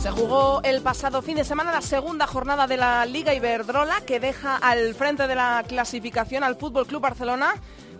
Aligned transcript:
Se 0.00 0.10
jugó 0.10 0.62
el 0.64 0.80
pasado 0.80 1.20
fin 1.20 1.36
de 1.36 1.44
semana 1.44 1.72
la 1.72 1.82
segunda 1.82 2.26
jornada 2.26 2.66
de 2.66 2.78
la 2.78 3.04
Liga 3.04 3.34
Iberdrola 3.34 4.00
que 4.00 4.18
deja 4.18 4.56
al 4.56 4.94
frente 4.94 5.26
de 5.26 5.34
la 5.34 5.62
clasificación 5.68 6.42
al 6.42 6.56
Fútbol 6.56 6.86
Club 6.86 7.02
Barcelona 7.02 7.52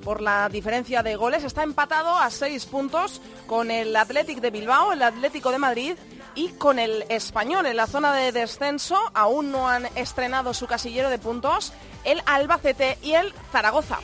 por 0.02 0.22
la 0.22 0.48
diferencia 0.48 1.02
de 1.02 1.16
goles. 1.16 1.44
Está 1.44 1.62
empatado 1.62 2.16
a 2.16 2.30
seis 2.30 2.64
puntos 2.64 3.20
con 3.46 3.70
el 3.70 3.94
Athletic 3.94 4.40
de 4.40 4.50
Bilbao, 4.50 4.92
el 4.92 5.02
Atlético 5.02 5.52
de 5.52 5.58
Madrid 5.58 5.94
y 6.34 6.48
con 6.52 6.78
el 6.78 7.04
Español 7.10 7.66
en 7.66 7.76
la 7.76 7.86
zona 7.86 8.14
de 8.14 8.32
descenso. 8.32 8.98
Aún 9.12 9.52
no 9.52 9.68
han 9.68 9.84
estrenado 9.94 10.54
su 10.54 10.66
casillero 10.66 11.10
de 11.10 11.18
puntos 11.18 11.74
el 12.04 12.22
Albacete 12.24 12.96
y 13.02 13.12
el 13.12 13.34
Zaragoza. 13.52 13.98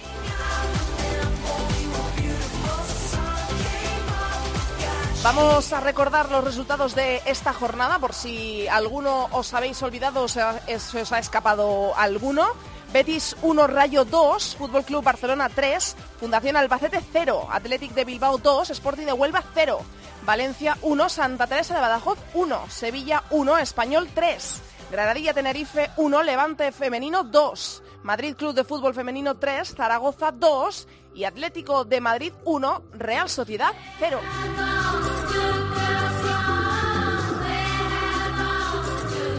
Vamos 5.27 5.73
a 5.73 5.80
recordar 5.80 6.30
los 6.30 6.45
resultados 6.45 6.95
de 6.95 7.21
esta 7.27 7.53
jornada 7.53 7.98
por 7.98 8.15
si 8.15 8.69
alguno 8.69 9.27
os 9.33 9.53
habéis 9.55 9.83
olvidado 9.83 10.23
o 10.23 10.29
se, 10.29 10.41
os 10.41 11.12
ha 11.12 11.19
escapado 11.19 11.97
alguno. 11.97 12.47
Betis 12.93 13.34
1, 13.42 13.67
Rayo 13.67 14.05
2, 14.05 14.55
Fútbol 14.55 14.84
Club 14.84 15.03
Barcelona 15.03 15.48
3, 15.48 15.97
Fundación 16.20 16.56
Albacete 16.56 17.00
0, 17.12 17.48
Athletic 17.50 17.92
de 17.92 18.05
Bilbao 18.05 18.39
2, 18.39 18.70
Sporting 18.70 19.06
de 19.06 19.15
Huelva 19.15 19.42
0, 19.53 19.81
Valencia 20.23 20.78
1, 20.83 21.09
Santa 21.09 21.48
Teresa 21.48 21.75
de 21.75 21.81
Badajoz 21.81 22.20
1, 22.33 22.70
Sevilla 22.70 23.25
1, 23.31 23.59
Español 23.59 24.09
3, 24.15 24.62
Granadilla 24.91 25.34
Tenerife 25.34 25.91
1, 25.97 26.23
Levante 26.23 26.70
Femenino 26.70 27.25
2, 27.25 27.83
Madrid 28.05 28.37
Club 28.37 28.55
de 28.55 28.65
Fútbol 28.65 28.95
Femenino 28.95 29.37
3, 29.37 29.75
Zaragoza 29.75 30.31
2 30.31 30.87
y 31.15 31.25
Atlético 31.25 31.84
de 31.84 32.01
Madrid 32.01 32.33
1, 32.45 32.83
Real 32.93 33.28
Sociedad 33.28 33.73
0. 33.98 34.20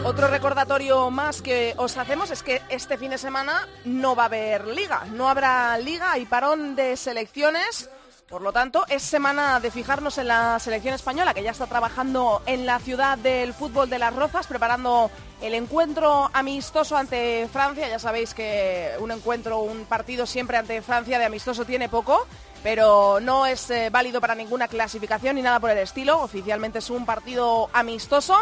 Otro 0.04 0.28
recordatorio 0.28 1.10
más 1.10 1.42
que 1.42 1.74
os 1.76 1.96
hacemos 1.96 2.30
es 2.30 2.42
que 2.42 2.62
este 2.68 2.96
fin 2.96 3.10
de 3.10 3.18
semana 3.18 3.68
no 3.84 4.14
va 4.14 4.24
a 4.24 4.26
haber 4.26 4.66
liga, 4.66 5.04
no 5.12 5.28
habrá 5.28 5.76
liga 5.78 6.18
y 6.18 6.26
parón 6.26 6.76
de 6.76 6.96
selecciones. 6.96 7.90
Por 8.28 8.42
lo 8.42 8.52
tanto, 8.52 8.84
es 8.90 9.02
semana 9.02 9.58
de 9.58 9.70
fijarnos 9.70 10.18
en 10.18 10.28
la 10.28 10.58
selección 10.58 10.94
española, 10.94 11.32
que 11.32 11.42
ya 11.42 11.50
está 11.50 11.66
trabajando 11.66 12.42
en 12.44 12.66
la 12.66 12.78
ciudad 12.78 13.16
del 13.16 13.54
fútbol 13.54 13.88
de 13.88 13.98
las 13.98 14.14
Rozas, 14.14 14.46
preparando 14.46 15.10
el 15.40 15.54
encuentro 15.54 16.28
amistoso 16.34 16.98
ante 16.98 17.48
Francia. 17.50 17.88
Ya 17.88 17.98
sabéis 17.98 18.34
que 18.34 18.90
un 19.00 19.12
encuentro, 19.12 19.60
un 19.60 19.86
partido 19.86 20.26
siempre 20.26 20.58
ante 20.58 20.82
Francia 20.82 21.18
de 21.18 21.24
amistoso 21.24 21.64
tiene 21.64 21.88
poco, 21.88 22.26
pero 22.62 23.18
no 23.18 23.46
es 23.46 23.70
eh, 23.70 23.88
válido 23.88 24.20
para 24.20 24.34
ninguna 24.34 24.68
clasificación 24.68 25.36
ni 25.36 25.42
nada 25.42 25.58
por 25.58 25.70
el 25.70 25.78
estilo. 25.78 26.20
Oficialmente 26.20 26.80
es 26.80 26.90
un 26.90 27.06
partido 27.06 27.70
amistoso 27.72 28.36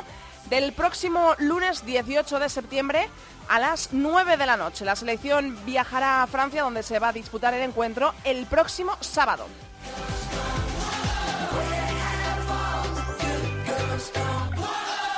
del 0.51 0.73
próximo 0.73 1.37
lunes 1.39 1.87
18 1.87 2.41
de 2.41 2.48
septiembre 2.48 3.09
a 3.48 3.61
las 3.61 3.91
9 3.92 4.37
de 4.37 4.47
la 4.47 4.57
noche. 4.57 4.84
La 4.84 4.97
selección 4.97 5.57
viajará 5.64 6.25
a 6.25 6.27
Francia 6.27 6.64
donde 6.64 6.83
se 6.83 6.98
va 6.98 7.11
a 7.11 7.12
disputar 7.12 7.55
el 7.55 7.62
encuentro 7.62 8.14
el 8.25 8.47
próximo 8.47 8.97
sábado. 9.01 9.47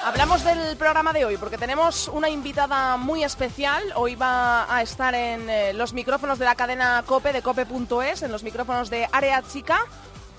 Hablamos 0.08 0.42
del 0.42 0.76
programa 0.78 1.12
de 1.12 1.26
hoy 1.26 1.36
porque 1.36 1.58
tenemos 1.58 2.08
una 2.08 2.30
invitada 2.30 2.96
muy 2.96 3.24
especial. 3.24 3.82
Hoy 3.94 4.14
va 4.14 4.74
a 4.74 4.80
estar 4.80 5.14
en 5.14 5.50
eh, 5.50 5.74
los 5.74 5.92
micrófonos 5.92 6.38
de 6.38 6.46
la 6.46 6.54
cadena 6.54 7.04
Cope, 7.06 7.32
de 7.32 7.42
cope.es, 7.42 8.22
en 8.22 8.32
los 8.32 8.42
micrófonos 8.42 8.88
de 8.88 9.06
Área 9.12 9.42
Chica. 9.42 9.78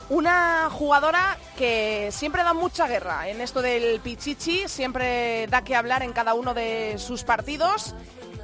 Una 0.10 0.70
jugadora 0.72 1.38
que 1.56 2.10
siempre 2.12 2.42
da 2.42 2.54
mucha 2.54 2.88
guerra 2.88 3.30
en 3.30 3.42
esto 3.42 3.62
del 3.62 4.00
Pichichi, 4.00 4.68
siempre 4.68 5.46
da 5.48 5.64
que 5.64 5.76
hablar 5.76 6.02
en 6.02 6.14
cada 6.14 6.34
uno 6.34 6.56
de 6.56 6.96
sus 6.98 7.24
partidos 7.24 7.94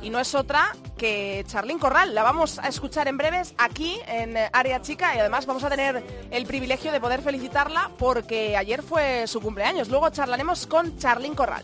y 0.02 0.10
no 0.10 0.20
es 0.20 0.36
otra 0.36 0.76
que 0.98 1.44
Charlín 1.48 1.80
Corral. 1.80 2.16
La 2.16 2.24
vamos 2.24 2.60
a 2.60 2.68
escuchar 2.68 3.08
en 3.08 3.18
breves 3.18 3.54
aquí 3.58 4.00
en 4.08 4.36
Área 4.54 4.82
Chica 4.82 5.16
y 5.16 5.20
además 5.20 5.46
vamos 5.46 5.64
a 5.64 5.70
tener 5.70 6.04
el 6.32 6.46
privilegio 6.46 6.92
de 6.92 7.00
poder 7.00 7.22
felicitarla 7.22 7.92
porque 7.98 8.58
ayer 8.58 8.82
fue 8.82 9.28
su 9.28 9.42
cumpleaños. 9.42 9.90
Luego 9.90 10.10
charlaremos 10.10 10.68
con 10.68 10.98
Charlín 10.98 11.36
Corral. 11.36 11.64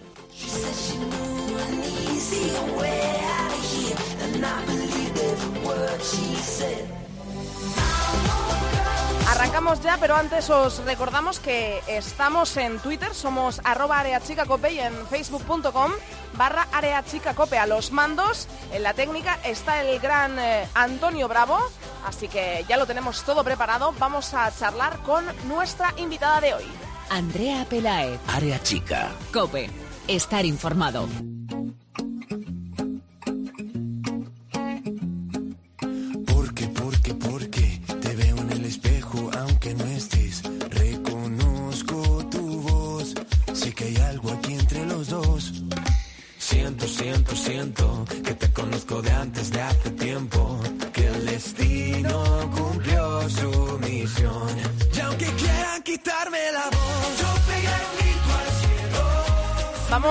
Arrancamos 9.32 9.82
ya, 9.82 9.98
pero 9.98 10.18
antes 10.18 10.50
os 10.50 10.84
recordamos 10.84 11.40
que 11.40 11.82
estamos 11.88 12.58
en 12.58 12.80
Twitter, 12.80 13.14
somos 13.14 13.62
arroba 13.64 14.02
areachicacope 14.02 14.74
y 14.74 14.80
en 14.80 14.94
facebook.com 15.08 15.94
barra 16.34 16.68
areachicacope. 16.74 17.58
A 17.58 17.66
los 17.66 17.94
mandos, 17.94 18.50
en 18.74 18.84
la 18.84 18.94
técnica, 18.94 19.40
está 19.46 19.82
el 19.82 20.02
gran 20.02 20.38
eh, 20.38 20.68
Antonio 20.74 21.30
Bravo, 21.30 21.58
así 22.06 22.28
que 22.28 22.66
ya 22.68 22.76
lo 22.76 22.86
tenemos 22.86 23.24
todo 23.24 23.42
preparado. 23.46 23.94
Vamos 23.98 24.34
a 24.34 24.52
charlar 24.54 25.02
con 25.04 25.24
nuestra 25.48 25.94
invitada 25.96 26.42
de 26.42 26.54
hoy. 26.54 26.66
Andrea 27.10 27.66
Pelaez. 27.70 28.20
Área 28.28 28.62
chica. 28.62 29.12
Cope. 29.32 29.70
Estar 30.10 30.46
informado. 30.46 31.08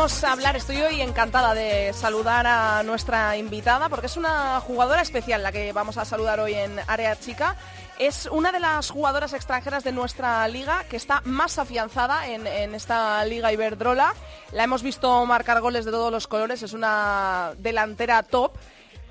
Vamos 0.01 0.25
a 0.25 0.33
hablar, 0.33 0.57
estoy 0.57 0.81
hoy 0.81 1.03
encantada 1.03 1.53
de 1.53 1.93
saludar 1.93 2.47
a 2.47 2.83
nuestra 2.85 3.37
invitada 3.37 3.91
porque 3.91 4.07
es 4.07 4.17
una 4.17 4.59
jugadora 4.61 5.03
especial 5.03 5.43
la 5.43 5.53
que 5.53 5.75
vamos 5.75 5.99
a 5.99 6.07
saludar 6.07 6.41
hoy 6.41 6.55
en 6.55 6.81
Área 6.87 7.21
Chica. 7.21 7.55
Es 7.99 8.25
una 8.25 8.51
de 8.51 8.61
las 8.61 8.89
jugadoras 8.89 9.35
extranjeras 9.35 9.85
de 9.85 9.93
nuestra 9.93 10.49
liga 10.49 10.85
que 10.89 10.97
está 10.97 11.21
más 11.27 11.59
afianzada 11.59 12.29
en, 12.29 12.47
en 12.47 12.75
esta 12.75 13.23
liga 13.27 13.53
Iberdrola. 13.53 14.15
La 14.53 14.65
hemos 14.65 14.83
visto 14.83 15.27
marcar 15.27 15.61
goles 15.61 15.85
de 15.85 15.91
todos 15.91 16.11
los 16.11 16.27
colores, 16.27 16.63
es 16.63 16.73
una 16.73 17.53
delantera 17.59 18.23
top. 18.23 18.53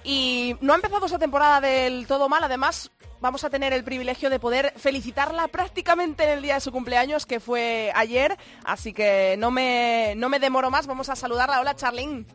Y 0.03 0.57
no 0.59 0.73
ha 0.73 0.77
empezado 0.77 1.05
esa 1.05 1.19
temporada 1.19 1.61
del 1.61 2.07
todo 2.07 2.29
mal, 2.29 2.43
además 2.43 2.89
vamos 3.21 3.43
a 3.43 3.49
tener 3.49 3.73
el 3.73 3.83
privilegio 3.83 4.29
de 4.29 4.39
poder 4.39 4.73
felicitarla 4.77 5.47
prácticamente 5.47 6.23
en 6.23 6.29
el 6.31 6.41
día 6.41 6.55
de 6.55 6.59
su 6.59 6.71
cumpleaños, 6.71 7.25
que 7.25 7.39
fue 7.39 7.91
ayer, 7.95 8.37
así 8.63 8.93
que 8.93 9.35
no 9.37 9.51
me, 9.51 10.13
no 10.17 10.29
me 10.29 10.39
demoro 10.39 10.69
más, 10.69 10.87
vamos 10.87 11.09
a 11.09 11.15
saludarla. 11.15 11.59
Hola 11.59 11.75
Charlene. 11.75 12.25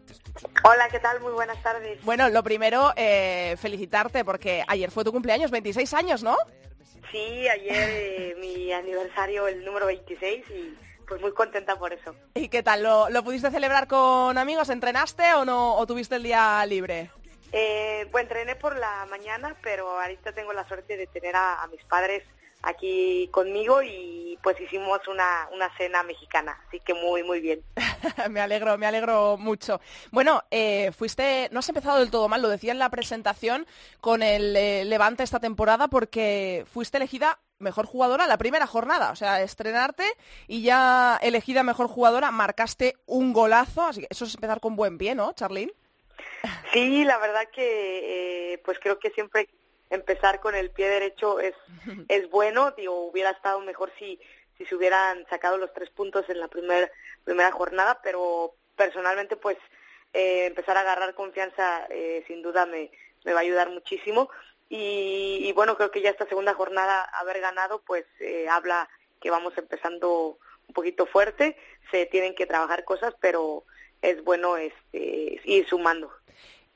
Hola, 0.64 0.88
¿qué 0.90 0.98
tal? 0.98 1.20
Muy 1.20 1.32
buenas 1.32 1.62
tardes. 1.62 2.02
Bueno, 2.04 2.28
lo 2.28 2.42
primero, 2.42 2.92
eh, 2.96 3.56
felicitarte 3.58 4.24
porque 4.24 4.64
ayer 4.66 4.90
fue 4.90 5.04
tu 5.04 5.12
cumpleaños, 5.12 5.50
26 5.50 5.94
años, 5.94 6.22
¿no? 6.22 6.36
Sí, 7.10 7.48
ayer 7.48 7.90
eh, 7.90 8.36
mi 8.40 8.72
aniversario, 8.72 9.46
el 9.46 9.64
número 9.64 9.86
26, 9.86 10.44
y 10.50 10.74
pues 11.06 11.20
muy 11.20 11.32
contenta 11.32 11.76
por 11.76 11.92
eso. 11.92 12.14
¿Y 12.34 12.48
qué 12.48 12.62
tal? 12.62 12.82
¿Lo, 12.82 13.08
lo 13.10 13.22
pudiste 13.22 13.50
celebrar 13.50 13.86
con 13.86 14.36
amigos? 14.36 14.68
¿Entrenaste 14.68 15.34
o 15.34 15.44
no? 15.44 15.76
¿O 15.76 15.86
tuviste 15.86 16.16
el 16.16 16.24
día 16.24 16.64
libre? 16.66 17.10
Eh, 17.56 18.08
pues 18.10 18.24
entrené 18.24 18.56
por 18.56 18.76
la 18.76 19.06
mañana, 19.08 19.56
pero 19.62 20.00
ahorita 20.00 20.32
tengo 20.32 20.52
la 20.52 20.66
suerte 20.66 20.96
de 20.96 21.06
tener 21.06 21.36
a, 21.36 21.64
mis 21.70 21.84
padres 21.84 22.24
aquí 22.62 23.28
conmigo 23.30 23.80
y 23.80 24.36
pues 24.42 24.60
hicimos 24.60 25.06
una, 25.06 25.48
una 25.52 25.70
cena 25.76 26.02
mexicana, 26.02 26.58
así 26.66 26.80
que 26.80 26.94
muy, 26.94 27.22
muy 27.22 27.38
bien. 27.38 27.62
me 28.30 28.40
alegro, 28.40 28.76
me 28.76 28.86
alegro 28.86 29.36
mucho. 29.36 29.80
Bueno, 30.10 30.42
eh, 30.50 30.90
fuiste, 30.90 31.48
no 31.52 31.60
has 31.60 31.68
empezado 31.68 32.00
del 32.00 32.10
todo 32.10 32.28
mal, 32.28 32.42
lo 32.42 32.48
decía 32.48 32.72
en 32.72 32.80
la 32.80 32.90
presentación 32.90 33.68
con 34.00 34.24
el 34.24 34.56
eh, 34.56 34.84
Levante 34.84 35.22
esta 35.22 35.38
temporada 35.38 35.86
porque 35.86 36.66
fuiste 36.72 36.96
elegida 36.96 37.38
mejor 37.60 37.86
jugadora 37.86 38.26
la 38.26 38.36
primera 38.36 38.66
jornada, 38.66 39.12
o 39.12 39.16
sea, 39.16 39.42
estrenarte 39.42 40.12
y 40.48 40.62
ya 40.62 41.20
elegida 41.22 41.62
mejor 41.62 41.86
jugadora, 41.86 42.32
marcaste 42.32 42.96
un 43.06 43.32
golazo, 43.32 43.82
así 43.82 44.00
que 44.00 44.08
eso 44.10 44.24
es 44.24 44.34
empezar 44.34 44.58
con 44.58 44.74
buen 44.74 44.98
pie, 44.98 45.14
¿no, 45.14 45.32
Charlene? 45.34 45.72
Sí, 46.72 47.04
la 47.04 47.18
verdad 47.18 47.48
que 47.52 48.52
eh, 48.54 48.58
pues 48.64 48.78
creo 48.78 48.98
que 48.98 49.10
siempre 49.10 49.48
empezar 49.90 50.40
con 50.40 50.54
el 50.54 50.70
pie 50.70 50.88
derecho 50.88 51.40
es, 51.40 51.54
es 52.08 52.28
bueno, 52.30 52.72
digo, 52.72 53.06
hubiera 53.06 53.30
estado 53.30 53.60
mejor 53.60 53.92
si, 53.98 54.18
si 54.58 54.66
se 54.66 54.74
hubieran 54.74 55.26
sacado 55.28 55.58
los 55.58 55.72
tres 55.72 55.90
puntos 55.90 56.28
en 56.28 56.40
la 56.40 56.48
primer, 56.48 56.90
primera 57.24 57.52
jornada, 57.52 58.00
pero 58.02 58.54
personalmente 58.76 59.36
pues 59.36 59.56
eh, 60.12 60.46
empezar 60.46 60.76
a 60.76 60.80
agarrar 60.80 61.14
confianza 61.14 61.86
eh, 61.90 62.24
sin 62.26 62.42
duda 62.42 62.66
me, 62.66 62.90
me 63.24 63.32
va 63.32 63.40
a 63.40 63.42
ayudar 63.42 63.70
muchísimo. 63.70 64.30
Y, 64.68 65.52
bueno, 65.52 65.76
creo 65.76 65.90
que 65.90 66.00
ya 66.00 66.10
esta 66.10 66.26
segunda 66.26 66.54
jornada 66.54 67.02
haber 67.02 67.40
ganado 67.40 67.82
pues 67.82 68.04
eh, 68.18 68.48
habla 68.48 68.88
que 69.20 69.30
vamos 69.30 69.56
empezando 69.56 70.38
un 70.66 70.74
poquito 70.74 71.06
fuerte, 71.06 71.56
se 71.90 72.06
tienen 72.06 72.34
que 72.34 72.46
trabajar 72.46 72.84
cosas, 72.84 73.14
pero 73.20 73.64
es 74.04 74.22
bueno 74.22 74.56
este, 74.56 75.40
ir 75.44 75.66
sumando. 75.68 76.10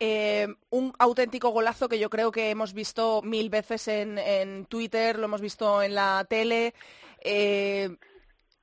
Eh, 0.01 0.47
un 0.71 0.93
auténtico 0.99 1.51
golazo 1.51 1.89
que 1.89 1.99
yo 1.99 2.09
creo 2.09 2.31
que 2.31 2.51
hemos 2.51 2.73
visto 2.73 3.21
mil 3.23 3.51
veces 3.51 3.89
en, 3.89 4.65
Twitter, 4.67 5.19
lo 5.19 5.25
hemos 5.25 5.41
visto 5.41 5.83
en 5.83 5.95
la 5.95 6.25
tele. 6.29 6.73
Eh, 7.21 7.91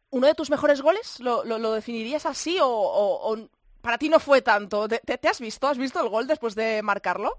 ¿Uno 0.10 0.28
de 0.28 0.36
tus 0.36 0.50
mejores 0.50 0.82
goles? 0.82 1.20
¿Lo, 1.20 1.44
definirías 1.74 2.26
así 2.26 2.58
o, 2.62 3.38
para 3.82 3.98
ti 3.98 4.08
no 4.10 4.20
fue 4.20 4.42
tanto? 4.42 4.88
¿Te, 4.88 5.28
has 5.28 5.42
visto? 5.42 5.68
¿Has 5.68 5.78
visto 5.78 6.02
el 6.02 6.10
gol 6.10 6.26
después 6.26 6.56
de 6.56 6.82
marcarlo? 6.82 7.38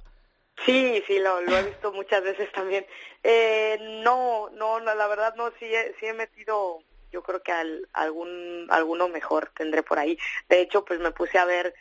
Sí, 0.64 1.02
sí, 1.06 1.18
lo, 1.18 1.40
he 1.40 1.62
visto 1.62 1.92
muchas 1.92 2.22
veces 2.22 2.52
también. 2.52 2.86
Eh, 3.22 3.78
no, 4.02 4.50
no, 4.50 4.78
la 4.78 5.06
verdad 5.06 5.34
no, 5.36 5.50
sí 5.58 5.66
he, 6.02 6.12
metido, 6.12 6.80
yo 7.12 7.22
creo 7.22 7.42
que 7.42 7.52
algún, 7.92 8.66
alguno 8.70 9.08
mejor 9.08 9.50
tendré 9.56 9.82
por 9.82 9.98
ahí. 9.98 10.18
De 10.48 10.60
hecho, 10.60 10.84
pues 10.84 11.00
me 11.00 11.10
puse 11.10 11.38
a 11.38 11.44
ver 11.44 11.74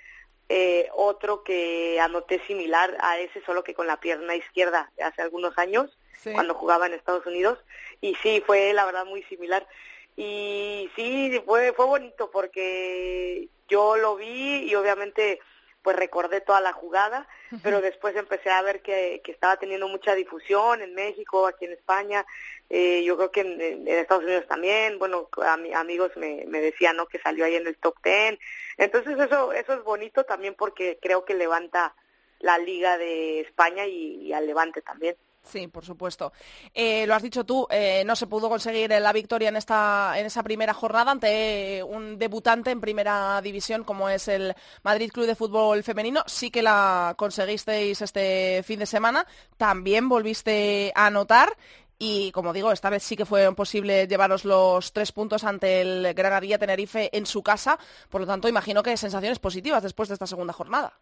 eh, 0.48 0.88
otro 0.94 1.44
que 1.44 2.00
anoté 2.00 2.40
similar 2.46 2.96
a 3.02 3.20
ese, 3.20 3.44
solo 3.46 3.64
que 3.64 3.74
con 3.74 3.88
la 3.88 4.00
pierna 4.00 4.36
izquierda 4.36 4.92
hace 5.02 5.22
algunos 5.22 5.58
años, 5.58 5.98
cuando 6.34 6.56
jugaba 6.56 6.88
en 6.88 6.94
Estados 6.94 7.26
Unidos, 7.28 7.60
y 8.02 8.16
sí, 8.16 8.42
fue 8.46 8.74
la 8.74 8.86
verdad 8.86 9.06
muy 9.06 9.22
similar. 9.24 9.68
Y 10.16 10.90
sí, 10.96 11.40
fue, 11.46 11.74
fue 11.74 11.86
bonito 11.86 12.32
porque 12.32 13.48
yo 13.68 13.98
lo 13.98 14.16
vi 14.16 14.64
y 14.70 14.76
obviamente 14.76 15.40
pues 15.86 15.96
recordé 15.98 16.42
toda 16.42 16.62
la 16.62 16.74
jugada, 16.74 17.28
pero 17.62 17.80
después 17.80 18.16
empecé 18.16 18.50
a 18.50 18.64
ver 18.64 18.82
que, 18.82 19.22
que 19.24 19.32
estaba 19.32 19.58
teniendo 19.58 19.88
mucha 19.88 20.16
difusión 20.16 20.82
en 20.82 20.96
México, 20.96 21.46
aquí 21.46 21.66
en 21.66 21.74
España, 21.74 22.26
eh, 22.72 23.04
yo 23.04 23.16
creo 23.18 23.30
que 23.30 23.42
en, 23.42 23.88
Estados 23.88 24.24
Unidos 24.24 24.48
también, 24.48 24.98
bueno, 24.98 25.30
amigos 25.76 26.12
me, 26.18 26.44
me 26.48 26.60
decían 26.60 26.98
¿no? 26.98 27.06
que 27.06 27.20
salió 27.20 27.46
ahí 27.46 27.56
en 27.56 27.68
el 27.68 27.78
top 27.78 28.02
ten, 28.02 28.40
entonces 28.78 29.20
eso, 29.20 29.54
eso 29.54 29.74
es 29.74 29.84
bonito 29.84 30.24
también 30.24 30.56
porque 30.56 30.98
creo 31.00 31.24
que 31.24 31.36
levanta 31.36 31.94
la 32.40 32.58
Liga 32.58 32.98
de 32.98 33.42
España 33.42 33.86
y 33.86 34.34
al 34.34 34.48
Levante 34.48 34.82
también. 34.82 35.16
Sí, 35.46 35.68
por 35.68 35.86
supuesto. 35.86 36.34
Eh, 36.74 37.06
lo 37.06 37.14
has 37.14 37.22
dicho 37.22 37.46
tú, 37.46 37.68
eh, 37.70 38.04
no 38.06 38.16
se 38.16 38.28
pudo 38.28 38.50
conseguir 38.50 38.90
la 38.90 39.14
victoria 39.14 39.50
en 39.50 39.56
esta 39.56 40.14
en 40.18 40.26
esa 40.26 40.42
primera 40.44 40.74
jornada 40.74 41.12
ante 41.12 41.84
un 41.84 42.18
debutante 42.18 42.72
en 42.72 42.82
primera 42.82 43.40
división 43.42 43.84
como 43.84 44.10
es 44.10 44.28
el 44.28 44.56
Madrid 44.84 45.12
Club 45.12 45.28
de 45.28 45.36
Fútbol 45.36 45.84
Femenino. 45.84 46.24
Sí 46.26 46.50
que 46.50 46.64
la 46.64 47.14
conseguisteis 47.18 48.02
este 48.02 48.64
fin 48.64 48.80
de 48.80 48.86
semana. 48.86 49.26
También 49.58 50.10
volviste 50.10 50.92
a 50.96 51.08
anotar. 51.08 51.56
Y 51.98 52.32
como 52.32 52.52
digo, 52.52 52.72
esta 52.72 52.90
vez 52.90 53.04
sí 53.04 53.16
que 53.16 53.26
fue 53.26 53.54
posible 53.56 54.08
llevaros 54.08 54.44
los 54.44 54.92
tres 54.92 55.12
puntos 55.14 55.46
ante 55.46 55.80
el 55.82 56.14
Granadilla 56.14 56.58
Tenerife 56.58 57.16
en 57.16 57.26
su 57.26 57.42
casa. 57.42 57.80
Por 58.10 58.22
lo 58.22 58.28
tanto, 58.28 58.50
imagino 58.50 58.84
que 58.84 58.98
sensaciones 58.98 59.40
positivas 59.40 59.84
después 59.84 60.10
de 60.10 60.14
esta 60.14 60.28
segunda 60.28 60.52
jornada. 60.52 61.00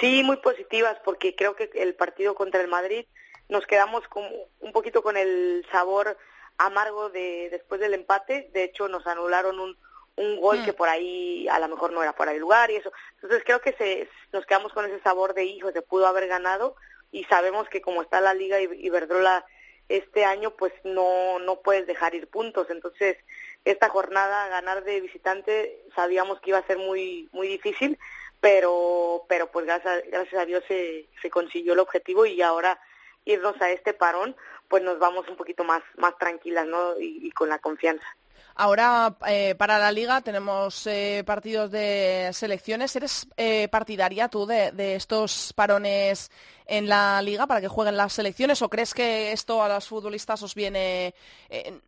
Sí, 0.00 0.22
muy 0.22 0.36
positivas, 0.38 0.98
porque 1.04 1.34
creo 1.34 1.54
que 1.54 1.70
el 1.74 1.94
partido 1.94 2.34
contra 2.34 2.60
el 2.60 2.68
Madrid 2.68 3.06
nos 3.52 3.66
quedamos 3.66 4.08
como 4.08 4.30
un 4.60 4.72
poquito 4.72 5.02
con 5.02 5.18
el 5.18 5.64
sabor 5.70 6.16
amargo 6.56 7.10
de 7.10 7.48
después 7.50 7.80
del 7.80 7.92
empate. 7.92 8.48
De 8.54 8.64
hecho, 8.64 8.88
nos 8.88 9.06
anularon 9.06 9.60
un, 9.60 9.76
un 10.16 10.40
gol 10.40 10.60
mm. 10.60 10.64
que 10.64 10.72
por 10.72 10.88
ahí 10.88 11.46
a 11.48 11.58
lo 11.58 11.68
mejor 11.68 11.92
no 11.92 12.02
era 12.02 12.14
fuera 12.14 12.32
de 12.32 12.38
lugar 12.38 12.70
y 12.70 12.76
eso. 12.76 12.90
Entonces 13.16 13.42
creo 13.44 13.60
que 13.60 13.74
se, 13.74 14.08
nos 14.32 14.46
quedamos 14.46 14.72
con 14.72 14.86
ese 14.86 15.00
sabor 15.00 15.34
de 15.34 15.44
hijo, 15.44 15.70
se 15.70 15.82
pudo 15.82 16.06
haber 16.06 16.28
ganado 16.28 16.76
y 17.10 17.24
sabemos 17.24 17.68
que 17.68 17.82
como 17.82 18.00
está 18.00 18.22
la 18.22 18.32
Liga 18.32 18.58
Iberdrola 18.58 19.44
este 19.90 20.24
año, 20.24 20.52
pues 20.52 20.72
no, 20.84 21.38
no 21.38 21.60
puedes 21.60 21.86
dejar 21.86 22.14
ir 22.14 22.28
puntos. 22.28 22.70
Entonces, 22.70 23.18
esta 23.66 23.90
jornada 23.90 24.48
ganar 24.48 24.82
de 24.82 25.02
visitante 25.02 25.84
sabíamos 25.94 26.40
que 26.40 26.50
iba 26.50 26.58
a 26.58 26.66
ser 26.66 26.78
muy, 26.78 27.28
muy 27.32 27.48
difícil, 27.48 27.98
pero, 28.40 29.26
pero 29.28 29.48
pues 29.48 29.66
gracias, 29.66 30.04
gracias 30.10 30.40
a 30.40 30.46
Dios 30.46 30.64
se, 30.66 31.06
se 31.20 31.28
consiguió 31.28 31.74
el 31.74 31.80
objetivo 31.80 32.24
y 32.24 32.40
ahora 32.40 32.80
irnos 33.24 33.60
a 33.60 33.70
este 33.70 33.92
parón, 33.94 34.36
pues 34.68 34.82
nos 34.82 34.98
vamos 34.98 35.28
un 35.28 35.36
poquito 35.36 35.64
más, 35.64 35.82
más 35.96 36.16
tranquilas, 36.18 36.66
¿no? 36.66 36.98
Y, 36.98 37.30
con 37.32 37.48
la 37.48 37.58
confianza. 37.58 38.06
Ahora, 38.54 39.16
eh, 39.28 39.54
para 39.56 39.78
la 39.78 39.92
liga 39.92 40.20
tenemos 40.20 40.86
eh, 40.86 41.22
partidos 41.26 41.70
de 41.70 42.30
selecciones. 42.32 42.94
¿Eres 42.96 43.26
eh, 43.36 43.68
partidaria 43.68 44.28
tú 44.28 44.46
de, 44.46 44.94
estos 44.94 45.52
parones 45.54 46.30
en 46.66 46.88
la 46.88 47.22
liga 47.22 47.46
para 47.46 47.60
que 47.60 47.68
jueguen 47.68 47.96
las 47.96 48.12
selecciones 48.12 48.60
o 48.62 48.68
crees 48.68 48.94
que 48.94 49.32
esto 49.32 49.62
a 49.62 49.68
los 49.68 49.88
futbolistas 49.88 50.42
os 50.42 50.54
viene, 50.54 51.14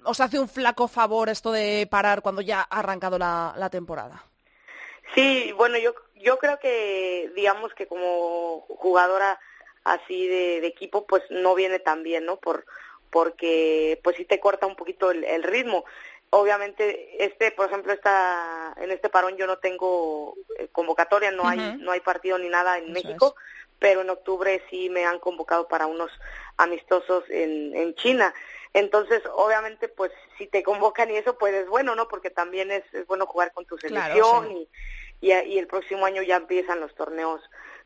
os 0.05 0.21
hace 0.21 0.39
un 0.39 0.49
flaco 0.49 0.89
favor 0.89 1.29
esto 1.29 1.53
de 1.53 1.87
parar 1.91 2.23
cuando 2.23 2.41
ya 2.41 2.61
ha 2.61 2.81
arrancado 2.81 3.19
la, 3.19 3.55
la 3.57 3.71
temporada? 3.71 4.25
Sí, 5.15 5.53
bueno, 5.53 5.79
yo, 5.79 5.95
yo 6.17 6.39
creo 6.39 6.59
que, 6.59 7.31
digamos 7.37 7.73
que 7.75 7.87
como 7.87 8.63
jugadora 8.69 9.39
así 9.85 10.27
de, 10.27 10.67
equipo 10.67 11.07
pues 11.07 11.23
no 11.31 11.55
viene 11.55 11.79
tan 11.79 12.03
bien, 12.03 12.25
¿no? 12.25 12.37
Por, 12.37 12.65
porque 13.11 14.01
pues 14.03 14.17
sí 14.17 14.25
te 14.25 14.41
corta 14.41 14.67
un 14.67 14.77
poquito 14.77 15.11
el, 15.11 15.43
ritmo. 15.43 15.85
Obviamente 16.31 17.25
este, 17.25 17.53
por 17.53 17.67
ejemplo, 17.67 17.93
esta, 17.93 18.75
en 18.79 18.91
este 18.91 19.09
parón 19.09 19.37
yo 19.37 19.47
no 19.47 19.59
tengo 19.59 20.35
eh, 20.59 20.69
convocatoria, 20.73 21.31
no 21.31 21.47
hay 21.47 21.77
no 21.79 21.93
hay 21.93 22.01
partido 22.01 22.39
ni 22.39 22.49
nada 22.49 22.79
en 22.79 22.93
México, 22.93 23.37
pero 23.79 24.01
en 24.01 24.11
octubre 24.11 24.63
sí 24.69 24.91
me 24.91 25.05
han 25.05 25.21
convocado 25.21 25.69
para 25.69 25.87
unos 25.87 26.11
amistosos 26.57 27.25
en, 27.29 27.77
en 27.77 27.95
China. 27.95 28.35
Entonces, 28.73 29.23
obviamente, 29.33 29.89
pues 29.89 30.11
si 30.37 30.49
te 30.49 30.65
convocan 30.65 31.09
y 31.11 31.17
eso, 31.17 31.39
pues 31.39 31.55
es 31.55 31.69
bueno, 31.69 31.95
¿no? 31.95 32.09
Porque 32.09 32.31
también 32.31 32.73
es, 32.73 32.83
bueno 33.07 33.27
jugar 33.27 33.53
con 33.53 33.65
tu 33.67 33.79
selección 33.79 34.51
y, 34.51 34.69
y, 35.21 35.33
y, 35.33 35.59
el 35.59 35.69
próximo 35.69 36.05
año 36.05 36.23
ya 36.23 36.37
empiezan 36.37 36.81
los 36.81 36.93
torneos 36.97 37.41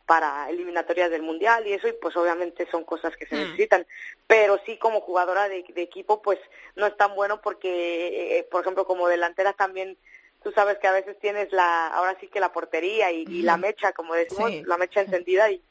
para 0.08 0.48
eliminatorias 0.48 1.10
del 1.10 1.20
mundial 1.20 1.66
y 1.66 1.74
eso 1.74 1.86
y 1.86 1.92
pues 1.92 2.16
obviamente 2.16 2.66
son 2.70 2.82
cosas 2.82 3.14
que 3.14 3.26
se 3.26 3.36
mm. 3.36 3.38
necesitan. 3.40 3.86
Pero 4.26 4.58
sí 4.64 4.78
como 4.78 5.02
jugadora 5.02 5.50
de, 5.50 5.66
equipo 5.76 6.22
pues 6.22 6.38
no 6.76 6.86
es 6.86 6.96
tan 6.96 7.14
bueno 7.14 7.42
porque 7.42 8.38
eh, 8.38 8.44
por 8.50 8.62
ejemplo 8.62 8.86
como 8.86 9.06
delantera 9.06 9.52
también 9.52 9.98
tú 10.42 10.50
sabes 10.52 10.78
que 10.78 10.86
a 10.86 10.92
veces 10.92 11.18
tienes 11.20 11.52
la 11.52 11.88
ahora 11.88 12.16
sí 12.20 12.28
que 12.28 12.40
la 12.40 12.52
portería 12.52 13.12
y, 13.12 13.42
la 13.42 13.58
mecha 13.58 13.92
como 13.92 14.14
decimos 14.14 14.50
la 14.66 14.78
mecha 14.78 15.02
encendida 15.02 15.50
y, 15.50 15.62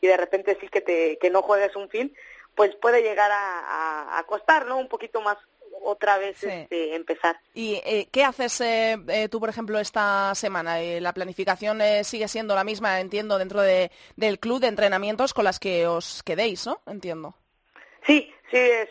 y 0.00 0.06
de 0.08 0.16
repente 0.16 0.58
sí 0.60 0.66
que 0.68 0.80
te 0.80 1.16
que 1.18 1.30
no 1.30 1.42
juegues 1.42 1.76
un 1.76 1.88
fin 1.88 2.12
pues 2.56 2.74
puede 2.74 3.00
llegar 3.00 3.30
a, 3.30 4.18
a 4.18 4.22
costar 4.24 4.66
no 4.66 4.76
un 4.76 4.88
poquito 4.88 5.20
más 5.20 5.38
otra 5.82 6.18
vez 6.18 6.42
este, 6.42 6.94
empezar. 6.94 7.38
¿Y 7.54 7.74
eh, 7.84 8.08
qué 8.10 8.24
haces 8.24 8.60
eh, 8.60 8.98
eh, 9.08 9.28
tú, 9.28 9.40
por 9.40 9.48
ejemplo, 9.48 9.78
esta 9.78 10.34
semana? 10.34 10.78
la 10.80 11.12
planificación 11.12 11.80
sigue 12.02 12.28
siendo 12.28 12.54
la 12.54 12.64
misma, 12.64 13.00
entiendo, 13.00 13.38
dentro 13.38 13.60
de, 13.60 13.90
del 14.16 14.38
club 14.38 14.60
de 14.60 14.68
entrenamientos 14.68 15.34
con 15.34 15.44
las 15.44 15.58
que 15.58 15.86
os 15.86 16.22
quedéis, 16.22 16.66
¿no? 16.66 16.80
Entiendo. 16.86 17.34
Sí, 18.06 18.32
sí, 18.50 18.56
es, 18.56 18.88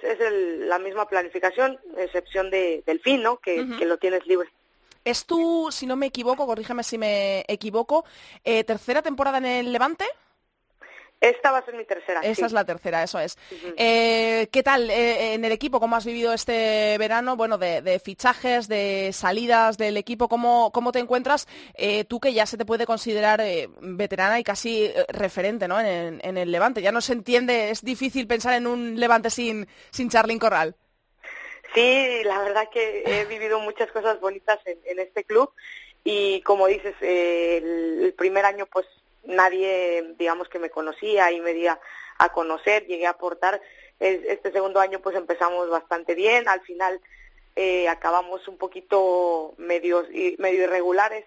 la 0.59 0.79
misma 0.79 1.07
planificación, 1.07 1.79
excepción 1.97 2.49
de, 2.49 2.83
del 2.85 2.99
fin, 3.01 3.21
¿no? 3.21 3.37
Que, 3.37 3.65
que 3.77 3.85
lo 3.85 3.97
tienes 3.97 4.25
libre. 4.25 4.49
¿Es 5.03 5.25
tú, 5.25 5.69
si 5.71 5.85
no 5.85 5.95
me 5.95 6.07
equivoco, 6.07 6.45
corrígeme 6.45 6.83
si 6.83 6.97
me 6.97 7.43
equivoco, 7.47 8.05
tercera 8.43 9.01
temporada 9.01 9.39
en 9.39 9.45
el 9.45 9.73
Levante? 9.73 10.05
Esta 11.23 11.51
va 11.53 11.59
a 11.59 11.65
ser 11.65 11.75
mi 11.75 11.85
tercera. 11.85 12.19
Esa 12.19 12.47
es 12.47 12.51
la 12.51 12.65
tercera, 12.65 13.01
eso 13.01 13.17
es. 13.17 13.37
Eh, 13.77 14.49
¿Qué 14.51 14.61
tal 14.61 14.89
eh, 14.89 15.35
en 15.35 15.45
el 15.45 15.53
equipo? 15.53 15.79
¿Cómo 15.79 15.95
has 15.95 16.03
vivido 16.03 16.33
este 16.33 16.97
verano? 16.97 17.37
Bueno, 17.37 17.57
de, 17.57 18.01
fichajes, 18.03 18.67
de 18.67 19.11
salidas 19.13 19.77
del 19.77 19.95
equipo, 19.95 20.27
¿cómo, 20.27 20.69
cómo 20.73 20.91
te 20.91 20.99
encuentras? 20.99 21.47
Eh, 21.75 22.03
tú 22.03 22.19
que 22.19 22.33
ya 22.33 22.45
se 22.45 22.57
te 22.57 22.65
puede 22.65 22.85
considerar 22.85 23.41
veterana 23.79 24.37
y 24.37 24.43
casi 24.43 24.91
referente 25.07 25.69
¿no? 25.69 25.79
En, 25.79 26.19
el 26.37 26.51
Levante. 26.51 26.81
Ya 26.81 26.91
no 26.91 26.99
se 26.99 27.13
entiende, 27.13 27.69
es 27.69 27.85
difícil 27.85 28.27
pensar 28.27 28.55
en 28.55 28.67
un 28.67 28.99
Levante 28.99 29.29
sin, 29.29 29.65
sin 29.91 30.09
Charlyn 30.09 30.39
Corral. 30.39 30.75
Sí, 31.73 32.21
la 32.25 32.39
verdad 32.39 32.67
que 32.69 33.03
he 33.05 33.23
vivido 33.27 33.61
muchas 33.61 33.89
cosas 33.93 34.19
bonitas 34.19 34.59
en, 34.65 34.99
este 34.99 35.23
club 35.23 35.53
y 36.03 36.41
como 36.41 36.67
dices, 36.67 36.95
el 37.01 38.13
primer 38.17 38.43
año 38.43 38.65
pues 38.65 38.85
nadie, 39.23 40.13
digamos, 40.17 40.49
que 40.49 40.59
me 40.59 40.69
conocía 40.69 41.31
y 41.31 41.39
me 41.39 41.53
di 41.53 41.67
a, 41.67 41.79
conocer, 42.33 42.85
llegué 42.85 43.05
a 43.05 43.11
aportar. 43.11 43.61
Este 43.99 44.51
segundo 44.51 44.79
año 44.79 44.99
pues 44.99 45.15
empezamos 45.15 45.69
bastante 45.69 46.15
bien, 46.15 46.47
al 46.47 46.61
final 46.61 46.99
eh, 47.55 47.87
acabamos 47.87 48.47
un 48.47 48.57
poquito 48.57 49.53
medio, 49.57 50.05
medio 50.37 50.63
irregulares, 50.63 51.25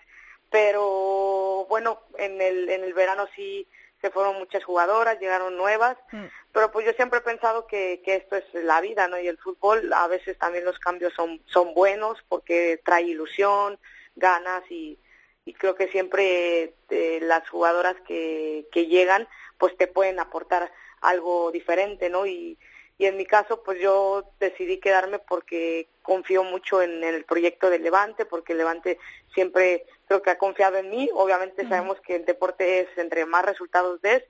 pero 0.50 1.66
bueno, 1.68 2.00
en 2.18 2.40
el, 2.40 2.68
en 2.70 2.84
el 2.84 2.94
verano 2.94 3.26
sí, 3.34 3.66
se 4.00 4.10
fueron 4.10 4.38
muchas 4.38 4.62
jugadoras, 4.64 5.18
llegaron 5.20 5.56
nuevas, 5.56 5.96
Mm. 6.12 6.26
pero 6.52 6.70
pues 6.70 6.86
yo 6.86 6.92
siempre 6.92 7.18
he 7.18 7.22
pensado 7.22 7.66
que, 7.66 8.02
que 8.04 8.16
esto 8.16 8.36
es 8.36 8.44
la 8.52 8.80
vida, 8.80 9.08
¿no? 9.08 9.18
Y 9.18 9.26
el 9.26 9.38
fútbol, 9.38 9.92
a 9.92 10.06
veces 10.06 10.38
también 10.38 10.64
los 10.64 10.78
cambios 10.78 11.12
son, 11.14 11.40
son 11.46 11.74
buenos 11.74 12.18
porque 12.28 12.80
trae 12.84 13.02
ilusión, 13.04 13.78
ganas 14.16 14.62
y, 14.70 14.98
y 15.46 15.54
creo 15.54 15.76
que 15.76 15.88
siempre 15.88 16.74
eh, 16.90 17.20
las 17.22 17.48
jugadoras 17.48 17.96
que, 18.06 18.66
que 18.72 18.86
llegan 18.86 19.26
pues 19.56 19.74
te 19.78 19.86
pueden 19.86 20.20
aportar 20.20 20.70
algo 21.00 21.50
diferente, 21.52 22.10
¿no? 22.10 22.26
Y, 22.26 22.58
y 22.98 23.06
en 23.06 23.16
mi 23.16 23.24
caso 23.24 23.62
pues 23.62 23.80
yo 23.80 24.24
decidí 24.40 24.78
quedarme 24.78 25.20
porque 25.20 25.88
confío 26.02 26.42
mucho 26.44 26.82
en, 26.82 27.02
el 27.04 27.24
proyecto 27.24 27.70
del 27.70 27.84
Levante, 27.84 28.26
porque 28.26 28.54
Levante 28.54 28.98
siempre 29.34 29.86
creo 30.08 30.20
que 30.20 30.30
ha 30.30 30.38
confiado 30.38 30.78
en 30.78 30.90
mí, 30.90 31.08
obviamente 31.14 31.68
sabemos 31.68 32.00
que 32.00 32.16
el 32.16 32.24
deporte 32.24 32.80
es 32.80 32.88
entre 32.98 33.24
más 33.24 33.44
resultados 33.44 34.02
des, 34.02 34.24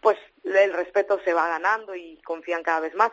pues 0.00 0.18
el 0.44 0.72
respeto 0.72 1.20
se 1.24 1.32
va 1.32 1.48
ganando 1.48 1.94
y 1.94 2.20
confían 2.24 2.62
cada 2.62 2.80
vez 2.80 2.94
más, 2.94 3.10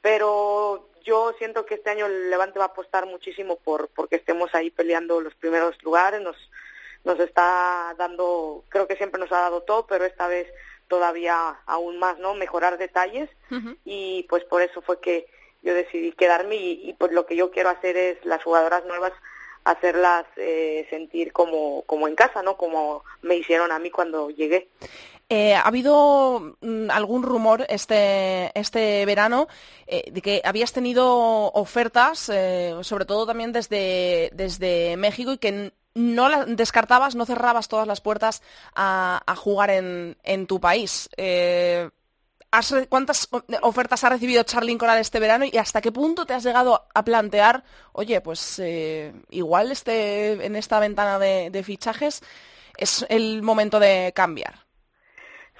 pero 0.00 0.90
yo 1.02 1.32
siento 1.38 1.66
que 1.66 1.74
este 1.74 1.90
año 1.90 2.06
el 2.06 2.30
Levante 2.30 2.58
va 2.58 2.66
a 2.66 2.68
apostar 2.68 3.06
muchísimo 3.06 3.56
por 3.56 3.88
porque 3.88 4.16
estemos 4.16 4.54
ahí 4.54 4.70
peleando 4.70 5.20
los 5.20 5.34
primeros 5.34 5.82
lugares, 5.82 6.20
nos 6.20 6.36
nos 7.04 7.20
está 7.20 7.94
dando, 7.98 8.64
creo 8.68 8.86
que 8.86 8.96
siempre 8.96 9.20
nos 9.20 9.32
ha 9.32 9.40
dado 9.40 9.62
todo, 9.62 9.86
pero 9.86 10.04
esta 10.04 10.26
vez 10.26 10.46
todavía 10.88 11.56
aún 11.66 11.98
más, 11.98 12.18
¿no? 12.18 12.34
Mejorar 12.34 12.78
detalles 12.78 13.30
y 13.84 14.26
pues 14.28 14.44
por 14.44 14.62
eso 14.62 14.82
fue 14.82 15.00
que 15.00 15.26
yo 15.62 15.74
decidí 15.74 16.12
quedarme 16.12 16.56
y, 16.56 16.90
y, 16.90 16.92
pues 16.94 17.12
lo 17.12 17.24
que 17.24 17.36
yo 17.36 17.50
quiero 17.50 17.70
hacer 17.70 17.96
es 17.96 18.24
las 18.24 18.42
jugadoras 18.42 18.84
nuevas 18.84 19.12
hacerlas 19.64 20.26
eh, 20.36 20.86
sentir 20.90 21.32
como, 21.32 21.82
como 21.86 22.06
en 22.06 22.14
casa, 22.14 22.42
¿no? 22.42 22.56
Como 22.56 23.02
me 23.22 23.36
hicieron 23.36 23.72
a 23.72 23.78
mí 23.78 23.90
cuando 23.90 24.30
llegué. 24.30 24.68
Eh, 25.30 25.54
ha 25.54 25.62
habido 25.62 26.56
mm, 26.60 26.90
algún 26.90 27.22
rumor 27.22 27.64
este, 27.68 28.50
este 28.58 29.06
verano 29.06 29.48
eh, 29.86 30.10
de 30.12 30.20
que 30.20 30.42
habías 30.44 30.72
tenido 30.72 31.50
ofertas, 31.52 32.28
eh, 32.28 32.74
sobre 32.82 33.06
todo 33.06 33.26
también 33.26 33.52
desde, 33.52 34.30
desde 34.34 34.98
México, 34.98 35.32
y 35.32 35.38
que 35.38 35.72
no 35.94 36.28
la 36.28 36.44
descartabas, 36.44 37.14
no 37.14 37.26
cerrabas 37.26 37.68
todas 37.68 37.86
las 37.86 38.00
puertas 38.00 38.42
a, 38.74 39.22
a 39.26 39.36
jugar 39.36 39.70
en, 39.70 40.16
en, 40.22 40.46
tu 40.46 40.60
país. 40.60 41.08
Eh, 41.16 41.88
¿has, 42.50 42.74
¿Cuántas 42.88 43.28
ofertas 43.62 44.04
ha 44.04 44.10
recibido 44.10 44.42
Charlyn 44.42 44.78
Coral 44.78 44.98
este 44.98 45.20
verano 45.20 45.44
y 45.44 45.56
hasta 45.56 45.80
qué 45.80 45.92
punto 45.92 46.26
te 46.26 46.34
has 46.34 46.44
llegado 46.44 46.86
a 46.94 47.04
plantear, 47.04 47.64
oye, 47.92 48.20
pues 48.20 48.58
eh, 48.58 49.12
igual 49.30 49.70
este, 49.70 50.32
en 50.44 50.56
esta 50.56 50.80
ventana 50.80 51.18
de, 51.18 51.50
de 51.50 51.62
fichajes 51.62 52.22
es 52.76 53.06
el 53.08 53.42
momento 53.42 53.78
de 53.78 54.12
cambiar? 54.14 54.64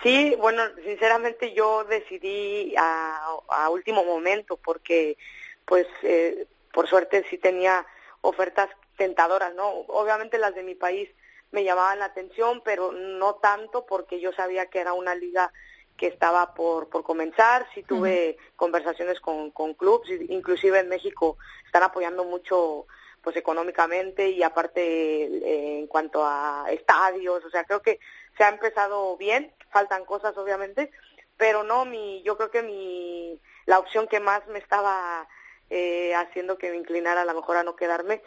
Sí, 0.02 0.34
bueno, 0.38 0.62
sinceramente 0.84 1.54
yo 1.54 1.84
decidí 1.84 2.74
a, 2.76 3.26
a 3.48 3.70
último 3.70 4.04
momento 4.04 4.58
porque, 4.58 5.16
pues, 5.64 5.86
eh, 6.02 6.46
por 6.72 6.88
suerte 6.88 7.24
sí 7.30 7.38
tenía 7.38 7.86
ofertas 8.20 8.68
tentadoras, 8.96 9.54
¿no? 9.54 9.68
Obviamente 9.68 10.38
las 10.38 10.54
de 10.54 10.62
mi 10.62 10.74
país 10.74 11.08
me 11.50 11.64
llamaban 11.64 12.00
la 12.00 12.06
atención, 12.06 12.62
pero 12.64 12.92
no 12.92 13.36
tanto 13.36 13.86
porque 13.86 14.20
yo 14.20 14.32
sabía 14.32 14.66
que 14.66 14.80
era 14.80 14.92
una 14.92 15.14
liga 15.14 15.52
que 15.96 16.08
estaba 16.08 16.54
por, 16.54 16.88
por 16.88 17.04
comenzar, 17.04 17.66
sí 17.74 17.82
tuve 17.84 18.36
uh 18.36 18.42
-huh. 18.42 18.56
conversaciones 18.56 19.20
con, 19.20 19.52
con 19.52 19.74
clubs, 19.74 20.08
inclusive 20.28 20.80
en 20.80 20.88
México 20.88 21.38
están 21.66 21.84
apoyando 21.84 22.24
mucho 22.24 22.86
pues 23.22 23.36
económicamente 23.36 24.28
y 24.28 24.42
aparte 24.42 24.82
eh, 24.82 25.78
en 25.78 25.86
cuanto 25.86 26.24
a 26.24 26.66
estadios, 26.70 27.42
o 27.44 27.50
sea, 27.50 27.64
creo 27.64 27.80
que 27.80 27.98
se 28.36 28.44
ha 28.44 28.48
empezado 28.48 29.16
bien, 29.16 29.52
faltan 29.70 30.04
cosas 30.04 30.36
obviamente, 30.36 30.90
pero 31.36 31.62
no, 31.62 31.84
mi, 31.84 32.22
yo 32.22 32.36
creo 32.36 32.50
que 32.50 32.62
mi, 32.62 33.40
la 33.64 33.78
opción 33.78 34.08
que 34.08 34.20
más 34.20 34.46
me 34.48 34.58
estaba 34.58 35.26
eh, 35.70 36.14
haciendo 36.14 36.58
que 36.58 36.70
me 36.70 36.76
inclinara 36.76 37.22
a 37.22 37.24
lo 37.24 37.34
mejor 37.34 37.56
a 37.56 37.62
no 37.62 37.76
quedarme 37.76 38.20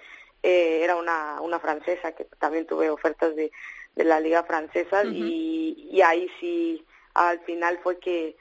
eh, 0.44 0.82
era 0.84 0.96
una, 0.96 1.42
una 1.42 1.60
francesa, 1.60 2.12
que 2.14 2.26
también 2.40 2.66
tuve 2.66 2.90
ofertas 2.90 3.36
de, 3.36 3.52
de 3.96 4.04
la 4.04 4.20
liga 4.20 4.44
francesa 4.44 5.02
uh 5.04 5.08
-huh. 5.08 5.14
y, 5.16 5.90
y 5.92 6.02
ahí 6.02 6.30
sí 6.40 6.86
al 7.14 7.40
final 7.42 7.80
fue 7.84 7.98
que, 8.00 8.36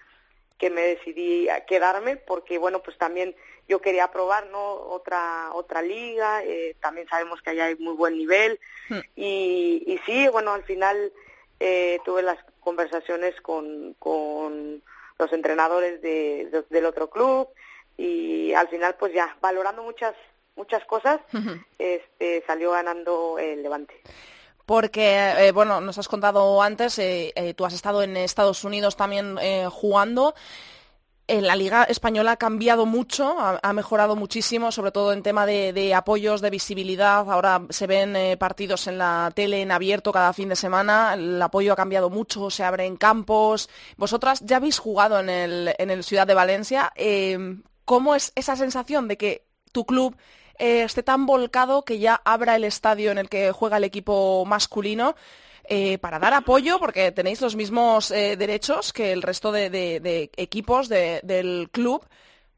que 0.59 0.71
me 0.71 0.83
decidí 0.83 1.49
a 1.49 1.65
quedarme 1.65 2.17
porque 2.17 2.59
bueno 2.59 2.83
pues 2.83 2.97
también 2.99 3.35
yo 3.69 3.81
quería 3.81 4.09
probar 4.11 4.47
no 4.51 4.65
otra 4.75 5.51
otra 5.55 5.81
liga 5.83 6.43
eh, 6.45 6.77
también 6.81 7.09
sabemos 7.09 7.41
que 7.41 7.51
allá 7.51 7.65
hay 7.67 7.77
muy 7.77 7.95
buen 7.95 8.17
nivel 8.17 8.59
Hmm. 8.89 9.01
y, 9.17 9.83
y 9.87 9.99
sí 10.07 10.29
bueno 10.29 10.53
al 10.53 10.63
final 10.63 11.13
eh, 11.59 11.99
tuve 12.05 12.23
las 12.23 12.39
conversaciones 12.61 13.35
con, 13.41 13.95
con 13.99 14.83
los 15.19 15.33
entrenadores 15.33 16.01
de, 16.03 16.49
de, 16.53 16.63
del 16.71 16.85
otro 16.87 17.09
club 17.09 17.49
y 17.97 18.53
al 18.53 18.69
final 18.69 18.95
pues 18.99 19.13
ya 19.15 19.37
valorando 19.41 19.83
muchas 19.83 20.15
muchas 20.57 20.85
cosas 20.85 21.21
este 21.79 22.43
salió 22.47 22.73
ganando 22.73 23.39
el 23.39 23.63
Levante 23.63 23.95
Porque, 24.67 25.33
eh, 25.39 25.53
bueno, 25.53 25.81
nos 25.81 25.97
has 25.97 26.09
contado 26.09 26.61
antes, 26.61 26.99
eh, 26.99 27.33
eh, 27.37 27.55
tú 27.55 27.65
has 27.65 27.73
estado 27.73 28.03
en 28.03 28.17
Estados 28.17 28.65
Unidos 28.65 28.97
también 28.97 29.39
eh, 29.41 29.69
jugando. 29.71 30.35
La 31.29 31.57
Liga 31.57 31.83
Española 31.85 32.33
ha 32.33 32.37
cambiado 32.37 32.87
mucho, 32.87 33.37
ha, 33.39 33.59
ha 33.61 33.73
mejorado 33.73 34.15
muchísimo, 34.15 34.71
sobre 34.71 34.93
todo 34.93 35.13
en 35.13 35.25
tema 35.25 35.45
de, 35.45 35.73
de 35.73 35.93
apoyos, 35.93 36.41
de 36.41 36.51
visibilidad. 36.51 37.29
Ahora 37.29 37.63
se 37.69 37.89
ven 37.89 38.39
partidos 38.39 38.87
en 38.87 38.99
la 38.99 39.33
tele 39.35 39.61
en 39.63 39.73
abierto 39.73 40.13
cada 40.13 40.33
fin 40.33 40.49
de 40.49 40.55
semana. 40.55 41.15
El 41.15 41.43
apoyo 41.43 41.73
ha 41.73 41.77
cambiado 41.77 42.11
mucho, 42.11 42.49
se 42.49 42.63
abren 42.63 42.97
campos. 42.97 43.69
Vosotras 43.97 44.41
ya 44.45 44.59
habéis 44.59 44.79
jugado 44.79 45.19
en 45.19 45.29
el, 45.29 45.75
en 45.79 45.91
el 45.91 46.05
Ciudad 46.05 46.29
de 46.29 46.35
Valencia. 46.35 46.93
¿Cómo 47.85 48.15
es 48.15 48.31
esa 48.37 48.55
sensación 48.55 49.09
de 49.09 49.17
que 49.17 49.47
tu 49.73 49.85
club 49.85 50.17
eh, 50.59 50.83
esté 50.83 51.03
tan 51.03 51.27
volcado 51.27 51.83
que 51.83 51.99
ya 51.99 52.21
abra 52.25 52.57
el 52.57 52.65
estadio 52.65 53.11
en 53.11 53.19
el 53.19 53.29
que 53.29 53.53
juega 53.53 53.77
el 53.77 53.85
equipo 53.85 54.45
masculino 54.45 55.15
eh, 55.69 55.99
para 55.99 56.21
dar 56.21 56.33
apoyo, 56.33 56.79
porque 56.79 57.11
tenéis 57.11 57.41
los 57.41 57.57
mismos 57.57 58.13
eh, 58.13 58.37
derechos 58.37 58.93
que 58.93 59.11
el 59.11 59.23
resto 59.23 59.51
de, 59.51 60.31
equipos 60.37 60.89
de, 60.89 61.21
del 61.25 61.71
club 61.73 62.07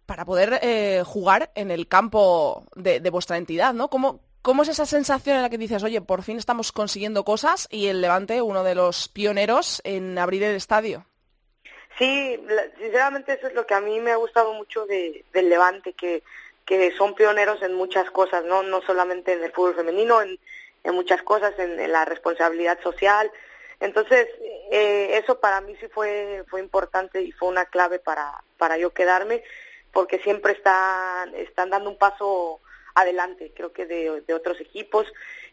para 0.04 0.26
poder 0.26 0.58
eh, 0.62 1.02
jugar 1.06 1.50
en 1.54 1.70
el 1.70 1.88
campo 1.88 2.64
de, 2.74 3.00
vuestra 3.10 3.38
entidad, 3.38 3.72
¿no? 3.72 3.88
¿Cómo, 3.88 4.20
¿Cómo 4.42 4.62
es 4.62 4.68
esa 4.68 4.84
sensación 4.84 5.36
en 5.36 5.42
la 5.42 5.48
que 5.48 5.56
dices, 5.56 5.82
oye, 5.82 6.02
por 6.02 6.22
fin 6.22 6.36
estamos 6.36 6.70
consiguiendo 6.70 7.24
cosas 7.24 7.66
y 7.70 7.86
el 7.86 8.02
Levante, 8.02 8.42
uno 8.42 8.62
de 8.62 8.74
los 8.74 9.08
pioneros 9.08 9.80
en 9.84 10.18
abrir 10.18 10.42
el 10.42 10.56
estadio? 10.56 11.06
Sí, 11.98 12.38
sinceramente 12.78 13.32
eso 13.32 13.46
es 13.48 13.54
lo 13.54 13.66
que 13.66 13.74
a 13.74 13.80
mí 13.80 14.00
me 14.00 14.12
ha 14.12 14.16
gustado 14.16 14.52
mucho 14.52 14.84
de, 14.84 15.24
del 15.32 15.48
Levante, 15.48 15.94
que 15.94 16.22
que 16.68 16.92
son 16.92 17.14
pioneros 17.14 17.62
en 17.62 17.72
muchas 17.72 18.10
cosas, 18.10 18.44
no 18.44 18.62
no 18.62 18.82
solamente 18.82 19.32
en 19.32 19.42
el 19.42 19.52
fútbol 19.52 19.74
femenino, 19.74 20.20
en, 20.20 20.38
en 20.84 20.94
muchas 20.94 21.22
cosas, 21.22 21.58
en, 21.58 21.90
la 21.90 22.04
responsabilidad 22.04 22.78
social. 22.82 23.32
Entonces, 23.80 24.28
eh, 24.70 25.16
eso 25.16 25.40
para 25.40 25.62
mí 25.62 25.74
sí 25.80 25.88
fue 25.88 26.44
fue 26.48 26.60
importante 26.60 27.22
y 27.22 27.32
fue 27.32 27.48
una 27.48 27.64
clave 27.64 27.98
para 27.98 28.44
para 28.58 28.76
yo 28.76 28.90
quedarme, 28.90 29.42
porque 29.92 30.18
siempre 30.18 30.52
están 30.52 31.34
están 31.36 31.70
dando 31.70 31.88
un 31.88 31.96
paso 31.96 32.60
adelante, 33.00 33.52
creo 33.54 33.72
que 33.72 33.86
de, 33.86 34.22
de 34.26 34.34
otros 34.34 34.60
equipos. 34.60 35.06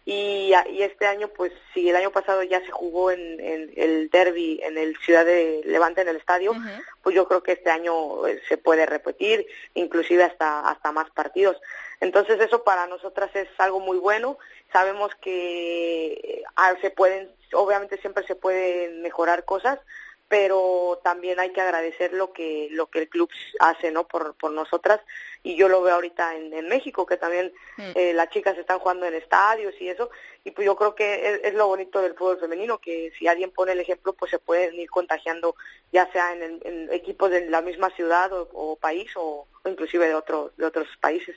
Y, 0.07 0.53
y, 0.69 0.83
este 0.83 1.07
año, 1.07 1.29
pues 1.29 1.51
si 1.73 1.89
el 1.89 1.95
año 1.95 2.11
pasado 2.11 2.43
ya 2.43 2.59
se 2.59 2.69
jugó 2.69 3.09
en, 3.09 3.39
en 3.39 3.73
el 3.75 4.09
derby 4.11 4.59
en 4.63 4.77
el 4.77 4.95
Ciudad 4.97 5.25
de 5.25 5.61
Levante, 5.65 6.01
en 6.01 6.09
el 6.09 6.17
estadio, 6.17 6.51
uh 6.51 6.55
-huh. 6.55 6.83
pues 7.01 7.15
yo 7.15 7.27
creo 7.27 7.41
que 7.41 7.53
este 7.53 7.71
año 7.71 8.27
eh, 8.27 8.39
se 8.47 8.57
puede 8.57 8.85
repetir, 8.85 9.47
inclusive 9.73 10.23
hasta, 10.23 10.59
hasta 10.69 10.91
más 10.91 11.09
partidos. 11.09 11.57
Entonces 12.01 12.39
eso 12.39 12.63
para 12.63 12.85
nosotras 12.85 13.31
es 13.35 13.47
algo 13.57 13.79
muy 13.79 13.97
bueno. 13.97 14.37
Sabemos 14.71 15.11
que 15.21 16.43
ah, 16.55 16.75
se 16.81 16.91
pueden, 16.91 17.31
obviamente 17.53 17.97
siempre 17.97 18.27
se 18.27 18.35
pueden 18.35 19.01
mejorar 19.01 19.43
cosas, 19.43 19.79
pero 20.27 20.99
también 21.03 21.39
hay 21.39 21.51
que 21.51 21.61
agradecer 21.61 22.13
lo 22.13 22.33
que 22.33 22.67
lo 22.71 22.87
que 22.87 22.99
el 22.99 23.09
club 23.09 23.29
hace 23.59 23.91
no 23.91 24.07
por 24.07 24.35
por 24.35 24.51
nosotras 24.51 24.99
y 25.43 25.55
yo 25.55 25.69
lo 25.69 25.81
veo 25.83 25.95
ahorita 25.95 26.35
en, 26.35 26.53
en 26.53 26.67
México 26.67 27.05
que 27.05 27.17
también 27.17 27.53
mm. 27.77 27.91
eh, 27.95 28.13
las 28.13 28.29
chicas 28.29 28.57
están 28.57 28.79
jugando 28.79 29.05
en 29.05 29.13
estadios 29.13 29.75
y 29.79 29.89
eso 29.89 30.09
y 30.43 30.51
pues 30.51 30.65
yo 30.65 30.75
creo 30.75 30.95
que 30.95 31.29
es, 31.29 31.39
es, 31.43 31.53
lo 31.53 31.67
bonito 31.67 32.01
del 32.01 32.15
fútbol 32.15 32.39
femenino 32.39 32.79
que 32.79 33.11
si 33.17 33.27
alguien 33.27 33.51
pone 33.51 33.73
el 33.73 33.79
ejemplo 33.79 34.13
pues 34.13 34.31
se 34.31 34.39
pueden 34.39 34.75
ir 34.75 34.89
contagiando 34.89 35.55
ya 35.91 36.11
sea 36.11 36.33
en, 36.33 36.41
el, 36.41 36.61
en 36.63 36.93
equipos 36.93 37.29
de 37.29 37.49
la 37.49 37.61
misma 37.61 37.89
ciudad 37.91 38.33
o, 38.33 38.49
o 38.53 38.75
país 38.77 39.11
o, 39.15 39.47
o, 39.65 39.69
inclusive 39.69 40.07
de 40.07 40.15
otros 40.15 40.51
de 40.57 40.65
otros 40.65 40.87
países 41.01 41.35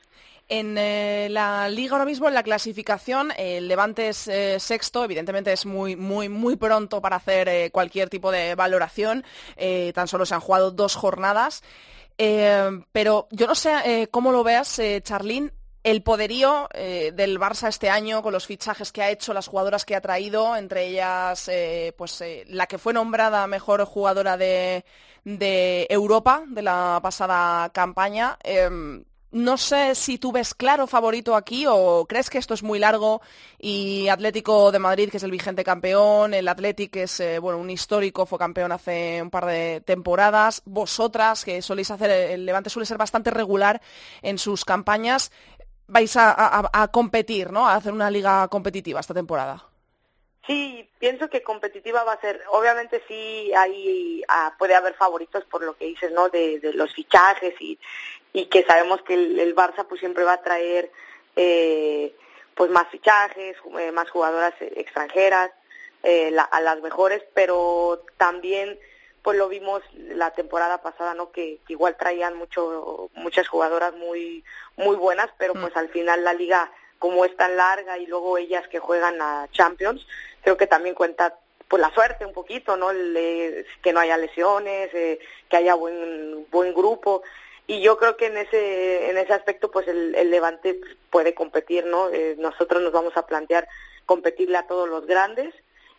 en 0.48 0.78
eh, 0.78 1.28
la 1.30 1.68
liga 1.68 1.92
ahora 1.92 2.06
mismo, 2.06 2.26
en 2.26 2.34
la 2.34 2.42
clasificación, 2.42 3.32
el 3.36 3.68
Levante 3.68 4.08
es 4.08 4.28
eh, 4.28 4.58
sexto. 4.58 5.04
Evidentemente 5.04 5.52
es 5.52 5.66
muy, 5.66 5.94
muy, 5.94 6.28
muy 6.28 6.56
pronto 6.56 7.02
para 7.02 7.16
hacer 7.16 7.48
eh, 7.48 7.70
cualquier 7.70 8.08
tipo 8.08 8.30
de 8.30 8.54
valoración. 8.54 9.24
Tan 9.94 10.08
solo 10.08 10.24
se 10.24 10.34
han 10.34 10.40
jugado 10.40 10.70
dos 10.70 10.94
jornadas. 10.94 11.62
Pero 12.16 13.28
yo 13.30 13.46
no 13.46 13.54
sé 13.54 14.08
cómo 14.10 14.32
lo 14.32 14.42
veas, 14.42 14.80
Charlín. 15.02 15.52
el 15.84 16.02
poderío 16.02 16.68
del 16.74 17.38
Barça 17.38 17.68
este 17.68 17.90
año 17.90 18.22
con 18.22 18.32
los 18.32 18.46
fichajes 18.46 18.90
que 18.90 19.02
ha 19.02 19.10
hecho, 19.10 19.32
las 19.32 19.46
jugadoras 19.46 19.84
que 19.84 19.94
ha 19.94 20.00
traído, 20.00 20.56
entre 20.56 20.86
ellas 20.86 21.48
pues 21.96 22.24
la 22.46 22.66
que 22.66 22.78
fue 22.78 22.92
nombrada 22.92 23.46
mejor 23.46 23.84
jugadora 23.84 24.36
de, 24.36 24.84
de 25.24 25.86
Europa 25.90 26.44
de 26.46 26.62
la 26.62 27.00
pasada 27.02 27.68
campaña. 27.70 28.38
Em, 28.42 29.04
no 29.30 29.58
sé 29.58 29.94
si 29.94 30.16
tú 30.16 30.32
ves 30.32 30.54
claro 30.54 30.86
favorito 30.86 31.36
aquí 31.36 31.66
o 31.68 32.06
crees 32.08 32.30
que 32.30 32.38
esto 32.38 32.54
es 32.54 32.62
muy 32.62 32.78
largo 32.78 33.20
y 33.58 34.08
Atlético 34.08 34.72
de 34.72 34.78
Madrid, 34.78 35.10
que 35.10 35.18
es 35.18 35.22
el 35.22 35.30
vigente 35.30 35.64
campeón, 35.64 36.32
el 36.32 36.48
Atlético, 36.48 36.92
que 36.92 37.02
es 37.02 37.22
bueno, 37.42 37.58
un 37.58 37.68
histórico, 37.68 38.24
fue 38.24 38.38
campeón 38.38 38.72
hace 38.72 39.20
un 39.20 39.28
par 39.28 39.44
de 39.44 39.82
temporadas, 39.82 40.62
vosotras, 40.64 41.44
que 41.44 41.60
soléis 41.60 41.90
hacer, 41.90 42.10
el 42.10 42.46
Levante 42.46 42.70
suele 42.70 42.86
ser 42.86 42.96
bastante 42.96 43.30
regular 43.30 43.82
en 44.22 44.38
sus 44.38 44.64
campañas, 44.64 45.30
vais 45.88 46.16
a, 46.16 46.88
competir, 46.92 47.50
¿no? 47.50 47.66
A 47.66 47.74
hacer 47.74 47.92
una 47.92 48.10
liga 48.10 48.46
competitiva 48.48 49.00
esta 49.00 49.14
temporada. 49.14 49.64
Sí, 50.48 50.88
pienso 50.98 51.28
que 51.28 51.42
competitiva 51.42 52.04
va 52.04 52.14
a 52.14 52.20
ser. 52.22 52.42
Obviamente 52.48 53.02
sí, 53.06 53.52
hay, 53.54 54.22
ah, 54.28 54.54
puede 54.58 54.74
haber 54.74 54.94
favoritos 54.94 55.44
por 55.44 55.62
lo 55.62 55.76
que 55.76 55.84
dices, 55.84 56.10
¿no? 56.10 56.30
De, 56.30 56.58
los 56.72 56.94
fichajes 56.94 57.54
y, 57.60 57.78
y 58.32 58.46
que 58.46 58.64
sabemos 58.64 59.02
que 59.02 59.12
el, 59.12 59.54
Barça 59.54 59.86
pues 59.86 60.00
siempre 60.00 60.24
va 60.24 60.32
a 60.32 60.42
traer 60.42 60.90
eh, 61.36 62.16
pues 62.54 62.70
más 62.70 62.88
fichajes, 62.88 63.58
eh, 63.78 63.92
más 63.92 64.08
jugadoras 64.08 64.54
extranjeras, 64.60 65.50
eh, 66.02 66.34
a 66.50 66.60
las 66.62 66.80
mejores, 66.80 67.22
pero 67.34 68.02
también 68.16 68.78
pues 69.20 69.36
lo 69.36 69.48
vimos 69.48 69.82
la 69.92 70.30
temporada 70.30 70.80
pasada, 70.80 71.12
¿no? 71.12 71.30
Que, 71.30 71.60
igual 71.68 71.98
traían 71.98 72.34
mucho, 72.38 73.10
muchas 73.12 73.48
jugadoras 73.48 73.92
muy, 73.96 74.42
muy 74.76 74.96
buenas, 74.96 75.28
pero 75.36 75.54
mm. 75.54 75.60
pues 75.60 75.76
al 75.76 75.90
final 75.90 76.24
la 76.24 76.32
liga 76.32 76.72
como 76.98 77.24
es 77.24 77.36
tan 77.36 77.56
larga 77.56 77.98
y 77.98 78.06
luego 78.06 78.38
ellas 78.38 78.66
que 78.68 78.78
juegan 78.78 79.20
a 79.20 79.48
Champions, 79.52 80.06
creo 80.42 80.56
que 80.56 80.66
también 80.66 80.94
cuenta 80.94 81.38
pues 81.68 81.82
la 81.82 81.92
suerte 81.92 82.24
un 82.24 82.32
poquito, 82.32 82.76
¿no? 82.76 82.88
que 82.90 83.92
no 83.92 84.00
haya 84.00 84.16
lesiones, 84.16 84.92
eh, 84.94 85.18
que 85.48 85.56
haya 85.56 85.74
buen 85.74 86.46
buen 86.50 86.72
grupo 86.72 87.22
y 87.66 87.82
yo 87.82 87.98
creo 87.98 88.16
que 88.16 88.26
en 88.26 88.38
ese 88.38 89.10
en 89.10 89.18
ese 89.18 89.34
aspecto 89.34 89.70
pues 89.70 89.86
el, 89.88 90.12
Levante 90.30 90.80
puede 91.10 91.34
competir, 91.34 91.84
¿no? 91.84 92.08
Eh, 92.08 92.34
nosotros 92.38 92.82
nos 92.82 92.92
vamos 92.92 93.16
a 93.16 93.26
plantear 93.26 93.68
competirle 94.06 94.56
a 94.56 94.66
todos 94.66 94.88
los 94.88 95.06
grandes 95.06 95.54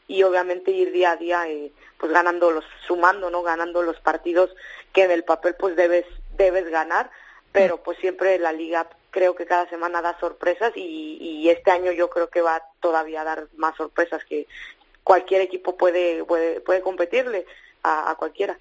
y 0.08 0.24
obviamente 0.24 0.72
ir 0.72 0.92
día 0.92 1.12
a 1.12 1.16
día 1.18 1.48
eh, 1.48 1.72
pues 2.00 2.12
ganando 2.12 2.50
los 2.50 2.66
sumando 2.88 3.30
no 3.30 3.44
ganando 3.44 3.84
los 3.84 4.00
partidos 4.00 4.50
que 4.92 5.04
en 5.04 5.12
el 5.12 5.24
papel 5.24 5.56
pues 5.56 5.76
debes 5.76 6.06
debes 6.36 6.68
ganar 6.70 7.12
pero 7.52 7.84
pues 7.84 8.00
siempre 8.00 8.40
la 8.40 8.52
liga 8.52 8.90
creo 9.12 9.36
que 9.36 9.46
cada 9.46 9.70
semana 9.70 10.02
da 10.02 10.20
sorpresas 10.20 10.72
y, 10.76 11.18
y 11.20 11.50
este 11.50 11.72
año 11.72 11.92
yo 11.92 12.10
creo 12.10 12.30
que 12.30 12.42
va 12.42 12.62
todavía 12.80 13.22
a 13.22 13.26
dar 13.26 13.48
más 13.58 13.76
sorpresas 13.76 14.24
que 14.26 14.48
cualquier 15.04 15.42
equipo 15.42 15.76
puede 15.76 16.24
puede, 16.24 16.62
puede 16.62 16.82
competirle 16.82 17.46
a, 17.84 18.16
cualquiera. 18.18 18.58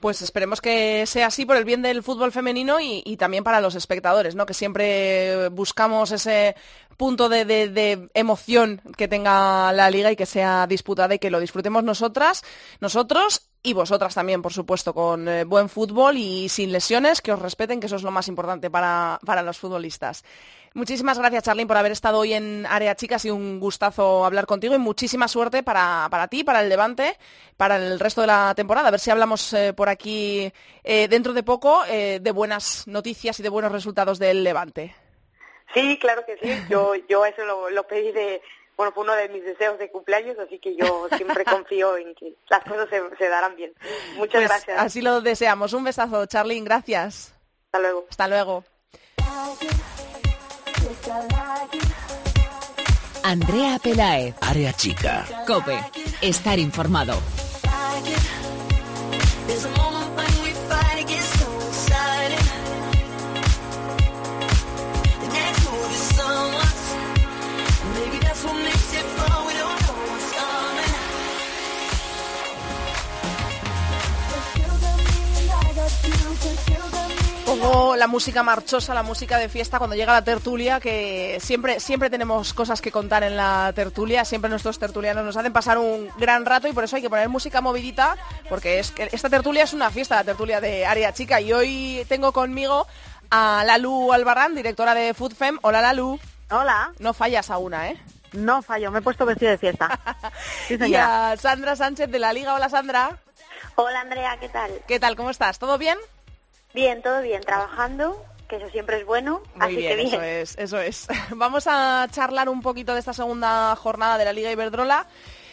Pues 0.00 0.22
esperemos 0.22 0.60
que 0.60 1.06
sea 1.06 1.28
así 1.28 1.46
por 1.46 1.56
el 1.56 1.64
bien 1.64 1.82
del 1.82 2.02
fútbol 2.02 2.32
femenino 2.32 2.78
y, 2.80 3.16
también 3.16 3.44
para 3.44 3.60
los 3.60 3.74
espectadores, 3.74 4.34
¿no? 4.34 4.44
Que 4.44 4.54
siempre 4.54 5.48
buscamos 5.48 6.12
ese 6.12 6.54
punto 6.96 7.28
de, 7.28 8.08
emoción 8.14 8.80
que 8.96 9.08
tenga 9.08 9.72
la 9.72 9.90
liga 9.90 10.10
y 10.10 10.16
que 10.16 10.26
sea 10.26 10.66
disputada 10.66 11.14
y 11.14 11.18
que 11.18 11.30
lo 11.30 11.40
disfrutemos 11.40 11.84
nosotras, 11.84 12.42
nosotros 12.80 13.48
y 13.62 13.72
vosotras 13.72 14.14
también, 14.14 14.42
por 14.42 14.52
supuesto, 14.52 14.94
con 14.94 15.28
eh, 15.28 15.44
buen 15.44 15.68
fútbol 15.68 16.16
y 16.16 16.48
sin 16.48 16.70
lesiones, 16.70 17.20
que 17.20 17.32
os 17.32 17.38
respeten, 17.38 17.80
que 17.80 17.86
eso 17.86 17.96
es 17.96 18.02
lo 18.02 18.12
más 18.12 18.28
importante 18.28 18.70
para, 18.70 19.18
los 19.42 19.58
futbolistas. 19.58 20.24
Muchísimas 20.72 21.18
gracias, 21.18 21.44
Charlene, 21.44 21.66
por 21.66 21.76
haber 21.76 21.90
estado 21.90 22.18
hoy 22.18 22.34
en 22.34 22.64
Área 22.66 22.94
Chicas 22.94 23.24
y 23.24 23.30
un 23.30 23.58
gustazo 23.58 24.24
hablar 24.24 24.46
contigo 24.46 24.74
y 24.74 24.78
muchísima 24.78 25.26
suerte 25.26 25.62
para, 25.62 26.28
ti, 26.30 26.44
para 26.44 26.62
el 26.62 26.68
Levante, 26.68 27.18
para 27.56 27.76
el 27.76 27.98
resto 27.98 28.20
de 28.20 28.28
la 28.28 28.54
temporada. 28.54 28.88
A 28.88 28.90
ver 28.92 29.00
si 29.00 29.10
hablamos 29.10 29.52
eh, 29.52 29.72
por 29.72 29.88
aquí 29.88 30.52
eh, 30.84 31.08
dentro 31.08 31.32
de 31.32 31.42
poco 31.42 31.82
de 31.86 32.32
buenas 32.32 32.86
noticias 32.86 33.40
y 33.40 33.42
de 33.42 33.48
buenos 33.48 33.72
resultados 33.72 34.18
del 34.18 34.44
Levante. 34.44 35.05
Sí, 35.74 35.98
claro 35.98 36.24
que 36.24 36.36
sí. 36.38 36.50
Yo, 36.68 36.94
yo 37.08 37.24
eso 37.24 37.42
lo, 37.44 37.86
pedí 37.86 38.12
de, 38.12 38.40
bueno, 38.76 38.92
fue 38.92 39.04
uno 39.04 39.14
de 39.14 39.28
mis 39.28 39.44
deseos 39.44 39.78
de 39.78 39.90
cumpleaños, 39.90 40.38
así 40.38 40.58
que 40.58 40.76
yo 40.76 41.08
siempre 41.16 41.44
confío 41.44 41.96
en 41.96 42.14
que 42.14 42.34
las 42.48 42.64
cosas 42.64 42.88
se, 43.18 43.28
darán 43.28 43.56
bien. 43.56 43.72
Muchas 44.16 44.40
pues 44.40 44.48
gracias. 44.48 44.78
Así 44.78 45.02
lo 45.02 45.20
deseamos. 45.20 45.72
Un 45.72 45.84
besazo, 45.84 46.26
Charlene, 46.26 46.64
gracias. 46.64 47.34
Hasta 47.66 47.80
luego. 47.80 48.06
Hasta 48.08 48.28
luego. 48.28 48.64
Andrea 53.22 53.78
Pelaez. 53.82 54.34
Área 54.40 54.72
chica. 54.72 55.26
Cope. 55.46 55.78
Estar 56.20 56.58
informado. 56.58 57.20
La 77.96 78.06
música 78.06 78.42
marchosa, 78.42 78.94
la 78.94 79.02
música 79.02 79.38
de 79.38 79.48
fiesta 79.48 79.78
cuando 79.78 79.96
llega 79.96 80.12
la 80.12 80.22
tertulia, 80.22 80.78
que 80.78 81.38
siempre, 81.40 81.80
siempre 81.80 82.10
tenemos 82.10 82.52
cosas 82.54 82.80
que 82.80 82.92
contar 82.92 83.24
en 83.24 83.36
la 83.36 83.72
tertulia, 83.74 84.24
siempre 84.24 84.50
nuestros 84.50 84.78
tertulianos 84.78 85.24
nos 85.24 85.36
hacen 85.36 85.52
pasar 85.52 85.78
un 85.78 86.08
gran 86.18 86.44
rato 86.44 86.68
y 86.68 86.72
por 86.72 86.84
eso 86.84 86.96
hay 86.96 87.02
que 87.02 87.10
poner 87.10 87.28
música 87.28 87.60
movidita, 87.60 88.16
porque 88.48 88.78
es 88.78 88.92
que 88.92 89.08
esta 89.10 89.30
tertulia 89.30 89.64
es 89.64 89.72
una 89.72 89.90
fiesta, 89.90 90.16
la 90.16 90.24
tertulia 90.24 90.60
de 90.60 90.86
Área 90.86 91.12
Chica, 91.12 91.40
y 91.40 91.52
hoy 91.52 92.04
tengo 92.08 92.32
conmigo 92.32 92.86
a 93.30 93.64
Lalu 93.66 94.12
Albarrán, 94.12 94.54
directora 94.54 94.94
de 94.94 95.14
FoodFem. 95.14 95.58
Hola 95.62 95.80
Lalu. 95.80 96.20
Hola. 96.50 96.92
No 96.98 97.14
fallas 97.14 97.50
a 97.50 97.58
una, 97.58 97.88
¿eh? 97.88 98.00
No 98.32 98.62
fallo, 98.62 98.90
me 98.90 99.00
he 99.00 99.02
puesto 99.02 99.26
vestido 99.26 99.50
de 99.50 99.58
fiesta. 99.58 99.98
y 100.68 100.94
a 100.94 101.34
Sandra 101.36 101.74
Sánchez 101.74 102.10
de 102.10 102.18
la 102.18 102.32
Liga. 102.32 102.54
Hola 102.54 102.68
Sandra. 102.68 103.18
Hola 103.74 104.00
Andrea, 104.00 104.36
¿qué 104.38 104.48
tal? 104.48 104.70
¿Qué 104.86 105.00
tal? 105.00 105.16
¿Cómo 105.16 105.30
estás? 105.30 105.58
¿Todo 105.58 105.78
bien? 105.78 105.98
Bien, 106.76 107.00
todo 107.00 107.22
bien, 107.22 107.40
trabajando, 107.40 108.22
que 108.50 108.56
eso 108.56 108.68
siempre 108.68 108.98
es 108.98 109.06
bueno. 109.06 109.40
Muy 109.54 109.76
bien, 109.76 109.98
eso 109.98 110.20
es, 110.20 110.58
eso 110.58 110.78
es. 110.78 111.06
Vamos 111.30 111.66
a 111.66 112.06
charlar 112.10 112.50
un 112.50 112.60
poquito 112.60 112.92
de 112.92 113.00
esta 113.00 113.14
segunda 113.14 113.74
jornada 113.76 114.18
de 114.18 114.26
la 114.26 114.34
Liga 114.34 114.52
Iberdrola 114.52 115.06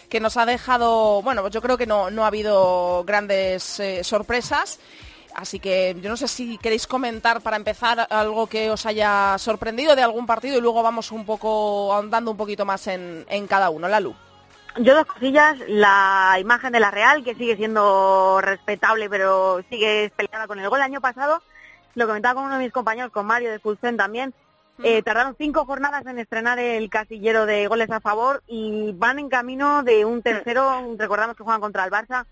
que 0.10 0.20
nos 0.20 0.36
ha 0.36 0.46
dejado, 0.46 1.22
bueno, 1.22 1.40
pues 1.40 1.54
yo 1.54 1.62
creo 1.62 1.78
que 1.78 1.86
no, 1.86 2.12
no 2.12 2.26
ha 2.26 2.28
habido 2.28 3.06
grandes 3.06 3.80
eh, 3.80 4.04
sorpresas. 4.04 4.82
Así 5.34 5.60
que 5.62 5.96
yo 6.02 6.10
no 6.10 6.18
sé 6.18 6.28
si 6.28 6.58
queréis 6.58 6.88
comentar 6.88 7.40
para 7.40 7.56
empezar 7.56 8.06
algo 8.10 8.48
que 8.48 8.70
os 8.70 8.86
haya 8.86 9.38
sorprendido 9.38 9.96
de 9.96 10.04
algún 10.04 10.26
partido 10.26 10.58
y 10.58 10.62
luego 10.62 10.84
vamos 10.84 11.10
un 11.14 11.26
poco 11.26 11.94
ahondando 11.94 12.32
un 12.32 12.38
poquito 12.38 12.66
más 12.66 12.86
en, 12.88 13.26
en 13.30 13.48
cada 13.48 13.70
uno. 13.70 13.88
La 13.88 14.02
luz. 14.02 14.18
Yo 14.78 14.96
dos 14.96 15.06
cosillas, 15.06 15.58
la 15.68 16.38
imagen 16.40 16.74
de 16.74 16.80
la 16.80 16.90
Real, 16.90 17.24
que 17.24 17.36
sigue 17.36 17.56
siendo 17.56 18.42
respetable, 18.42 19.10
pero 19.10 19.62
sigue 19.70 20.12
peleada 20.16 20.48
con 20.48 20.60
el 20.60 20.68
gol. 20.68 20.80
El 20.80 20.86
año 20.86 21.02
pasado, 21.02 21.42
lo 21.94 22.08
comentaba 22.08 22.36
con 22.36 22.46
uno 22.46 22.58
de 22.58 22.64
mis 22.64 22.74
compañeros, 22.74 23.12
con 23.12 23.28
Mario 23.28 23.52
de 23.52 23.60
Fulcén 23.60 23.98
también, 23.98 24.34
eh, 24.82 25.04
tardaron 25.04 25.36
cinco 25.38 25.66
jornadas 25.66 26.06
en 26.08 26.18
estrenar 26.18 26.58
el 26.58 26.90
casillero 26.90 27.46
de 27.46 27.68
goles 27.68 27.92
a 27.92 28.00
favor 28.00 28.42
y 28.48 28.92
van 28.94 29.20
en 29.20 29.30
camino 29.30 29.84
de 29.84 30.06
un 30.06 30.24
tercero, 30.24 30.96
recordamos 30.98 31.36
que 31.36 31.44
juegan 31.44 31.62
contra 31.62 31.86
el 31.86 31.92
Barça. 31.92 32.26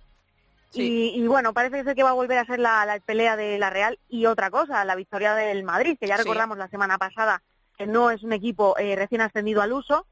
Y, 0.74 1.28
bueno, 1.28 1.54
parece 1.54 1.84
ser 1.84 1.96
que 1.96 2.04
va 2.04 2.12
a 2.12 2.14
volver 2.14 2.38
a 2.38 2.46
ser 2.46 2.58
la, 2.58 2.98
pelea 3.06 3.36
de 3.36 3.60
la 3.60 3.70
Real. 3.70 4.00
Y 4.08 4.26
otra 4.26 4.50
cosa, 4.50 4.86
la 4.86 4.96
victoria 4.96 5.36
del 5.36 5.64
Madrid, 5.64 5.98
que 6.00 6.08
ya 6.08 6.16
recordamos 6.16 6.58
la 6.58 6.70
semana 6.70 6.98
pasada 6.98 7.42
que 7.78 7.88
no 7.88 8.10
es 8.10 8.24
un 8.24 8.32
equipo 8.32 8.78
eh, 8.78 8.96
recién 8.96 9.22
ascendido 9.22 9.62
al 9.62 9.74
uso, 9.74 10.06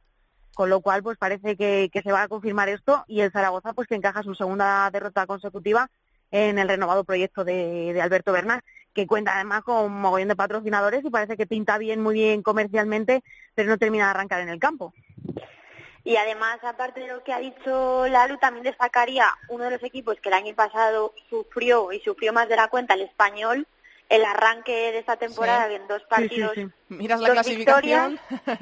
con 0.54 0.70
lo 0.70 0.82
cual 0.82 1.04
pues 1.04 1.18
parece 1.18 1.56
que, 1.56 1.90
se 1.92 2.12
va 2.12 2.24
a 2.24 2.28
confirmar 2.28 2.70
esto 2.70 3.04
y 3.08 3.22
el 3.22 3.32
Zaragoza 3.32 3.74
pues 3.74 3.88
que 3.88 3.96
encaja 3.96 4.24
su 4.24 4.36
segunda 4.36 4.90
derrota 4.92 5.26
consecutiva 5.26 5.90
en 6.32 6.60
el 6.60 6.68
renovado 6.68 7.04
proyecto 7.04 7.44
de, 7.44 8.00
Alberto 8.02 8.32
Bernal, 8.32 8.62
que 8.94 9.08
cuenta 9.08 9.36
además 9.36 9.64
con 9.64 9.86
un 9.86 10.02
mogollón 10.02 10.28
de 10.28 10.36
patrocinadores 10.36 11.04
y 11.04 11.10
parece 11.10 11.38
que 11.38 11.48
pinta 11.48 11.78
bien, 11.78 12.02
muy 12.02 12.16
bien 12.16 12.44
comercialmente, 12.44 13.24
pero 13.56 13.70
no 13.70 13.78
termina 13.78 14.06
de 14.06 14.12
arrancar 14.12 14.42
en 14.42 14.50
el 14.50 14.60
campo. 14.60 14.94
Y 16.04 16.16
además, 16.16 16.60
aparte 16.64 17.02
de 17.02 17.08
lo 17.08 17.24
que 17.24 17.34
ha 17.34 17.40
dicho 17.40 18.08
Lalu, 18.08 18.38
también 18.38 18.64
destacaría 18.64 19.28
uno 19.50 19.66
de 19.66 19.72
los 19.72 19.84
equipos 19.84 20.18
que 20.22 20.30
el 20.30 20.36
año 20.36 20.56
pasado 20.56 21.14
sufrió 21.30 21.92
y 21.92 22.00
sufrió 22.00 22.34
más 22.34 22.48
de 22.48 22.56
la 22.56 22.68
cuenta, 22.68 22.94
el 22.94 23.02
español, 23.02 23.68
el 24.10 24.26
arranque 24.26 24.92
de 24.92 25.00
esta 25.00 25.18
temporada 25.18 25.72
en 25.72 25.88
dos 25.88 26.04
partidos. 26.04 26.54
miras 26.90 27.22
la 27.22 27.30
clasificación. 27.30 28.20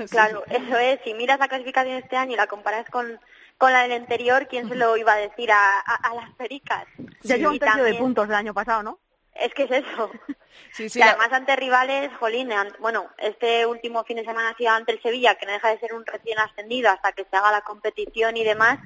claro, 0.09 0.43
eso 0.49 0.77
es. 0.77 0.99
Si 1.03 1.13
miras 1.13 1.39
la 1.39 1.47
clasificación 1.47 1.95
de 1.95 2.03
este 2.03 2.17
año 2.17 2.33
y 2.33 2.35
la 2.37 2.47
comparas 2.47 2.89
con, 2.89 3.19
con 3.57 3.71
la 3.71 3.83
del 3.83 3.93
anterior, 3.93 4.47
¿quién 4.47 4.67
se 4.67 4.75
lo 4.75 4.95
iba 4.97 5.13
a 5.13 5.17
decir 5.17 5.51
a, 5.51 5.79
a, 5.79 6.13
las 6.15 6.31
pericas? 6.35 6.85
Ya 7.23 7.37
lleva 7.37 7.51
un 7.51 7.59
tercio 7.59 7.83
de 7.83 7.95
puntos 7.95 8.27
del 8.27 8.35
año 8.35 8.53
pasado, 8.53 8.83
¿no? 8.83 8.99
es 9.39 9.53
que 9.53 9.63
es 9.63 9.71
eso. 9.71 10.11
Sí, 10.71 10.89
sí, 10.89 10.99
y 10.99 11.01
la- 11.01 11.11
además 11.11 11.31
ante 11.31 11.55
rivales, 11.55 12.09
jolín, 12.19 12.49
bueno, 12.79 13.07
este 13.19 13.65
último 13.67 14.03
fin 14.03 14.17
de 14.17 14.25
semana 14.25 14.49
ha 14.49 14.57
sido 14.57 14.71
ante 14.71 14.91
el 14.91 15.01
Sevilla, 15.01 15.35
que 15.35 15.45
no 15.45 15.51
deja 15.51 15.69
de 15.69 15.79
ser 15.79 15.93
un 15.93 16.03
recién 16.05 16.39
ascendido 16.39 16.89
hasta 16.89 17.11
que 17.11 17.25
se 17.29 17.35
haga 17.37 17.51
la 17.51 17.61
competición 17.61 18.35
y 18.37 18.43
demás, 18.43 18.79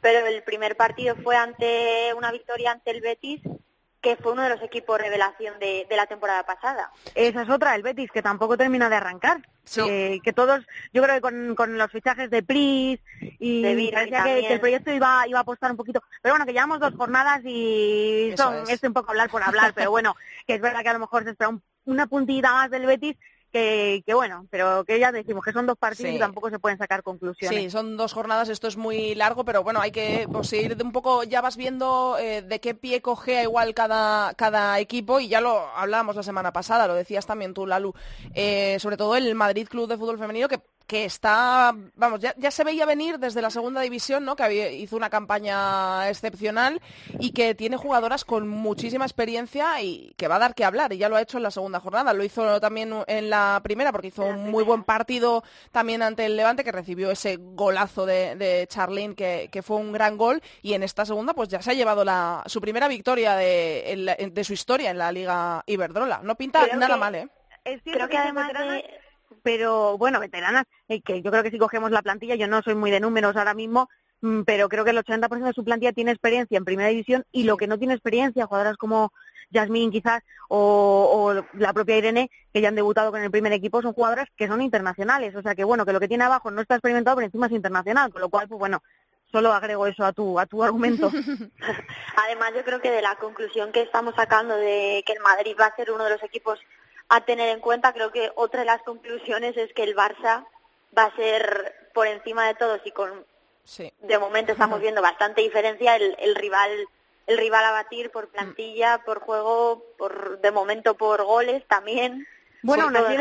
pero 0.00 0.24
el 0.26 0.42
primer 0.44 0.76
partido 0.76 1.16
fue 1.16 1.36
ante 1.36 2.14
una 2.16 2.30
victoria 2.30 2.70
ante 2.70 2.92
el 2.92 3.00
Betis, 3.00 3.40
que 4.06 4.22
fue 4.22 4.32
uno 4.32 4.42
de 4.42 4.50
los 4.50 4.62
equipos 4.62 5.00
revelación 5.00 5.58
de, 5.58 5.84
de 5.90 5.96
la 5.96 6.06
temporada 6.06 6.44
pasada. 6.44 6.92
Esa 7.14 7.42
es 7.42 7.50
otra, 7.50 7.74
el 7.74 7.82
Betis, 7.82 8.10
que 8.12 8.22
tampoco 8.22 8.56
termina 8.56 8.88
de 8.88 8.94
arrancar. 8.96 9.38
Sí. 9.64 9.80
Eh, 9.84 10.20
que 10.22 10.32
todos, 10.32 10.64
yo 10.92 11.02
creo 11.02 11.16
que 11.16 11.20
con, 11.20 11.54
con 11.56 11.76
los 11.76 11.90
fichajes 11.90 12.30
de 12.30 12.44
Pris 12.44 13.00
y 13.40 13.62
De 13.62 13.90
parecía 13.92 14.22
que, 14.22 14.52
el 14.52 14.60
proyecto 14.60 14.92
iba, 14.92 15.26
iba 15.26 15.38
a 15.40 15.42
apostar 15.42 15.72
un 15.72 15.76
poquito. 15.76 16.00
Pero 16.22 16.34
bueno, 16.34 16.46
que 16.46 16.52
llevamos 16.52 16.78
dos 16.78 16.94
jornadas 16.94 17.40
y 17.44 18.30
Eso 18.32 18.44
son, 18.44 18.54
es. 18.62 18.70
es 18.70 18.82
un 18.84 18.92
poco 18.92 19.10
hablar 19.10 19.28
por 19.28 19.42
hablar, 19.42 19.72
pero 19.74 19.90
bueno, 19.90 20.14
que 20.46 20.54
es 20.54 20.60
verdad 20.60 20.82
que 20.82 20.88
a 20.90 20.92
lo 20.92 21.00
mejor 21.00 21.24
se 21.24 21.30
espera 21.30 21.48
un- 21.48 21.62
una 21.84 22.06
puntita 22.06 22.52
más 22.52 22.70
del 22.70 22.86
Betis, 22.86 23.16
que, 23.56 24.02
que 24.04 24.14
bueno, 24.14 24.46
pero 24.50 24.84
que 24.84 24.98
ya 24.98 25.10
decimos 25.12 25.42
que 25.44 25.52
son 25.52 25.66
dos 25.66 25.78
partidos 25.78 26.10
Sí. 26.10 26.16
y 26.16 26.18
tampoco 26.18 26.50
se 26.50 26.58
pueden 26.58 26.76
sacar 26.76 27.02
conclusiones. 27.02 27.58
Sí, 27.58 27.70
son 27.70 27.96
dos 27.96 28.12
jornadas, 28.12 28.50
esto 28.50 28.68
es 28.68 28.76
muy 28.76 29.14
largo, 29.14 29.44
pero 29.44 29.62
bueno, 29.62 29.80
hay 29.80 29.90
que 29.90 30.28
pues, 30.30 30.52
ir 30.52 30.76
de 30.76 30.84
un 30.84 30.92
poco, 30.92 31.24
ya 31.24 31.40
vas 31.40 31.56
viendo 31.56 32.16
eh, 32.18 32.42
de 32.42 32.60
qué 32.60 32.74
pie 32.74 33.00
cogea 33.00 33.42
igual 33.42 33.72
cada, 33.72 34.34
cada 34.34 34.78
equipo 34.78 35.20
y 35.20 35.28
ya 35.28 35.40
lo 35.40 35.58
hablábamos 35.74 36.16
la 36.16 36.22
semana 36.22 36.52
pasada, 36.52 36.86
lo 36.86 36.94
decías 36.94 37.24
también 37.26 37.54
tú, 37.54 37.66
Lalu, 37.66 37.94
eh, 38.34 38.76
sobre 38.78 38.98
todo 38.98 39.16
el 39.16 39.34
Madrid 39.34 39.68
Club 39.68 39.88
de 39.88 39.96
Fútbol 39.96 40.18
Femenino 40.18 40.48
que 40.48 40.60
que 40.86 41.04
está, 41.04 41.74
vamos, 41.96 42.20
ya, 42.20 42.34
ya 42.36 42.50
se 42.50 42.62
veía 42.64 42.86
venir 42.86 43.18
desde 43.18 43.42
la 43.42 43.50
segunda 43.50 43.80
división, 43.80 44.24
¿no? 44.24 44.36
Que 44.36 44.44
había, 44.44 44.70
hizo 44.70 44.96
una 44.96 45.10
campaña 45.10 46.08
excepcional 46.08 46.80
y 47.18 47.32
que 47.32 47.54
tiene 47.54 47.76
jugadoras 47.76 48.24
con 48.24 48.46
muchísima 48.48 49.04
experiencia 49.04 49.80
y 49.82 50.14
que 50.16 50.28
va 50.28 50.36
a 50.36 50.40
dar 50.40 50.54
que 50.54 50.64
hablar. 50.64 50.92
Y 50.92 50.98
ya 50.98 51.08
lo 51.08 51.16
ha 51.16 51.22
hecho 51.22 51.36
en 51.38 51.42
la 51.42 51.50
segunda 51.50 51.80
jornada. 51.80 52.12
Lo 52.12 52.22
hizo 52.24 52.60
también 52.60 52.94
en 53.06 53.30
la 53.30 53.60
primera 53.62 53.90
porque 53.92 54.08
hizo 54.08 54.22
un 54.24 54.50
muy 54.50 54.62
buen 54.64 54.84
partido 54.84 55.42
también 55.72 56.02
ante 56.02 56.24
el 56.26 56.36
Levante 56.36 56.62
que 56.64 56.72
recibió 56.72 57.10
ese 57.10 57.36
golazo 57.38 58.06
de, 58.06 58.36
de 58.36 58.66
Charlene 58.68 59.14
que, 59.14 59.48
que 59.50 59.62
fue 59.62 59.76
un 59.78 59.92
gran 59.92 60.16
gol. 60.16 60.40
Y 60.62 60.74
en 60.74 60.82
esta 60.82 61.04
segunda 61.04 61.34
pues 61.34 61.48
ya 61.48 61.60
se 61.62 61.70
ha 61.72 61.74
llevado 61.74 62.04
la, 62.04 62.42
su 62.46 62.60
primera 62.60 62.88
victoria 62.88 63.34
de, 63.34 63.92
en 63.92 64.04
la- 64.06 64.14
de 64.16 64.44
su 64.44 64.52
historia 64.52 64.90
en 64.90 64.98
la 64.98 65.10
Liga 65.10 65.62
Iberdrola. 65.66 66.20
No 66.22 66.36
pinta 66.36 66.62
Creo 66.64 66.76
nada 66.78 66.94
que- 66.94 67.00
mal, 67.00 67.14
¿eh? 67.16 67.28
Es 67.64 67.82
cierto 67.82 67.98
Creo 68.06 68.08
que 68.08 68.16
además 68.18 68.52
de... 68.52 68.84
pero 69.46 69.96
bueno, 69.96 70.18
veteranas, 70.18 70.64
eh, 70.88 71.00
que 71.00 71.22
yo 71.22 71.30
creo 71.30 71.44
que 71.44 71.52
si 71.52 71.58
cogemos 71.58 71.92
la 71.92 72.02
plantilla, 72.02 72.34
yo 72.34 72.48
no 72.48 72.62
soy 72.62 72.74
muy 72.74 72.90
de 72.90 72.98
números 72.98 73.36
ahora 73.36 73.54
mismo, 73.54 73.88
mm, 74.20 74.42
pero 74.42 74.68
creo 74.68 74.84
que 74.84 74.90
el 74.90 74.98
80% 74.98 75.46
de 75.46 75.52
su 75.52 75.62
plantilla 75.62 75.92
tiene 75.92 76.10
experiencia 76.10 76.58
en 76.58 76.64
primera 76.64 76.88
división 76.88 77.24
y 77.30 77.44
lo 77.44 77.56
que 77.56 77.68
no 77.68 77.78
tiene 77.78 77.94
experiencia, 77.94 78.46
jugadoras 78.46 78.76
como 78.76 79.12
Yasmín 79.50 79.92
quizás 79.92 80.24
o, 80.48 80.58
o 81.12 81.44
la 81.56 81.72
propia 81.72 81.96
Irene, 81.96 82.28
que 82.52 82.60
ya 82.60 82.70
han 82.70 82.74
debutado 82.74 83.12
con 83.12 83.22
el 83.22 83.30
primer 83.30 83.52
equipo, 83.52 83.82
son 83.82 83.92
jugadoras 83.92 84.26
que 84.36 84.48
son 84.48 84.60
internacionales, 84.62 85.32
o 85.36 85.42
sea 85.42 85.54
que 85.54 85.62
bueno, 85.62 85.86
que 85.86 85.92
lo 85.92 86.00
que 86.00 86.08
tiene 86.08 86.24
abajo 86.24 86.50
no 86.50 86.60
está 86.60 86.74
experimentado, 86.74 87.14
pero 87.14 87.26
encima 87.26 87.46
es 87.46 87.52
internacional, 87.52 88.10
con 88.10 88.22
lo 88.22 88.28
cual, 88.28 88.48
pues 88.48 88.58
bueno, 88.58 88.82
solo 89.30 89.52
agrego 89.52 89.86
eso 89.86 90.04
a 90.04 90.12
tu, 90.12 90.40
a 90.40 90.46
tu 90.46 90.64
argumento. 90.64 91.08
Además, 92.16 92.50
yo 92.52 92.64
creo 92.64 92.80
que 92.80 92.90
de 92.90 93.00
la 93.00 93.14
conclusión 93.14 93.70
que 93.70 93.82
estamos 93.82 94.16
sacando 94.16 94.56
de 94.56 95.04
que 95.06 95.12
el 95.12 95.20
Madrid 95.20 95.54
va 95.56 95.66
a 95.66 95.76
ser 95.76 95.92
uno 95.92 96.02
de 96.02 96.10
los 96.10 96.22
equipos 96.24 96.58
a 97.08 97.24
tener 97.24 97.48
en 97.50 97.60
cuenta, 97.60 97.92
creo 97.92 98.10
que 98.10 98.32
otra 98.34 98.60
de 98.60 98.66
las 98.66 98.82
conclusiones 98.82 99.56
es 99.56 99.72
que 99.72 99.84
el 99.84 99.94
Barça 99.94 100.46
va 100.96 101.04
a 101.04 101.16
ser 101.16 101.90
por 101.94 102.06
encima 102.06 102.46
de 102.46 102.54
todos 102.54 102.80
y 102.84 102.90
con 102.90 103.24
Sí. 103.64 103.92
de 103.98 104.18
momento 104.18 104.52
estamos 104.52 104.80
viendo 104.80 105.02
bastante 105.02 105.42
diferencia 105.42 105.96
el, 105.96 106.14
el 106.20 106.36
rival 106.36 106.70
el 107.26 107.38
rival 107.38 107.64
a 107.64 107.72
batir 107.72 108.10
por 108.10 108.28
plantilla, 108.28 109.02
por 109.04 109.18
juego, 109.18 109.82
por 109.98 110.40
de 110.40 110.50
momento 110.52 110.94
por 110.94 111.24
goles 111.24 111.66
también. 111.66 112.26
Bueno, 112.66 112.84
aún 112.84 112.96
así, 112.96 113.16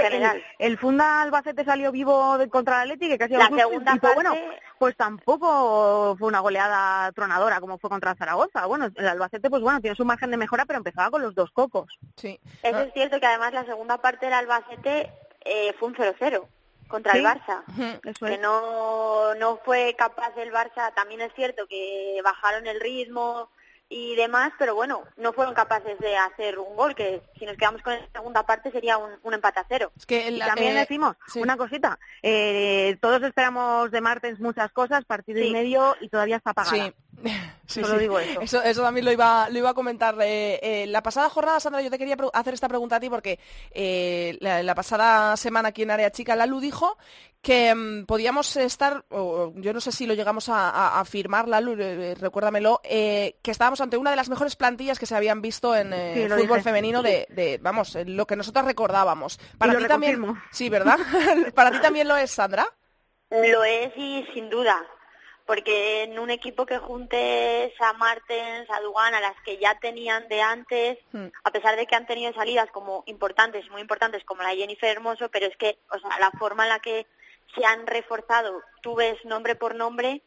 el, 0.60 0.78
Funda 0.78 1.22
Albacete 1.22 1.64
salió 1.64 1.92
vivo 1.92 2.38
de- 2.38 2.50
contra 2.50 2.84
el 2.84 2.92
Atleti, 2.92 3.08
que 3.10 3.18
casi 3.18 3.34
La 3.36 3.48
segunda 3.48 3.94
y 3.96 4.00
fue, 4.00 4.14
bueno, 4.16 4.32
parte- 4.32 4.60
pues 4.80 4.96
tampoco 4.98 6.16
fue 6.18 6.28
una 6.28 6.40
goleada 6.40 7.12
tronadora 7.14 7.60
como 7.60 7.78
fue 7.78 7.90
contra 7.90 8.16
Zaragoza. 8.16 8.66
Bueno, 8.66 8.88
el 8.96 9.08
Albacete, 9.08 9.50
pues 9.50 9.62
bueno, 9.62 9.80
tiene 9.82 9.96
su 9.96 10.06
margen 10.06 10.32
de 10.32 10.38
mejora, 10.38 10.66
pero 10.66 10.78
empezaba 10.78 11.10
con 11.12 11.22
los 11.22 11.36
dos 11.36 11.52
cocos. 11.52 11.98
Sí. 12.18 12.40
Eso 12.64 12.78
Ah, 12.78 12.84
es 12.84 12.94
cierto 12.94 13.20
que 13.20 13.26
además 13.26 13.54
la 13.54 13.66
segunda 13.66 13.98
parte 14.02 14.26
del 14.26 14.34
Albacete 14.36 15.12
eh, 15.46 15.74
fue 15.80 15.90
un 15.90 15.96
0-0 15.96 16.48
contra 16.88 17.14
Sí. 17.14 17.20
el 17.20 17.26
Barça. 17.26 17.64
Eso 18.04 18.26
que 18.26 18.38
no, 18.38 19.36
no 19.36 19.58
fue 19.64 19.96
capaz 19.98 20.32
el 20.38 20.52
Barça, 20.52 20.94
también 20.96 21.22
es 21.22 21.34
cierto 21.36 21.68
que 21.68 22.20
bajaron 22.24 22.66
el 22.68 22.80
ritmo 22.80 23.50
y 23.88 24.16
demás, 24.16 24.52
pero 24.58 24.74
bueno, 24.76 25.04
no 25.18 25.32
fueron 25.34 25.54
capaces 25.54 25.98
de 26.00 26.18
hacer 26.18 26.58
un 26.58 26.76
gol, 26.76 26.96
que 26.96 27.22
si 27.38 27.46
nos 27.46 27.56
quedamos 27.56 27.82
con 27.82 27.94
la 27.94 28.08
segunda 28.14 28.44
parte 28.44 28.72
sería 28.72 28.98
un, 28.98 29.12
un 29.24 29.34
empate 29.34 29.60
a 29.60 29.66
cero. 29.68 29.92
Es 29.96 30.06
que 30.06 30.30
Y 30.30 30.40
también 30.40 30.76
eh, 30.76 30.80
decimos 30.80 31.16
sí. 31.28 31.40
una 31.42 31.56
cosita, 31.56 32.00
eh, 32.24 32.98
todos 33.00 33.22
esperamos 33.22 33.92
de 33.92 34.02
Martens 34.02 34.40
muchas 34.40 34.72
cosas, 34.72 35.06
partido 35.06 35.40
y 35.40 35.52
medio 35.52 35.96
y 36.02 36.10
todavía 36.10 36.38
está 36.38 36.52
apagada. 36.52 36.76
Sí. 36.88 36.94
Sí, 37.68 37.82
Solo 37.82 37.96
sí. 37.96 38.00
digo 38.02 38.20
eso. 38.20 38.40
Eso, 38.42 38.62
eso 38.62 38.84
también 38.84 39.06
lo 39.06 39.12
iba, 39.12 39.50
lo 39.50 39.58
iba 39.58 39.72
a 39.72 39.74
comentar. 39.74 40.16
eh, 40.22 40.60
eh, 40.62 40.86
la 40.88 41.02
pasada 41.02 41.30
jornada, 41.32 41.60
Sandra, 41.60 41.82
yo 41.82 41.90
te 41.90 41.98
quería 41.98 42.16
hacer 42.34 42.54
esta 42.54 42.68
pregunta 42.70 42.98
a 42.98 43.00
ti 43.00 43.10
porque 43.10 43.40
eh, 43.72 44.38
la, 44.40 44.62
la 44.62 44.76
pasada 44.76 45.36
semana 45.36 45.70
aquí 45.70 45.82
en 45.82 45.90
Área 45.90 46.12
Chica, 46.12 46.36
Lalu 46.36 46.60
dijo 46.60 46.96
que 47.42 47.74
mm, 47.74 48.06
podíamos 48.06 48.56
estar, 48.58 49.04
o 49.10 49.52
yo 49.56 49.74
no 49.74 49.82
sé 49.82 49.92
si 49.92 50.06
lo 50.06 50.14
llegamos 50.14 50.48
a, 50.50 50.70
a- 50.70 50.98
a 50.98 51.00
afirmar, 51.02 51.48
Lalu, 51.48 51.76
recuérdamelo, 52.20 52.82
eh, 52.84 53.38
que 53.42 53.50
estábamos 53.52 53.82
ante 53.82 53.98
una 53.98 54.12
de 54.12 54.16
las 54.16 54.30
mejores 54.30 54.56
plantillas 54.56 55.00
que 55.00 55.08
se 55.08 55.16
habían 55.16 55.42
visto 55.42 55.76
en 55.76 55.92
eh, 55.92 56.28
Sí, 56.28 56.34
fútbol 56.36 56.58
dije. 56.58 56.64
femenino 56.64 57.02
de, 57.02 57.26
de, 57.32 57.58
vamos, 57.62 57.98
lo 58.06 58.28
que 58.28 58.36
nosotros 58.36 58.64
recordábamos. 58.66 59.40
Para 59.58 59.76
ti 59.76 59.88
también, 59.88 60.24
sí, 60.52 60.70
¿verdad? 60.70 60.98
Para 61.56 61.72
ti 61.72 61.80
también 61.80 62.08
lo 62.08 62.16
es, 62.16 62.30
Sandra. 62.30 62.68
Lo 63.32 63.64
es 63.64 63.92
y 63.98 64.24
sin 64.34 64.50
duda, 64.50 64.78
porque 65.46 66.04
en 66.04 66.18
un 66.18 66.32
equipo 66.32 66.66
que 66.66 66.80
juntes 66.80 67.72
a 67.80 67.94
Martens, 67.94 68.70
a 68.70 68.80
Dugan, 68.80 69.14
a 69.14 69.20
las 69.22 69.40
que 69.42 69.58
ya 69.58 69.78
tenían 69.80 70.28
de 70.28 70.42
antes, 70.42 70.98
Hmm. 71.12 71.28
a 71.44 71.52
pesar 71.52 71.76
de 71.76 71.86
que 71.86 71.96
han 71.96 72.08
tenido 72.08 72.34
salidas 72.34 72.70
como 72.72 73.04
importantes, 73.06 73.70
muy 73.70 73.82
importantes, 73.82 74.24
como 74.26 74.42
la 74.42 74.50
de 74.50 74.58
Jennifer 74.58 74.90
Hermoso, 74.90 75.30
pero 75.30 75.46
es 75.46 75.56
que, 75.58 75.78
o 75.92 76.00
sea, 76.00 76.18
la 76.20 76.32
forma 76.32 76.64
en 76.64 76.70
la 76.70 76.80
que 76.80 77.06
se 77.56 77.64
han 77.64 77.86
reforzado, 77.86 78.62
tú 78.82 78.96
ves 78.96 79.24
nombre 79.24 79.56
por 79.56 79.76
nombre, 79.76 80.22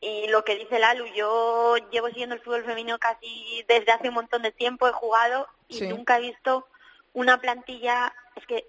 y 0.00 0.28
lo 0.28 0.44
que 0.44 0.54
dice 0.56 0.78
Lalu, 0.78 1.06
yo 1.14 1.76
llevo 1.90 2.06
siguiendo 2.08 2.34
el 2.36 2.40
fútbol 2.40 2.64
femenino 2.64 2.98
casi 2.98 3.64
desde 3.68 3.92
hace 3.92 4.08
un 4.08 4.14
montón 4.14 4.42
de 4.42 4.52
tiempo, 4.52 4.86
he 4.88 4.92
jugado 4.92 5.46
y 5.68 5.78
Sí. 5.78 5.86
nunca 5.88 6.16
he 6.16 6.20
visto 6.22 6.66
una 7.12 7.38
plantilla, 7.40 8.14
es 8.36 8.46
que 8.46 8.66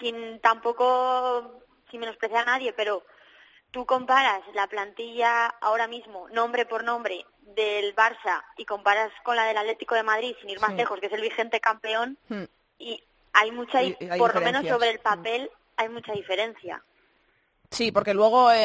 sin 0.00 0.40
tampoco, 0.40 1.60
sin 1.90 2.00
menospreciar 2.00 2.42
a 2.42 2.52
nadie, 2.52 2.72
pero 2.72 3.02
tú 3.74 3.84
comparas 3.86 4.40
la 4.54 4.68
plantilla 4.68 5.46
ahora 5.60 5.88
mismo, 5.88 6.28
nombre 6.28 6.64
por 6.64 6.84
nombre, 6.84 7.26
del 7.40 7.94
Barça 7.96 8.44
y 8.56 8.64
comparas 8.64 9.10
con 9.24 9.34
la 9.34 9.46
del 9.46 9.58
Atlético 9.58 9.96
de 9.96 10.04
Madrid, 10.04 10.36
sin 10.40 10.48
ir 10.48 10.60
más 10.60 10.70
Sí. 10.70 10.76
lejos, 10.76 11.00
que 11.00 11.06
es 11.06 11.12
el 11.12 11.20
vigente 11.20 11.58
campeón, 11.58 12.16
Hmm. 12.28 12.44
y 12.78 13.02
hay 13.32 13.50
mucha, 13.50 13.78
hay 13.78 13.96
por 14.16 14.32
lo 14.32 14.40
menos 14.40 14.64
sobre 14.68 14.90
el 14.90 15.00
papel, 15.00 15.50
hay 15.76 15.88
mucha 15.88 16.12
diferencia. 16.12 16.84
Sí, 17.70 17.90
porque 17.90 18.14
luego 18.14 18.52
eh, 18.52 18.56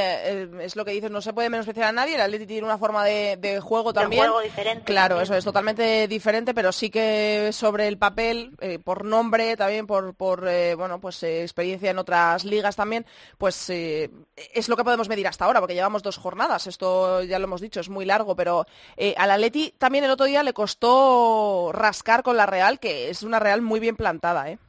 eh, 0.43 0.49
es 0.61 0.75
lo 0.75 0.85
que 0.85 0.91
dices, 0.91 1.09
no 1.09 1.19
se 1.21 1.33
puede 1.33 1.49
menospreciar 1.49 1.87
a 1.87 1.91
nadie, 1.91 2.13
el 2.13 2.21
Atleti 2.21 2.45
tiene 2.45 2.63
una 2.65 2.77
forma 2.77 3.03
de, 3.03 3.37
de 3.37 3.59
juego 3.59 3.91
De 3.91 3.99
también. 4.01 4.21
juego 4.25 4.41
diferente. 4.41 4.83
Claro, 4.83 5.15
también. 5.15 5.23
eso 5.23 5.35
es 5.35 5.43
totalmente 5.43 6.07
diferente, 6.07 6.53
pero 6.53 6.71
sí 6.71 6.91
que 6.91 7.49
sobre 7.51 7.87
el 7.87 7.97
papel, 7.97 8.51
eh, 8.61 8.77
por 8.77 9.05
nombre, 9.05 9.57
también 9.57 9.87
por, 9.87 10.13
por 10.13 10.47
eh, 10.47 10.75
bueno, 10.75 10.99
pues 11.01 11.23
eh, 11.23 11.41
experiencia 11.41 11.89
en 11.89 11.97
otras 11.97 12.45
ligas 12.45 12.75
también, 12.75 13.03
pues 13.39 13.69
eh, 13.71 14.11
es 14.53 14.69
lo 14.69 14.77
que 14.77 14.83
podemos 14.83 15.09
medir 15.09 15.27
hasta 15.27 15.45
ahora, 15.45 15.59
porque 15.59 15.73
llevamos 15.73 16.03
dos 16.03 16.17
jornadas, 16.17 16.67
esto 16.67 17.23
ya 17.23 17.39
lo 17.39 17.45
hemos 17.45 17.61
dicho, 17.61 17.79
es 17.79 17.89
muy 17.89 18.05
largo, 18.05 18.35
pero 18.35 18.67
eh, 18.95 19.15
al 19.17 19.31
Atleti 19.31 19.73
también 19.79 20.03
el 20.03 20.11
otro 20.11 20.27
día 20.27 20.43
le 20.43 20.53
costó 20.53 21.71
rascar 21.73 22.21
con 22.21 22.37
la 22.37 22.45
Real, 22.45 22.79
que 22.79 23.09
es 23.09 23.23
una 23.23 23.39
Real 23.39 23.63
muy 23.63 23.79
bien 23.79 23.95
plantada, 23.95 24.51
¿eh? 24.51 24.59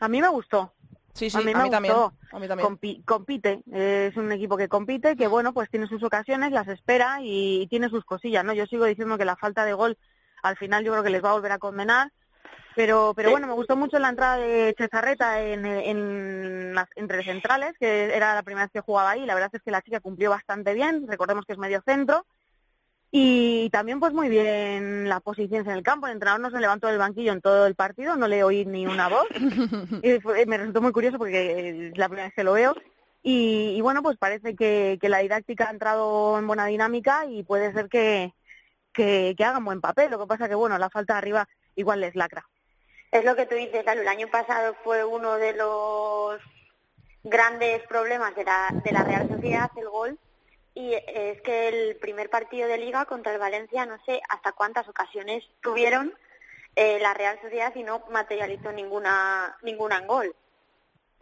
A 0.00 0.06
mí 0.06 0.22
me 0.22 0.28
gustó. 0.28 0.72
Sí, 1.18 1.30
sí, 1.30 1.36
a 1.36 1.40
mí 1.40 1.52
también. 1.72 1.94
A 2.32 2.38
mí 2.38 2.48
también. 2.48 2.68
Compi- 2.68 3.04
compite, 3.04 3.62
es 3.72 4.16
un 4.16 4.30
equipo 4.32 4.56
que 4.56 4.68
compite, 4.68 5.16
que 5.16 5.26
bueno, 5.26 5.52
pues 5.52 5.68
tiene 5.70 5.86
sus 5.86 6.02
ocasiones, 6.02 6.52
las 6.52 6.68
espera 6.68 7.18
y, 7.22 7.66
tiene 7.68 7.88
sus 7.88 8.04
cosillas, 8.04 8.44
¿no? 8.44 8.52
Yo 8.52 8.66
sigo 8.66 8.84
diciendo 8.84 9.18
que 9.18 9.24
la 9.24 9.36
falta 9.36 9.64
de 9.64 9.72
gol 9.72 9.98
al 10.42 10.56
final 10.56 10.84
yo 10.84 10.92
creo 10.92 11.02
que 11.02 11.10
les 11.10 11.24
va 11.24 11.30
a 11.30 11.34
volver 11.34 11.52
a 11.52 11.58
condenar, 11.58 12.12
pero 12.76 13.12
pero 13.16 13.30
bueno, 13.30 13.48
me 13.48 13.54
gustó 13.54 13.76
mucho 13.76 13.98
la 13.98 14.10
entrada 14.10 14.36
de 14.36 14.74
Chezarreta 14.78 15.42
en, 15.42 15.66
en 15.66 16.74
las- 16.74 16.88
entre 16.94 17.24
centrales, 17.24 17.72
que 17.80 18.14
era 18.14 18.34
la 18.36 18.42
primera 18.44 18.66
vez 18.66 18.72
que 18.72 18.80
jugaba 18.80 19.10
ahí, 19.10 19.26
la 19.26 19.34
verdad 19.34 19.50
es 19.52 19.62
que 19.62 19.70
la 19.72 19.82
chica 19.82 19.98
cumplió 20.00 20.30
bastante 20.30 20.74
bien, 20.74 21.06
recordemos 21.08 21.44
que 21.44 21.54
es 21.54 21.58
medio 21.58 21.82
centro, 21.84 22.24
y 23.10 23.70
también 23.70 24.00
pues 24.00 24.12
muy 24.12 24.28
bien 24.28 25.08
la 25.08 25.20
posición 25.20 25.64
en 25.66 25.72
el 25.76 25.82
campo, 25.82 26.06
el 26.06 26.12
entrenador 26.14 26.40
no 26.40 26.50
se 26.50 26.60
levantó 26.60 26.88
del 26.88 26.98
banquillo 26.98 27.32
en 27.32 27.40
todo 27.40 27.66
el 27.66 27.74
partido, 27.74 28.16
no 28.16 28.28
le 28.28 28.44
oí 28.44 28.64
ni 28.66 28.86
una 28.86 29.08
voz, 29.08 29.26
y 30.02 30.20
fue- 30.20 30.44
me 30.46 30.58
resultó 30.58 30.82
muy 30.82 30.92
curioso 30.92 31.16
porque 31.18 31.88
es 31.88 31.98
la 31.98 32.08
primera 32.08 32.26
vez 32.28 32.34
que 32.34 32.44
lo 32.44 32.52
veo. 32.52 32.74
Y, 33.22 33.74
y 33.76 33.80
bueno, 33.80 34.02
pues 34.02 34.16
parece 34.16 34.54
que, 34.54 34.96
que 35.00 35.08
la 35.08 35.18
didáctica 35.18 35.68
ha 35.68 35.72
entrado 35.72 36.38
en 36.38 36.46
buena 36.46 36.66
dinámica 36.66 37.26
y 37.26 37.42
puede 37.42 37.72
ser 37.72 37.88
que, 37.88 38.32
que, 38.92 39.34
que 39.36 39.44
hagan 39.44 39.64
buen 39.64 39.80
papel. 39.80 40.10
Lo 40.10 40.18
que 40.20 40.26
pasa 40.26 40.48
que, 40.48 40.54
bueno, 40.54 40.78
la 40.78 40.88
falta 40.88 41.14
de 41.14 41.18
arriba 41.18 41.48
igual 41.74 42.00
les 42.00 42.14
lacra. 42.14 42.46
Es 43.10 43.24
lo 43.24 43.34
que 43.34 43.46
tú 43.46 43.56
dices, 43.56 43.84
Lalu. 43.84 44.02
El 44.02 44.08
año 44.08 44.28
pasado 44.28 44.74
fue 44.84 45.04
uno 45.04 45.34
de 45.34 45.52
los 45.54 46.40
grandes 47.24 47.82
problemas 47.88 48.34
de 48.36 48.44
la, 48.44 48.68
de 48.84 48.92
la 48.92 49.02
Real 49.02 49.28
Sociedad, 49.28 49.70
el 49.76 49.88
gol. 49.88 50.18
Y 50.78 50.94
es 50.94 51.42
que 51.42 51.66
el 51.66 51.96
primer 51.96 52.30
partido 52.30 52.68
de 52.68 52.78
liga 52.78 53.04
contra 53.04 53.32
el 53.32 53.40
Valencia, 53.40 53.84
no 53.84 53.98
sé 54.06 54.20
hasta 54.28 54.52
cuántas 54.52 54.88
ocasiones 54.88 55.42
tuvieron 55.60 56.14
eh, 56.76 57.00
la 57.00 57.14
Real 57.14 57.36
Sociedad 57.42 57.74
y 57.74 57.82
no 57.82 58.04
materializó 58.12 58.70
ninguna, 58.70 59.58
ninguna 59.62 59.98
en 59.98 60.06
gol. 60.06 60.36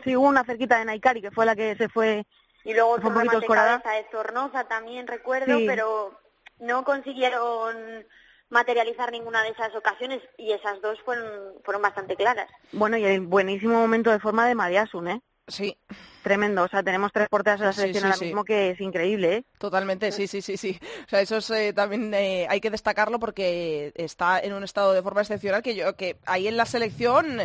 Sí, 0.04 0.14
hubo 0.14 0.26
una 0.28 0.44
cerquita 0.44 0.78
de 0.78 0.84
Naikari, 0.84 1.22
que 1.22 1.30
fue 1.30 1.46
la 1.46 1.56
que 1.56 1.74
se 1.76 1.88
fue 1.88 2.26
Y 2.64 2.74
luego 2.74 3.00
Fue 3.00 3.08
un 3.08 3.14
poquito 3.14 3.40
de 3.40 3.46
cabeza 3.46 3.92
de 3.92 4.06
Zornoza 4.10 4.64
también 4.64 5.06
recuerdo, 5.06 5.56
Sí. 5.56 5.64
pero 5.66 6.20
no 6.58 6.84
consiguieron 6.84 8.04
materializar 8.50 9.10
ninguna 9.10 9.42
de 9.42 9.52
esas 9.52 9.74
ocasiones 9.74 10.20
y 10.36 10.52
esas 10.52 10.82
dos 10.82 11.00
fueron, 11.00 11.54
fueron 11.64 11.80
bastante 11.80 12.14
claras. 12.14 12.50
Bueno, 12.72 12.98
y 12.98 13.06
el 13.06 13.22
buenísimo 13.22 13.72
momento 13.72 14.10
de 14.10 14.20
forma 14.20 14.46
de 14.46 14.54
Mariasun, 14.54 15.08
¿eh? 15.08 15.22
Sí, 15.48 15.76
Tremendo. 16.22 16.64
O 16.64 16.68
sea, 16.68 16.82
tenemos 16.82 17.12
tres 17.12 17.28
porteras 17.28 17.60
en 17.60 17.66
la 17.66 17.72
selección 17.72 18.02
sí, 18.02 18.06
ahora 18.06 18.16
sí. 18.18 18.24
mismo 18.24 18.44
que 18.44 18.70
es 18.70 18.80
increíble, 18.80 19.34
¿eh? 19.36 19.44
totalmente, 19.58 20.10
sí, 20.10 20.26
sí, 20.26 20.42
sí, 20.42 20.56
sí. 20.56 20.76
O 21.04 21.08
sea, 21.08 21.20
eso 21.20 21.36
es, 21.36 21.48
eh, 21.50 21.72
también 21.72 22.12
eh, 22.14 22.46
hay 22.50 22.60
que 22.60 22.68
destacarlo 22.70 23.20
porque 23.20 23.92
está 23.94 24.40
en 24.40 24.52
un 24.52 24.64
estado 24.64 24.92
de 24.92 25.02
forma 25.02 25.20
excepcional 25.20 25.62
que 25.62 25.76
yo 25.76 25.94
que 25.94 26.16
ahí 26.26 26.48
en 26.48 26.56
la 26.56 26.66
selección 26.66 27.42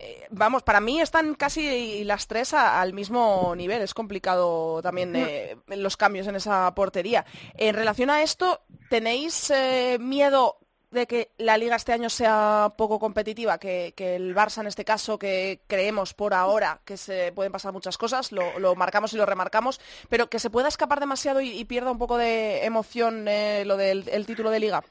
eh, 0.00 0.26
vamos, 0.30 0.62
para 0.62 0.80
mí 0.80 1.00
están 1.02 1.34
casi 1.34 2.02
las 2.04 2.28
tres 2.28 2.54
a- 2.54 2.80
al 2.80 2.94
mismo 2.94 3.52
nivel. 3.56 3.82
Es 3.82 3.92
complicado 3.92 4.80
también 4.80 5.14
eh, 5.14 5.56
los 5.66 5.98
cambios 5.98 6.26
en 6.28 6.36
esa 6.36 6.74
portería. 6.74 7.26
En 7.58 7.74
relación 7.74 8.08
a 8.08 8.22
esto, 8.22 8.62
¿tenéis 8.88 9.50
eh, 9.50 9.98
miedo 10.00 10.60
de 10.90 11.06
que 11.06 11.30
la 11.38 11.58
liga 11.58 11.76
este 11.76 11.92
año 11.92 12.10
sea 12.10 12.72
poco 12.76 12.98
competitiva? 12.98 13.58
Que, 13.58 13.92
que 13.96 14.16
el 14.16 14.34
Barça, 14.34 14.60
en 14.60 14.66
este 14.66 14.84
caso, 14.84 15.18
que 15.18 15.60
creemos 15.66 16.14
por 16.14 16.34
ahora 16.34 16.80
que 16.84 16.96
se 16.96 17.32
pueden 17.32 17.52
pasar 17.52 17.72
muchas 17.72 17.98
cosas, 17.98 18.32
lo, 18.32 18.58
lo 18.58 18.74
marcamos 18.74 19.12
y 19.12 19.16
lo 19.16 19.26
remarcamos, 19.26 19.80
pero 20.08 20.28
que 20.28 20.38
se 20.38 20.50
pueda 20.50 20.68
escapar 20.68 21.00
demasiado 21.00 21.40
y, 21.40 21.64
pierda 21.64 21.90
un 21.90 21.98
poco 21.98 22.16
de 22.16 22.64
emoción 22.64 23.28
eh, 23.28 23.64
lo 23.66 23.76
del 23.76 24.08
el 24.08 24.24
título 24.26 24.50
de 24.50 24.60
liga. 24.60 24.82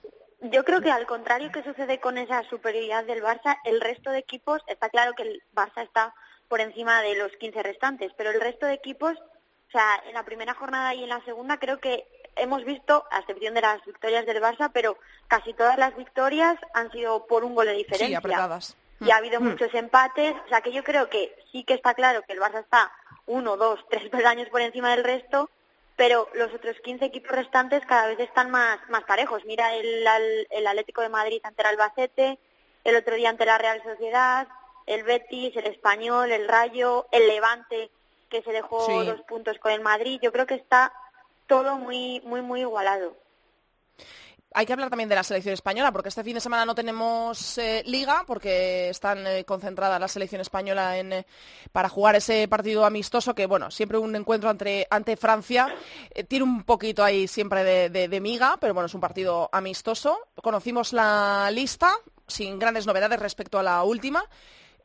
Yo 0.42 0.64
creo 0.64 0.82
que 0.82 0.92
al 0.92 1.08
contrario 1.08 1.52
que 1.52 1.64
sucede 1.64 2.00
con 2.00 2.18
esa 2.20 2.44
superioridad 2.44 3.04
del 3.06 3.24
Barça, 3.24 3.58
el 3.66 3.82
resto 3.82 4.12
de 4.12 4.20
equipos, 4.20 4.62
está 4.68 4.90
claro 4.90 5.14
que 5.14 5.24
el 5.24 5.42
Barça 5.56 5.84
está 5.84 6.14
por 6.48 6.62
encima 6.62 7.02
de 7.02 7.16
los 7.16 7.32
15 7.38 7.64
restantes, 7.64 8.12
pero 8.16 8.30
el 8.30 8.40
resto 8.40 8.68
de 8.68 8.74
equipos, 8.74 9.14
o 9.18 9.72
sea, 9.72 10.04
en 10.08 10.14
la 10.14 10.24
primera 10.24 10.54
jornada 10.54 10.94
y 10.94 11.04
en 11.04 11.10
la 11.10 11.24
segunda 11.26 11.58
creo 11.58 11.80
que 11.80 12.08
hemos 12.40 12.64
visto, 12.64 13.06
a 13.12 13.20
excepción 13.20 13.54
de 13.54 13.62
las 13.62 13.84
victorias 13.86 14.26
del 14.26 14.42
Barça, 14.42 14.70
pero 14.74 14.98
casi 15.28 15.54
todas 15.54 15.78
las 15.78 15.96
victorias 15.96 16.58
han 16.74 16.92
sido 16.92 17.26
por 17.28 17.44
un 17.44 17.56
gol 17.56 17.66
de 17.68 17.74
Sí, 17.74 17.78
diferencia. 17.80 18.18
apretadas. 18.20 18.76
y 19.00 19.12
ha 19.12 19.18
habido 19.18 19.40
muchos 19.40 19.72
empates, 19.76 20.34
o 20.46 20.50
sea 20.50 20.62
que 20.62 20.72
yo 20.72 20.84
creo 20.84 21.08
que 21.10 21.36
sí 21.52 21.64
que 21.64 21.76
está 21.76 21.94
claro 21.94 22.24
que 22.24 22.34
el 22.34 22.40
Barça 22.40 22.62
está 22.62 22.92
uno, 23.28 23.56
dos, 23.58 23.80
tres 23.90 24.10
peldaños 24.10 24.50
por 24.50 24.62
encima 24.62 24.90
del 24.96 25.04
resto, 25.04 25.50
pero 25.96 26.30
los 26.34 26.54
otros 26.54 26.76
15 26.84 27.06
equipos 27.06 27.32
restantes 27.32 27.86
cada 27.86 28.08
vez 28.08 28.20
están 28.20 28.50
más, 28.52 28.80
más 28.90 29.04
parejos. 29.04 29.44
Mira 29.46 29.74
el, 29.76 30.08
el 30.50 30.68
Atlético 30.68 31.02
de 31.02 31.10
Madrid 31.10 31.40
ante 31.44 31.62
el 31.62 31.68
Albacete, 31.70 32.40
el 32.84 32.96
otro 32.96 33.16
día 33.16 33.30
ante 33.30 33.46
la 33.46 33.58
Real 33.58 33.82
Sociedad, 33.84 34.48
el 34.86 35.04
Betis, 35.04 35.56
el 35.58 35.66
Español, 35.68 36.32
el 36.32 36.48
Rayo, 36.48 37.08
el 37.12 37.28
Levante, 37.28 37.90
que 38.30 38.42
se 38.44 38.52
dejó 38.52 38.80
Sí. 38.86 39.06
dos 39.06 39.22
puntos 39.28 39.58
con 39.60 39.72
el 39.72 39.82
Madrid. 39.82 40.20
Yo 40.24 40.32
creo 40.32 40.46
que 40.48 40.56
está 40.56 40.92
todo 41.48 41.78
muy, 41.78 42.22
muy, 42.26 42.42
muy 42.42 42.62
igualado. 42.62 43.16
Hay 44.54 44.66
que 44.66 44.74
hablar 44.74 44.90
también 44.90 45.10
de 45.10 45.14
la 45.16 45.24
selección 45.24 45.54
española, 45.54 45.92
porque 45.92 46.10
este 46.10 46.24
fin 46.24 46.34
de 46.34 46.40
semana 46.40 46.66
no 46.66 46.74
tenemos 46.74 47.58
eh, 47.60 47.84
liga, 47.86 48.24
porque 48.26 48.90
están 48.90 49.28
eh, 49.28 49.44
concentrada 49.46 50.00
la 50.00 50.08
selección 50.08 50.42
española 50.42 50.98
en, 50.98 51.14
eh, 51.14 51.26
para 51.72 51.90
jugar 51.90 52.16
ese 52.16 52.48
partido 52.48 52.84
amistoso, 52.86 53.36
que 53.36 53.46
bueno, 53.46 53.70
siempre 53.70 53.98
un 54.00 54.16
encuentro 54.16 54.50
ante, 54.50 54.88
ante 54.90 55.16
Francia, 55.18 55.68
eh, 56.10 56.24
tiene 56.24 56.44
un 56.44 56.64
poquito 56.64 57.04
ahí 57.04 57.28
siempre 57.28 57.64
de, 57.64 57.90
de- 57.90 58.08
de 58.08 58.22
miga, 58.22 58.58
pero 58.60 58.74
bueno, 58.74 58.88
es 58.88 58.94
un 58.96 59.02
partido 59.02 59.50
amistoso. 59.52 60.18
Conocimos 60.42 60.92
la 60.94 61.50
lista, 61.52 61.94
sin 62.26 62.58
grandes 62.58 62.88
novedades 62.88 63.20
respecto 63.20 63.60
a 63.60 63.64
la 63.64 63.84
última. 63.84 64.24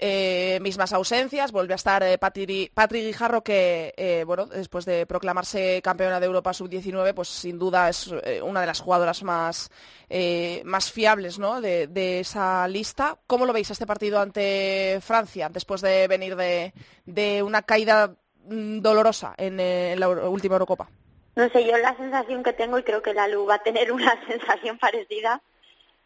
Eh, 0.05 0.59
mismas 0.61 0.93
ausencias, 0.93 1.53
vuelve 1.53 1.75
a 1.75 1.77
estar 1.77 2.03
eh, 2.03 2.19
Patri, 2.19 2.69
Patri 2.75 3.05
Guijarro 3.05 3.45
que, 3.45 3.95
eh, 3.97 4.25
bueno, 4.27 4.47
después 4.47 4.85
de 4.85 5.07
proclamarse 5.07 5.81
campeona 5.81 6.19
de 6.19 6.27
Europa 6.27 6.53
sub-19, 6.53 7.15
pues 7.15 7.29
sin 7.29 7.57
duda 7.57 7.89
es 7.89 8.13
eh, 8.25 8.43
una 8.43 8.63
de 8.63 8.67
las 8.67 8.81
jugadoras 8.81 9.23
más, 9.23 9.71
eh, 10.11 10.61
más 10.65 10.91
fiables 10.91 11.39
¿no? 11.39 11.61
de, 11.61 12.19
esa 12.19 12.67
lista. 12.67 13.17
¿Cómo 13.29 13.47
lo 13.47 13.53
veis 13.53 13.71
este 13.71 13.87
partido 13.87 14.19
ante 14.19 14.99
Francia, 15.01 15.49
después 15.49 15.81
de 15.83 16.09
venir 16.09 16.35
de, 16.35 16.73
de 17.07 17.41
una 17.45 17.63
caída 17.63 18.13
mm, 18.47 18.81
dolorosa 18.81 19.37
en, 19.39 19.57
la 20.01 20.09
última 20.09 20.57
Eurocopa? 20.57 20.89
No 21.37 21.49
sé, 21.51 21.65
yo 21.65 21.79
la 21.79 21.97
sensación 21.97 22.43
que 22.43 22.55
tengo, 22.55 22.77
y 22.77 22.83
creo 22.83 23.03
que 23.03 23.15
la 23.15 23.29
Lu 23.29 23.47
va 23.47 23.55
a 23.55 23.63
tener 23.63 23.93
una 23.93 24.21
sensación 24.27 24.79
parecida, 24.79 25.41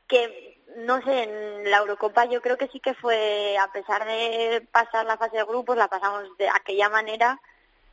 que 0.06 0.56
no 0.76 1.00
sé, 1.02 1.22
en 1.24 1.70
la 1.70 1.78
Eurocopa 1.78 2.26
yo 2.26 2.40
creo 2.42 2.56
que 2.56 2.68
sí 2.68 2.80
que 2.80 2.94
fue, 2.94 3.56
a 3.58 3.70
pesar 3.72 4.04
de 4.06 4.66
pasar 4.70 5.06
la 5.06 5.16
fase 5.16 5.36
de 5.38 5.44
grupos, 5.44 5.76
la 5.76 5.88
pasamos 5.88 6.24
de 6.38 6.48
aquella 6.48 6.88
manera, 6.88 7.40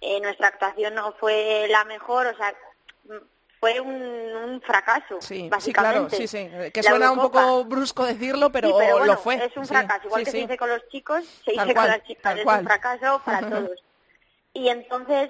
eh, 0.01 0.19
nuestra 0.21 0.49
actuación 0.49 0.95
no 0.95 1.13
fue 1.13 1.65
la 1.69 1.85
mejor, 1.85 2.27
o 2.27 2.35
sea, 2.35 2.53
mm, 3.05 3.17
fue 3.59 3.79
un, 3.79 3.93
un 3.93 4.61
fracaso, 4.61 5.21
Sí, 5.21 5.43
sí, 5.43 5.49
básicamente. 5.49 5.99
claro, 5.99 6.09
sí, 6.09 6.27
sí. 6.27 6.37
eh, 6.39 6.71
Que 6.73 6.81
La 6.81 6.89
suena 6.89 7.11
un 7.13 7.19
poco 7.21 7.63
brusco 7.63 8.03
decirlo, 8.05 8.51
pero, 8.51 8.67
Sí, 8.67 8.73
pero 8.77 8.97
bueno, 8.97 9.13
lo 9.13 9.17
fue. 9.17 9.35
Es 9.35 9.55
un 9.55 9.65
Sí, 9.65 9.73
fracaso, 9.73 10.07
igual 10.07 10.19
sí, 10.19 10.25
que 10.25 10.31
sí. 10.31 10.37
se 10.37 10.41
dice 10.43 10.57
con 10.57 10.69
los 10.69 10.87
chicos, 10.89 11.25
se 11.45 11.53
Tal 11.53 11.67
dice 11.67 11.73
cual, 11.73 11.87
con 11.87 11.97
las 11.97 12.03
chicas, 12.07 12.37
es 12.37 12.43
cual. 12.43 12.59
un 12.59 12.65
fracaso 12.65 13.21
para 13.23 13.39
todos. 13.49 13.83
Y 14.51 14.67
entonces 14.67 15.29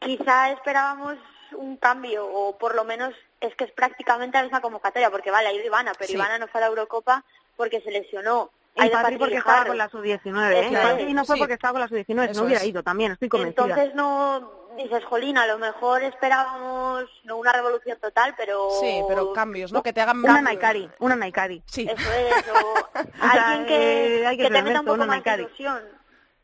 quizá 0.00 0.50
esperábamos 0.50 1.16
un 1.52 1.76
cambio, 1.76 2.26
o 2.26 2.58
por 2.58 2.74
lo 2.74 2.82
menos 2.84 3.14
es 3.40 3.54
que 3.54 3.64
es 3.64 3.72
prácticamente 3.72 4.36
la 4.38 4.44
misma 4.44 4.60
convocatoria, 4.60 5.10
porque 5.10 5.30
vale, 5.30 5.48
ha 5.48 5.52
ido 5.52 5.64
Ivana, 5.64 5.92
pero 5.96 6.08
Sí. 6.08 6.14
Ivana 6.14 6.38
no 6.38 6.48
fue 6.48 6.60
a 6.60 6.62
la 6.62 6.66
Eurocopa 6.68 7.24
porque 7.56 7.80
se 7.80 7.90
lesionó. 7.90 8.50
Y 8.74 8.80
Patri 8.82 8.94
Patri 8.94 9.18
porque 9.18 9.36
estaba 9.38 9.64
con 9.66 9.76
la 9.78 9.88
sub-19, 9.88 10.52
¿eh? 10.52 10.70
Patri 10.80 11.04
es. 11.08 11.14
no 11.14 11.24
fue 11.24 11.34
Sí. 11.34 11.40
porque 11.40 11.54
estaba 11.54 11.72
con 11.72 11.80
la 11.80 11.88
sub-19, 11.88 12.30
Eso 12.30 12.40
no 12.40 12.46
hubiera 12.46 12.62
es. 12.62 12.68
ido 12.68 12.82
también, 12.84 13.10
estoy 13.12 13.28
convencida. 13.28 13.64
Entonces 13.64 13.94
no 13.96 14.52
dices, 14.76 15.04
Jolín, 15.04 15.36
a 15.36 15.46
lo 15.48 15.58
mejor 15.58 16.04
esperábamos 16.04 17.04
no 17.24 17.36
una 17.38 17.52
revolución 17.52 17.98
total, 18.00 18.34
pero 18.36 18.70
Sí, 18.80 19.02
pero 19.08 19.32
cambios, 19.32 19.72
¿no? 19.72 19.82
Que 19.82 19.92
te 19.92 20.00
hagan... 20.00 20.18
Una 20.20 20.40
Naikari, 20.40 20.88
una 21.00 21.16
Naikari. 21.16 21.60
Sí. 21.66 21.88
eso 21.90 22.12
es, 22.12 22.44
o 22.52 23.32
sea, 23.32 23.48
alguien 23.50 23.66
que, 23.66 24.20
eh, 24.22 24.26
hay 24.28 24.36
que 24.36 24.44
que 24.44 24.50
te 24.50 24.62
meta 24.62 24.80
un 24.80 24.86
poco 24.86 25.02
una 25.02 25.06
más 25.06 25.24
de 25.24 25.34
ilusión. 25.34 25.97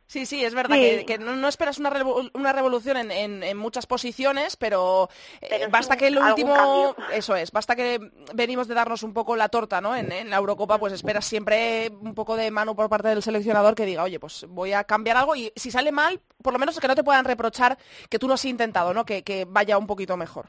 Sí, 0.06 0.26
sí, 0.26 0.44
es 0.44 0.54
verdad 0.54 0.76
Sí. 0.76 0.82
que, 0.82 1.06
que 1.06 1.18
no, 1.18 1.48
esperas 1.48 1.78
una, 1.78 1.90
una 2.34 2.52
revolución 2.52 2.98
en, 2.98 3.10
en- 3.10 3.42
en 3.42 3.56
muchas 3.56 3.86
posiciones, 3.86 4.54
pero, 4.56 5.08
eh, 5.40 5.60
sí 5.64 5.70
basta 5.70 5.96
que 5.96 6.08
algún 6.08 6.28
último, 6.28 6.94
eso 7.12 7.34
es, 7.34 7.50
basta 7.50 7.74
que 7.74 7.98
venimos 8.34 8.68
de 8.68 8.74
darnos 8.74 9.02
un 9.02 9.14
poco 9.14 9.34
la 9.34 9.48
torta, 9.48 9.80
¿no? 9.80 9.96
En, 9.96 10.12
en 10.12 10.28
la 10.28 10.36
Eurocopa, 10.36 10.78
pues 10.78 10.92
esperas 10.92 11.24
siempre 11.24 11.90
un 12.00 12.14
poco 12.14 12.36
de 12.36 12.50
mano 12.50 12.76
por 12.76 12.88
parte 12.90 13.08
del 13.08 13.22
seleccionador 13.22 13.74
que 13.74 13.86
diga, 13.86 14.02
oye, 14.02 14.20
pues 14.20 14.44
voy 14.48 14.74
a 14.74 14.84
cambiar 14.84 15.16
algo 15.16 15.34
y 15.36 15.52
si 15.56 15.70
sale 15.70 15.90
mal, 15.90 16.20
por 16.42 16.52
lo 16.52 16.58
menos 16.58 16.78
que 16.78 16.86
no 16.88 16.94
te 16.94 17.02
puedan 17.02 17.24
reprochar 17.24 17.78
que 18.10 18.18
tú 18.18 18.28
no 18.28 18.34
has 18.34 18.44
intentado, 18.44 18.92
¿no? 18.92 19.04
Que, 19.06 19.22
que 19.24 19.46
vaya 19.48 19.78
un 19.78 19.86
poquito 19.86 20.16
mejor. 20.18 20.46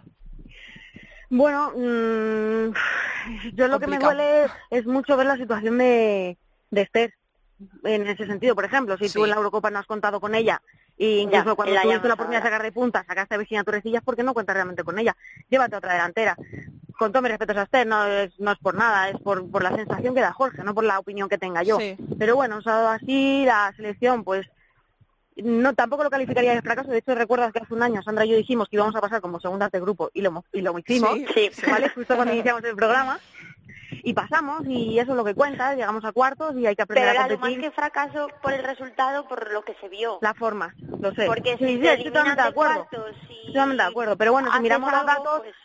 Bueno, 1.29 1.71
mm, 1.75 2.73
yo 3.55 3.67
lo 3.67 3.79
que 3.79 3.87
me 3.87 3.97
duele 3.97 4.45
es 4.69 4.85
mucho 4.85 5.17
ver 5.17 5.25
la 5.27 5.37
situación 5.37 5.77
de, 5.77 6.37
de 6.71 6.81
Esther. 6.81 7.13
En 7.83 8.05
ese 8.07 8.25
sentido, 8.25 8.53
por 8.53 8.65
ejemplo, 8.65 8.97
si 8.97 9.07
Sí. 9.07 9.13
tú 9.13 9.23
en 9.23 9.29
la 9.29 9.37
Eurocopa 9.37 9.69
no 9.71 9.79
has 9.79 9.85
contado 9.85 10.19
con 10.19 10.35
ella, 10.35 10.61
y 10.97 11.19
incluso 11.19 11.45
Ya, 11.45 11.55
cuando 11.55 11.73
tuviste 11.81 12.07
la 12.07 12.13
oportunidad 12.13 12.41
de 12.41 12.47
sacar 12.49 12.63
de 12.63 12.71
punta, 12.71 13.03
sacaste 13.07 13.35
a 13.35 13.37
Virginia 13.37 13.63
Torrecillas, 13.63 14.03
¿por 14.03 14.15
qué 14.15 14.23
no 14.23 14.33
cuentas 14.33 14.55
realmente 14.55 14.83
con 14.83 14.99
ella? 14.99 15.15
Llévate 15.49 15.75
a 15.75 15.77
otra 15.77 15.93
delantera. 15.93 16.35
Con 16.97 17.11
todo 17.11 17.21
mi 17.21 17.29
respeto 17.29 17.57
a 17.57 17.63
Esther, 17.63 17.87
no 17.87 18.05
es, 18.05 18.37
no 18.39 18.51
es 18.51 18.57
por 18.59 18.75
nada, 18.75 19.09
es 19.09 19.19
por, 19.21 19.49
por 19.49 19.63
la 19.63 19.75
sensación 19.75 20.13
que 20.15 20.21
da 20.21 20.31
Jorge, 20.33 20.63
no 20.63 20.73
por 20.73 20.83
la 20.83 20.99
opinión 20.99 21.27
que 21.29 21.37
tenga 21.37 21.63
yo. 21.63 21.77
Sí. 21.79 21.95
Pero 22.19 22.35
bueno, 22.35 22.57
o 22.57 22.61
sea, 22.61 22.93
así 22.93 23.43
la 23.45 23.73
selección, 23.75 24.23
pues 24.23 24.47
no 25.37 25.73
tampoco 25.73 26.03
lo 26.05 26.09
calificaría 26.09 26.53
de 26.55 26.61
fracaso. 26.61 26.91
De 26.91 26.99
hecho, 26.99 27.13
recuerdas 27.15 27.51
que 27.51 27.59
hace 27.59 27.73
un 27.73 27.83
año 27.83 28.01
Sandra 28.01 28.25
y 28.25 28.29
yo 28.29 28.37
dijimos 28.37 28.69
que 28.69 28.77
íbamos 28.77 28.95
a 28.95 29.01
pasar 29.01 29.19
como 29.19 29.39
segundas 29.41 29.69
de 29.71 29.81
grupo 29.81 30.09
y 30.13 30.21
lo, 30.21 30.43
y 30.53 30.61
lo 30.61 30.77
hicimos. 30.79 31.17
Sí. 31.33 31.49
¿vale? 31.69 31.89
Justo 31.89 32.15
cuando 32.15 32.33
iniciamos 32.33 32.63
el 32.63 32.75
programa. 32.75 33.19
Y 34.03 34.13
pasamos, 34.13 34.61
y 34.67 34.99
eso 34.99 35.11
es 35.11 35.17
lo 35.17 35.23
que 35.23 35.33
cuenta, 35.35 35.73
llegamos 35.75 36.03
a 36.05 36.11
cuartos 36.11 36.55
y 36.55 36.65
hay 36.65 36.75
que 36.75 36.83
aprender 36.83 37.11
Pero 37.13 37.23
a 37.25 37.27
competir. 37.29 37.61
que 37.61 37.71
fracaso 37.71 38.27
por 38.41 38.53
el 38.53 38.63
resultado, 38.63 39.27
por 39.27 39.51
lo 39.51 39.63
que 39.63 39.73
se 39.81 39.89
vio. 39.89 40.19
La 40.21 40.33
forma, 40.33 40.73
lo 40.99 41.13
sé. 41.13 41.25
Porque 41.25 41.57
sí, 41.57 41.65
si 41.65 41.77
sí, 41.81 41.87
estoy 41.87 42.05
totalmente 42.05 42.41
de 42.41 42.47
acuerdo. 42.47 42.87
y 43.43 43.47
totalmente 43.47 43.83
de 43.83 43.89
acuerdo. 43.89 44.17
Pero 44.17 44.31
bueno, 44.31 44.51
si 44.53 44.59
miramos 44.59 44.91
los 44.91 44.99
algo, 45.01 45.11
datos, 45.13 45.39
pues, 45.41 45.55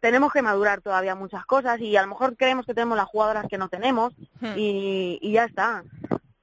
tenemos 0.00 0.32
que 0.32 0.42
madurar 0.42 0.80
todavía 0.80 1.14
muchas 1.14 1.46
cosas 1.46 1.80
y 1.80 1.96
a 1.96 2.02
lo 2.02 2.08
mejor 2.08 2.36
creemos 2.36 2.66
que 2.66 2.74
tenemos 2.74 2.96
las 2.96 3.06
jugadoras 3.06 3.46
que 3.48 3.58
no 3.58 3.68
tenemos 3.68 4.12
Hmm. 4.40 4.54
y, 4.56 5.18
y 5.22 5.32
ya 5.32 5.44
está. 5.44 5.82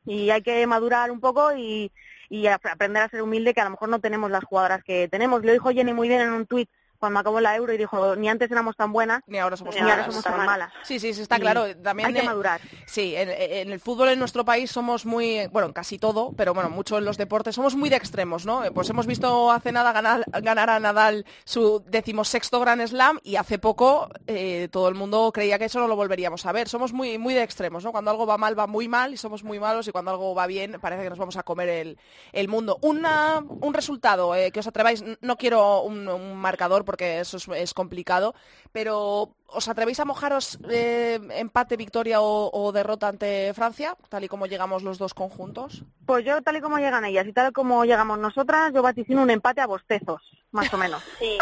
Y 0.06 0.30
hay 0.32 0.42
que 0.42 0.66
madurar 0.68 1.12
un 1.12 1.20
poco 1.20 1.54
y, 1.56 1.92
y 2.30 2.48
ap- 2.48 2.66
aprender 2.66 3.04
a 3.04 3.10
ser 3.10 3.22
humilde 3.22 3.54
que 3.54 3.62
a 3.62 3.66
lo 3.66 3.70
mejor 3.72 3.90
no 3.90 4.00
tenemos 4.00 4.32
las 4.32 4.44
jugadoras 4.44 4.84
que 4.84 5.08
tenemos. 5.10 5.44
Lo 5.44 5.52
dijo 5.52 5.70
Jenny 5.72 5.94
muy 5.94 6.08
bien 6.08 6.22
en 6.22 6.32
un 6.34 6.46
tuit 6.48 6.70
cuando 7.02 7.20
acabó 7.20 7.42
la 7.42 7.56
Euro 7.56 7.74
y 7.74 7.78
dijo, 7.78 8.16
ni 8.16 8.30
antes 8.30 8.50
éramos 8.52 8.78
tan 8.78 8.94
buenas, 8.94 9.24
Ni 9.28 9.40
ahora 9.40 9.58
somos 9.58 9.76
ni 9.76 9.82
ahora 9.82 10.06
somos 10.06 10.24
tan 10.24 10.46
malas. 10.46 10.72
Sí, 10.84 11.00
sí, 11.00 11.14
sí, 11.14 11.22
está 11.24 11.40
claro. 11.40 11.66
También 11.78 12.08
hay 12.08 12.14
que 12.14 12.20
eh, 12.20 12.24
madurar. 12.24 12.62
Sí, 12.86 13.16
en, 13.16 13.30
en 13.30 13.72
el 13.72 13.80
fútbol 13.80 14.10
en 14.10 14.20
nuestro 14.20 14.46
país 14.46 14.72
somos 14.72 15.06
muy, 15.06 15.48
bueno, 15.48 15.68
en 15.68 15.74
casi 15.74 15.98
todo, 15.98 16.32
pero 16.38 16.54
bueno, 16.54 16.70
mucho 16.70 17.00
en 17.00 17.06
los 17.06 17.18
deportes, 17.18 17.56
somos 17.56 17.76
muy 17.76 17.90
de 17.90 17.96
extremos, 17.96 18.46
¿no? 18.46 18.62
Pues 18.74 18.90
hemos 18.90 19.08
visto 19.08 19.52
hace 19.52 19.72
nada 19.72 19.92
ganar, 19.92 20.24
ganar 20.42 20.70
a 20.70 20.80
Nadal 20.80 21.26
su 21.44 21.84
decimosexto 21.88 22.60
Grand 22.60 22.86
Slam 22.86 23.20
y 23.24 23.36
hace 23.36 23.58
poco 23.58 24.08
eh, 24.28 24.70
todo 24.72 24.88
el 24.88 24.96
mundo 24.96 25.32
creía 25.34 25.58
que 25.58 25.66
eso 25.66 25.80
no 25.80 25.88
lo 25.88 25.96
volveríamos 25.96 26.46
a 26.46 26.52
ver. 26.52 26.70
Somos 26.70 26.94
muy, 26.94 27.18
muy 27.18 27.34
de 27.34 27.42
extremos, 27.42 27.84
¿no? 27.84 27.92
Cuando 27.92 28.12
algo 28.12 28.28
va 28.28 28.38
mal, 28.38 28.58
va 28.58 28.68
muy 28.68 28.88
mal 28.88 29.14
y 29.14 29.18
somos 29.18 29.44
muy 29.44 29.60
malos 29.60 29.88
y 29.88 29.92
cuando 29.92 30.12
algo 30.12 30.36
va 30.36 30.46
bien, 30.46 30.78
parece 30.80 31.02
que 31.04 31.10
nos 31.10 31.20
vamos 31.20 31.38
a 31.38 31.44
comer 31.44 31.70
el, 31.70 31.98
el 32.32 32.48
mundo. 32.48 32.78
Una, 32.82 33.44
un 33.48 33.74
resultado 33.74 34.36
eh, 34.36 34.52
que 34.52 34.60
os 34.60 34.68
atreváis, 34.68 35.04
no 35.22 35.38
quiero 35.38 35.82
un, 35.82 36.08
un 36.08 36.36
marcador 36.38 36.86
porque 36.92 37.22
eso 37.22 37.38
es, 37.38 37.48
es 37.48 37.74
complicado, 37.74 38.36
pero 38.74 39.30
¿os 39.48 39.68
atrevéis 39.70 39.98
a 40.02 40.06
mojaros 40.06 40.60
eh, 40.70 41.20
empate, 41.36 41.78
victoria 41.78 42.20
o, 42.20 42.50
o 42.52 42.74
derrota 42.74 43.08
ante 43.08 43.54
Francia, 43.54 43.96
tal 44.10 44.26
y 44.26 44.28
como 44.28 44.46
llegamos 44.46 44.84
los 44.84 44.98
dos 44.98 45.14
conjuntos? 45.14 45.84
Pues 46.06 46.26
yo, 46.26 46.42
tal 46.42 46.58
y 46.58 46.62
como 46.62 46.80
llegan 46.80 47.06
ellas 47.06 47.26
y 47.26 47.32
tal 47.32 47.54
como 47.54 47.86
llegamos 47.86 48.20
nosotras, 48.20 48.74
yo 48.74 48.82
vaticino 48.82 49.22
un 49.22 49.30
empate 49.30 49.62
a 49.62 49.68
bostezos, 49.68 50.22
más 50.52 50.74
o 50.74 50.78
menos. 50.78 51.02
Sí, 51.18 51.38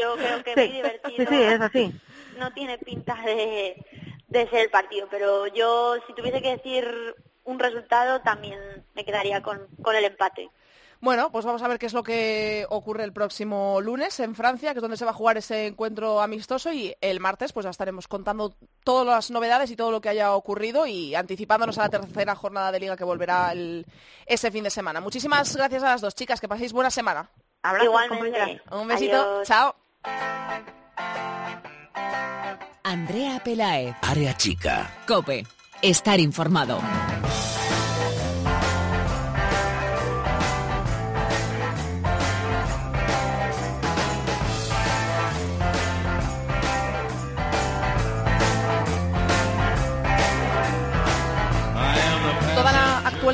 yo 0.00 0.14
creo 0.16 0.42
que 0.42 0.52
es 0.52 0.56
Sí, 0.56 0.66
muy 0.68 0.76
divertido. 0.76 1.16
sí, 1.18 1.26
sí, 1.28 1.42
es 1.42 1.60
así. 1.60 1.92
No 2.38 2.50
tiene 2.54 2.78
pinta 2.78 3.14
de, 3.26 3.84
de 4.28 4.48
ser 4.48 4.60
el 4.60 4.70
partido, 4.70 5.08
pero 5.10 5.46
yo 5.48 5.96
si 6.06 6.14
tuviese 6.14 6.40
que 6.40 6.56
decir 6.56 6.88
un 7.44 7.58
resultado 7.58 8.22
también 8.22 8.58
me 8.94 9.04
quedaría 9.04 9.42
con, 9.42 9.66
con 9.82 9.94
el 9.94 10.06
empate. 10.06 10.48
Bueno, 11.02 11.32
pues 11.32 11.46
vamos 11.46 11.62
a 11.62 11.68
ver 11.68 11.78
qué 11.78 11.86
es 11.86 11.94
lo 11.94 12.02
que 12.02 12.66
ocurre 12.68 13.04
el 13.04 13.12
próximo 13.14 13.80
lunes 13.80 14.20
en 14.20 14.34
Francia, 14.34 14.72
que 14.72 14.78
es 14.80 14.82
donde 14.82 14.98
se 14.98 15.06
va 15.06 15.12
a 15.12 15.14
jugar 15.14 15.38
ese 15.38 15.66
encuentro 15.68 16.20
amistoso 16.20 16.70
y 16.74 16.94
el 17.00 17.20
martes 17.20 17.54
pues 17.54 17.64
ya 17.64 17.70
estaremos 17.70 18.06
contando 18.06 18.54
todas 18.84 19.06
las 19.06 19.30
novedades 19.30 19.70
y 19.70 19.76
todo 19.76 19.90
lo 19.90 20.02
que 20.02 20.10
haya 20.10 20.34
ocurrido 20.34 20.86
y 20.86 21.14
anticipándonos 21.14 21.78
a 21.78 21.82
la 21.84 21.88
tercera 21.88 22.34
jornada 22.34 22.70
de 22.70 22.80
liga 22.80 22.98
que 22.98 23.04
volverá 23.04 23.52
el- 23.52 23.86
ese 24.26 24.50
fin 24.50 24.62
de 24.62 24.68
semana. 24.70 25.00
Muchísimas 25.00 25.56
gracias 25.56 25.82
a 25.82 25.88
las 25.90 26.02
dos 26.02 26.14
chicas, 26.14 26.38
que 26.38 26.48
paséis 26.48 26.72
buena 26.74 26.90
semana. 26.90 27.30
Abrazos. 27.62 27.86
Igualmente. 27.86 28.60
Un 28.70 28.86
besito, 28.88 29.16
Adiós. 29.16 29.48
chao. 29.48 29.74
Andrea 32.84 33.40
Pelaez. 33.42 33.94
Área 34.02 34.36
chica. 34.36 34.90
Cope. 35.06 35.46
Estar 35.80 36.20
informado. 36.20 36.78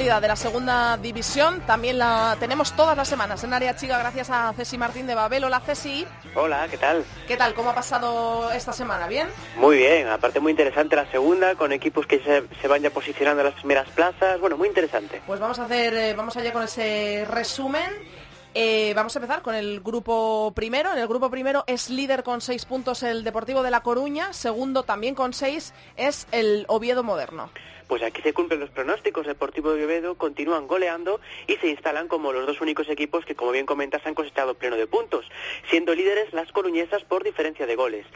Actualidad 0.06 0.22
de 0.22 0.28
la 0.28 0.36
segunda 0.36 0.96
división 0.98 1.62
también 1.66 1.98
la 1.98 2.36
tenemos 2.38 2.76
todas 2.76 2.96
las 2.96 3.08
semanas 3.08 3.42
en 3.42 3.52
Área 3.52 3.74
Chica 3.74 3.98
gracias 3.98 4.30
a 4.30 4.52
Ceci 4.52 4.78
Martín 4.78 5.04
de 5.08 5.16
Babel. 5.16 5.42
Hola 5.42 5.58
Ceci, 5.58 6.06
Hola, 6.36 6.68
¿qué 6.70 6.78
tal? 6.78 7.04
¿qué 7.26 7.36
tal? 7.36 7.54
¿Cómo 7.54 7.70
ha 7.70 7.74
pasado 7.74 8.52
esta 8.52 8.72
semana? 8.72 9.08
¿Bien? 9.08 9.26
Muy 9.56 9.78
bien, 9.78 10.06
aparte 10.06 10.38
muy 10.38 10.52
interesante 10.52 10.94
la 10.94 11.10
segunda, 11.10 11.56
con 11.56 11.72
equipos 11.72 12.06
que 12.06 12.20
se, 12.20 12.44
se 12.60 12.68
van 12.68 12.82
ya 12.82 12.90
posicionando 12.90 13.40
en 13.40 13.46
las 13.48 13.56
primeras 13.56 13.88
plazas, 13.88 14.38
bueno, 14.38 14.56
muy 14.56 14.68
interesante. 14.68 15.20
Pues 15.26 15.40
vamos 15.40 15.58
a 15.58 15.64
hacer, 15.64 15.92
eh, 15.94 16.14
vamos 16.14 16.36
allá 16.36 16.52
con 16.52 16.62
ese 16.62 17.26
resumen. 17.28 17.90
Eh, 18.54 18.94
vamos 18.94 19.14
a 19.14 19.18
empezar 19.18 19.42
con 19.42 19.54
el 19.56 19.80
grupo 19.80 20.52
primero. 20.54 20.92
En 20.92 20.98
el 20.98 21.08
grupo 21.08 21.28
primero 21.30 21.64
es 21.66 21.90
líder 21.90 22.22
con 22.22 22.40
seis 22.40 22.64
puntos 22.64 23.02
el 23.02 23.24
Deportivo 23.24 23.62
de 23.62 23.70
La 23.70 23.82
Coruña. 23.82 24.32
Segundo, 24.32 24.84
también 24.84 25.14
con 25.16 25.32
seis, 25.32 25.74
es 25.96 26.26
el 26.30 26.64
Oviedo 26.68 27.02
Moderno. 27.02 27.50
Pues 27.88 28.03
aquí 28.03 28.20
se 28.22 28.33
cumplen 28.33 28.61
los 28.61 28.70
pronósticos, 28.70 29.27
Deportivo 29.27 29.72
de 29.72 29.85
Oviedo 29.85 30.16
continúan 30.16 30.66
goleando 30.66 31.20
y 31.46 31.57
se 31.57 31.68
instalan 31.68 32.09
como 32.09 32.33
los 32.33 32.46
dos 32.46 32.61
únicos 32.61 32.88
equipos 32.88 33.25
que, 33.25 33.37
como 33.37 33.53
bien 33.53 33.66
comentas, 33.66 34.05
han 34.07 34.14
cosechado 34.14 34.55
pleno 34.55 34.77
de 34.77 34.87
puntos, 34.87 35.25
siendo 35.70 35.94
líderes 35.94 36.33
las 36.33 36.51
coruñesas 36.51 37.05
por 37.05 37.22
diferencia 37.22 37.66
de 37.66 37.77
goles. 37.77 38.07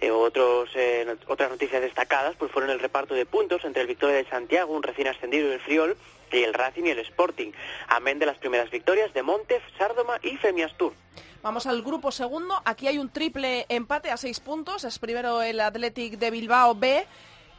Eh, 0.00 0.10
otros, 0.10 0.70
eh, 0.74 1.06
otras 1.28 1.50
noticias 1.50 1.80
destacadas 1.80 2.34
pues 2.36 2.50
fueron 2.50 2.70
el 2.70 2.80
reparto 2.80 3.14
de 3.14 3.24
puntos 3.26 3.64
entre 3.64 3.82
el 3.82 3.88
Victoria 3.88 4.16
de 4.16 4.28
Santiago, 4.28 4.74
un 4.74 4.82
recién 4.82 5.06
ascendido 5.06 5.48
del 5.48 5.60
Friol, 5.60 5.96
y 6.32 6.42
el 6.42 6.54
Racing 6.54 6.84
y 6.84 6.90
el 6.90 6.98
Sporting, 7.00 7.52
amén 7.88 8.18
de 8.18 8.26
las 8.26 8.38
primeras 8.38 8.70
victorias 8.70 9.12
de 9.12 9.22
Montef, 9.22 9.62
Sárdoma 9.76 10.18
y 10.22 10.36
Femiastur. 10.38 10.94
Vamos 11.42 11.66
al 11.66 11.82
grupo 11.82 12.12
segundo. 12.12 12.54
Aquí 12.64 12.86
hay 12.86 12.98
un 12.98 13.10
triple 13.10 13.66
empate 13.68 14.10
a 14.10 14.16
seis 14.16 14.38
puntos. 14.38 14.84
Es 14.84 14.98
primero 14.98 15.42
el 15.42 15.60
Athletic 15.60 16.14
de 16.18 16.30
Bilbao 16.30 16.74
B. 16.76 17.04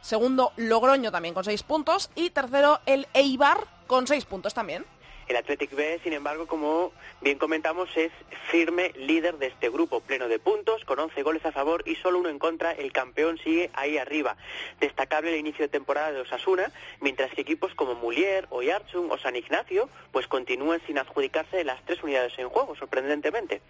Segundo, 0.04 0.52
Logroño 0.58 1.10
también 1.10 1.32
con 1.32 1.44
seis 1.44 1.62
puntos. 1.62 2.10
Y 2.14 2.28
tercero, 2.28 2.78
el 2.84 3.06
Eibar 3.14 3.66
con 3.86 4.06
seis 4.06 4.26
puntos 4.26 4.52
también. 4.52 4.84
El 5.28 5.36
Athletic 5.36 5.74
B, 5.74 5.98
sin 6.04 6.12
embargo, 6.12 6.46
como 6.46 6.92
bien 7.22 7.38
comentamos, 7.38 7.88
es 7.96 8.12
firme 8.50 8.92
líder 8.96 9.38
de 9.38 9.46
este 9.46 9.70
grupo, 9.70 10.00
pleno 10.00 10.28
de 10.28 10.38
puntos, 10.38 10.84
con 10.84 10.98
11 10.98 11.22
goles 11.22 11.46
a 11.46 11.52
favor 11.52 11.82
y 11.86 11.94
solo 11.94 12.18
uno 12.18 12.28
en 12.28 12.38
contra. 12.38 12.72
El 12.72 12.92
campeón 12.92 13.38
sigue 13.38 13.70
ahí 13.72 13.96
arriba. 13.96 14.36
Destacable 14.78 15.32
el 15.32 15.40
inicio 15.40 15.64
de 15.64 15.70
temporada 15.70 16.12
de 16.12 16.20
Osasuna, 16.20 16.70
mientras 17.00 17.32
que 17.32 17.40
equipos 17.40 17.74
como 17.74 17.94
Mulier, 17.94 18.46
Oyarzun 18.50 19.10
o 19.10 19.16
San 19.16 19.36
Ignacio 19.36 19.88
pues 20.12 20.26
continúan 20.26 20.82
sin 20.86 20.98
adjudicarse 20.98 21.64
las 21.64 21.82
tres 21.86 22.02
unidades 22.02 22.38
en 22.38 22.50
juego, 22.50 22.76
sorprendentemente. 22.76 23.62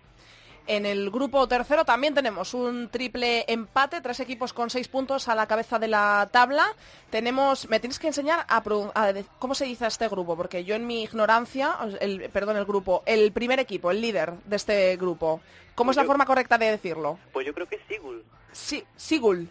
En 0.66 0.86
el 0.86 1.10
grupo 1.10 1.46
tercero 1.46 1.84
también 1.84 2.14
tenemos 2.14 2.54
un 2.54 2.88
triple 2.88 3.44
empate, 3.48 4.00
tres 4.00 4.20
equipos 4.20 4.54
con 4.54 4.70
seis 4.70 4.88
puntos 4.88 5.28
a 5.28 5.34
la 5.34 5.46
cabeza 5.46 5.78
de 5.78 5.88
la 5.88 6.28
tabla. 6.32 6.64
Tenemos, 7.10 7.68
me 7.68 7.80
tienes 7.80 7.98
que 7.98 8.06
enseñar 8.06 8.46
a, 8.48 8.56
a 8.58 9.12
cómo 9.38 9.54
se 9.54 9.66
dice 9.66 9.86
este 9.86 10.08
grupo, 10.08 10.36
porque 10.36 10.64
yo 10.64 10.74
en 10.74 10.86
mi 10.86 11.02
ignorancia, 11.02 11.76
el, 12.00 12.30
perdón, 12.30 12.56
el 12.56 12.64
grupo, 12.64 13.02
el 13.04 13.30
primer 13.32 13.60
equipo, 13.60 13.90
el 13.90 14.00
líder 14.00 14.32
de 14.46 14.56
este 14.56 14.96
grupo, 14.96 15.42
¿cómo 15.74 15.90
es 15.90 15.96
la 15.98 16.02
Yo- 16.04 16.06
forma 16.08 16.24
correcta 16.24 16.56
de 16.56 16.70
decirlo? 16.70 17.18
Pues 17.34 17.46
yo 17.46 17.52
creo 17.52 17.66
que 17.68 17.76
es 17.76 17.82
Sigul, 17.86 18.24
Sí, 18.52 18.82
Sigul. 18.96 19.48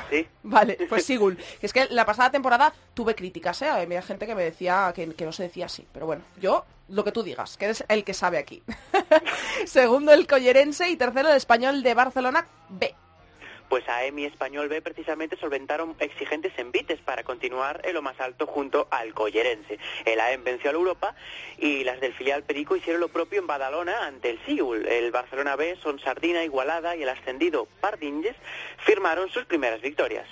Vale, 0.42 0.78
pues 0.88 1.04
Sigul. 1.04 1.38
Es 1.60 1.72
que 1.72 1.86
la 1.90 2.04
pasada 2.04 2.30
temporada 2.30 2.72
tuve 2.94 3.14
críticas, 3.14 3.62
¿eh? 3.62 3.68
Había 3.68 4.02
gente 4.02 4.26
que 4.26 4.34
me 4.34 4.44
decía 4.44 4.92
que, 4.94 5.14
que 5.14 5.24
no 5.24 5.32
se 5.32 5.44
decía 5.44 5.66
así. 5.66 5.86
Pero 5.92 6.06
bueno, 6.06 6.22
yo 6.40 6.64
lo 6.88 7.04
que 7.04 7.12
tú 7.12 7.22
digas, 7.22 7.56
que 7.56 7.66
eres 7.66 7.84
el 7.88 8.04
que 8.04 8.14
sabe 8.14 8.38
aquí. 8.38 8.62
Segundo 9.66 10.12
el 10.12 10.26
Collerense 10.26 10.88
y 10.90 10.96
tercero 10.96 11.30
el 11.30 11.36
Español 11.36 11.82
de 11.82 11.94
Barcelona 11.94 12.46
B. 12.68 12.94
Pues 13.72 13.88
a 13.88 14.04
EMI 14.04 14.26
Español 14.26 14.68
B 14.68 14.82
precisamente 14.82 15.38
solventaron 15.38 15.96
exigentes 15.98 16.52
envites 16.58 17.00
para 17.00 17.24
continuar 17.24 17.80
en 17.84 17.94
lo 17.94 18.02
más 18.02 18.20
alto 18.20 18.46
junto 18.46 18.86
al 18.90 19.14
Collerense. 19.14 19.78
El 20.04 20.20
AEM 20.20 20.44
venció 20.44 20.68
al 20.68 20.76
Europa 20.76 21.14
y 21.56 21.82
las 21.82 21.98
del 21.98 22.12
filial 22.12 22.42
Perico 22.42 22.76
hicieron 22.76 23.00
lo 23.00 23.08
propio 23.08 23.40
en 23.40 23.46
Badalona 23.46 24.06
ante 24.06 24.28
el 24.28 24.44
Sigul. 24.44 24.86
El 24.86 25.10
Barcelona 25.10 25.56
B, 25.56 25.76
Son 25.82 25.98
Sardina, 26.00 26.44
Igualada 26.44 26.96
y 26.96 27.02
el 27.02 27.08
ascendido 27.08 27.66
Pardinges 27.80 28.36
firmaron 28.76 29.30
sus 29.30 29.46
primeras 29.46 29.80
victorias. 29.80 30.28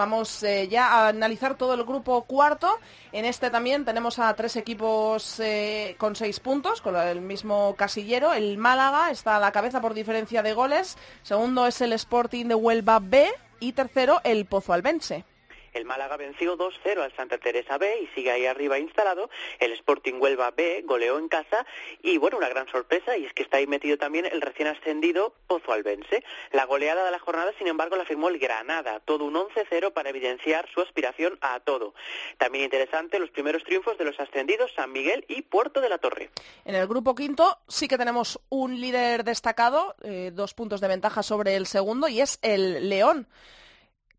Vamos 0.00 0.42
eh, 0.44 0.66
ya 0.66 0.86
a 0.86 1.08
analizar 1.08 1.58
todo 1.58 1.74
el 1.74 1.84
grupo 1.84 2.22
cuarto. 2.22 2.78
En 3.12 3.26
este 3.26 3.50
también 3.50 3.84
tenemos 3.84 4.18
a 4.18 4.32
tres 4.32 4.56
equipos 4.56 5.38
eh, 5.40 5.94
con 5.98 6.16
seis 6.16 6.40
puntos, 6.40 6.80
con 6.80 6.96
el 6.96 7.20
mismo 7.20 7.74
casillero. 7.76 8.32
El 8.32 8.56
Málaga 8.56 9.10
está 9.10 9.36
a 9.36 9.40
la 9.40 9.52
cabeza 9.52 9.82
por 9.82 9.92
diferencia 9.92 10.42
de 10.42 10.54
goles. 10.54 10.96
Segundo 11.22 11.66
es 11.66 11.82
el 11.82 11.92
Sporting 11.92 12.46
de 12.46 12.54
Huelva 12.54 12.98
B. 12.98 13.28
Y 13.60 13.72
tercero, 13.72 14.22
el 14.24 14.46
Pozo 14.46 14.72
Albense. 14.72 15.26
El 15.72 15.84
Málaga 15.84 16.16
venció 16.16 16.56
2-0 16.56 17.00
al 17.00 17.14
Santa 17.16 17.38
Teresa 17.38 17.78
B 17.78 18.02
y 18.02 18.06
sigue 18.14 18.30
ahí 18.30 18.46
arriba 18.46 18.78
instalado. 18.78 19.30
El 19.58 19.72
Sporting 19.72 20.14
Huelva 20.20 20.50
B 20.50 20.82
goleó 20.84 21.18
en 21.18 21.28
casa 21.28 21.66
y 22.02 22.18
bueno, 22.18 22.38
una 22.38 22.48
gran 22.48 22.68
sorpresa 22.68 23.16
y 23.16 23.26
es 23.26 23.32
que 23.32 23.42
está 23.42 23.58
ahí 23.58 23.66
metido 23.66 23.96
también 23.98 24.26
el 24.26 24.40
recién 24.40 24.68
ascendido 24.68 25.34
Pozo 25.46 25.72
Albense. 25.72 26.24
La 26.52 26.66
goleada 26.66 27.04
de 27.04 27.10
la 27.10 27.18
jornada, 27.18 27.52
sin 27.58 27.68
embargo, 27.68 27.96
la 27.96 28.04
firmó 28.04 28.28
el 28.28 28.38
Granada, 28.38 29.00
todo 29.00 29.24
un 29.24 29.34
11-0 29.34 29.92
para 29.92 30.10
evidenciar 30.10 30.68
su 30.72 30.80
aspiración 30.80 31.38
a 31.40 31.60
todo. 31.60 31.94
También 32.38 32.64
interesante 32.64 33.18
los 33.18 33.30
primeros 33.30 33.64
triunfos 33.64 33.98
de 33.98 34.04
los 34.04 34.18
ascendidos 34.18 34.72
San 34.74 34.92
Miguel 34.92 35.24
y 35.28 35.42
Puerto 35.42 35.80
de 35.80 35.88
la 35.88 35.98
Torre. 35.98 36.30
En 36.64 36.74
el 36.74 36.86
grupo 36.86 37.14
quinto 37.14 37.58
sí 37.68 37.88
que 37.88 37.98
tenemos 37.98 38.40
un 38.48 38.80
líder 38.80 39.24
destacado, 39.24 39.94
eh, 40.02 40.30
dos 40.32 40.54
puntos 40.54 40.80
de 40.80 40.88
ventaja 40.88 41.22
sobre 41.22 41.56
el 41.56 41.66
segundo, 41.66 42.08
y 42.08 42.20
es 42.20 42.38
el 42.42 42.88
León. 42.88 43.26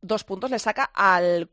Dos 0.01 0.23
puntos 0.23 0.49
le 0.49 0.59
saca 0.59 0.89
al 0.95 1.49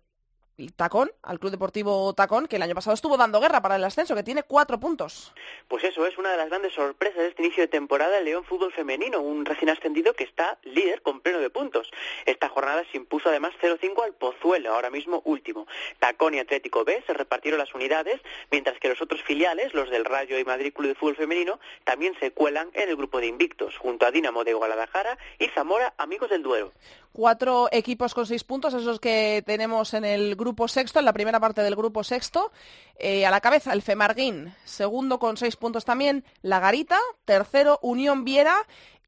Tacón, 0.74 1.10
al 1.22 1.38
Club 1.38 1.52
Deportivo 1.52 2.12
Tacón, 2.14 2.48
que 2.48 2.56
el 2.56 2.62
año 2.62 2.74
pasado 2.74 2.94
estuvo 2.94 3.16
dando 3.16 3.40
guerra 3.40 3.62
para 3.62 3.76
el 3.76 3.84
ascenso, 3.84 4.16
que 4.16 4.24
tiene 4.24 4.42
cuatro 4.42 4.80
puntos. 4.80 5.32
Pues 5.68 5.84
eso 5.84 6.04
es 6.06 6.18
una 6.18 6.32
de 6.32 6.36
las 6.36 6.48
grandes 6.48 6.74
sorpresas 6.74 7.18
de 7.18 7.28
este 7.28 7.42
inicio 7.42 7.62
de 7.62 7.68
temporada 7.68 8.18
el 8.18 8.24
León 8.24 8.44
Fútbol 8.44 8.72
Femenino, 8.72 9.20
un 9.20 9.44
recién 9.44 9.70
ascendido 9.70 10.14
que 10.14 10.24
está 10.24 10.58
líder 10.64 11.02
con 11.02 11.20
pleno 11.20 11.38
de 11.38 11.50
puntos. 11.50 11.90
Esta 12.26 12.48
jornada 12.48 12.84
se 12.90 12.96
impuso 12.96 13.28
además 13.28 13.52
0-5 13.62 14.02
al 14.02 14.14
Pozuelo, 14.14 14.74
ahora 14.74 14.90
mismo 14.90 15.22
último. 15.24 15.66
Tacón 16.00 16.34
y 16.34 16.40
Atlético 16.40 16.84
B 16.84 17.04
se 17.06 17.14
repartieron 17.14 17.58
las 17.58 17.74
unidades, 17.74 18.20
mientras 18.50 18.80
que 18.80 18.88
los 18.88 19.00
otros 19.00 19.22
filiales, 19.22 19.74
los 19.74 19.90
del 19.90 20.04
Rayo 20.04 20.38
y 20.38 20.44
Madrid 20.44 20.72
Club 20.72 20.88
de 20.88 20.94
Fútbol 20.94 21.16
Femenino, 21.16 21.60
también 21.84 22.18
se 22.18 22.32
cuelan 22.32 22.70
en 22.72 22.88
el 22.88 22.96
grupo 22.96 23.20
de 23.20 23.26
invictos, 23.26 23.76
junto 23.76 24.06
a 24.06 24.10
Dinamo 24.10 24.42
de 24.42 24.54
Guadalajara 24.54 25.18
y 25.38 25.46
Zamora, 25.48 25.94
amigos 25.98 26.30
del 26.30 26.42
Duero. 26.42 26.72
Cuatro 27.18 27.66
equipos 27.72 28.14
con 28.14 28.26
seis 28.26 28.44
puntos, 28.44 28.74
esos 28.74 29.00
que 29.00 29.42
tenemos 29.44 29.92
en 29.92 30.04
el 30.04 30.36
grupo 30.36 30.68
sexto, 30.68 31.00
en 31.00 31.04
la 31.04 31.12
primera 31.12 31.40
parte 31.40 31.62
del 31.62 31.74
grupo 31.74 32.04
sexto. 32.04 32.52
Eh, 32.94 33.26
a 33.26 33.32
la 33.32 33.40
cabeza 33.40 33.72
el 33.72 33.82
Femarguín, 33.82 34.54
segundo 34.64 35.18
con 35.18 35.36
seis 35.36 35.56
puntos 35.56 35.84
también 35.84 36.24
La 36.42 36.60
Garita, 36.60 37.00
tercero 37.24 37.80
Unión 37.82 38.24
Viera 38.24 38.56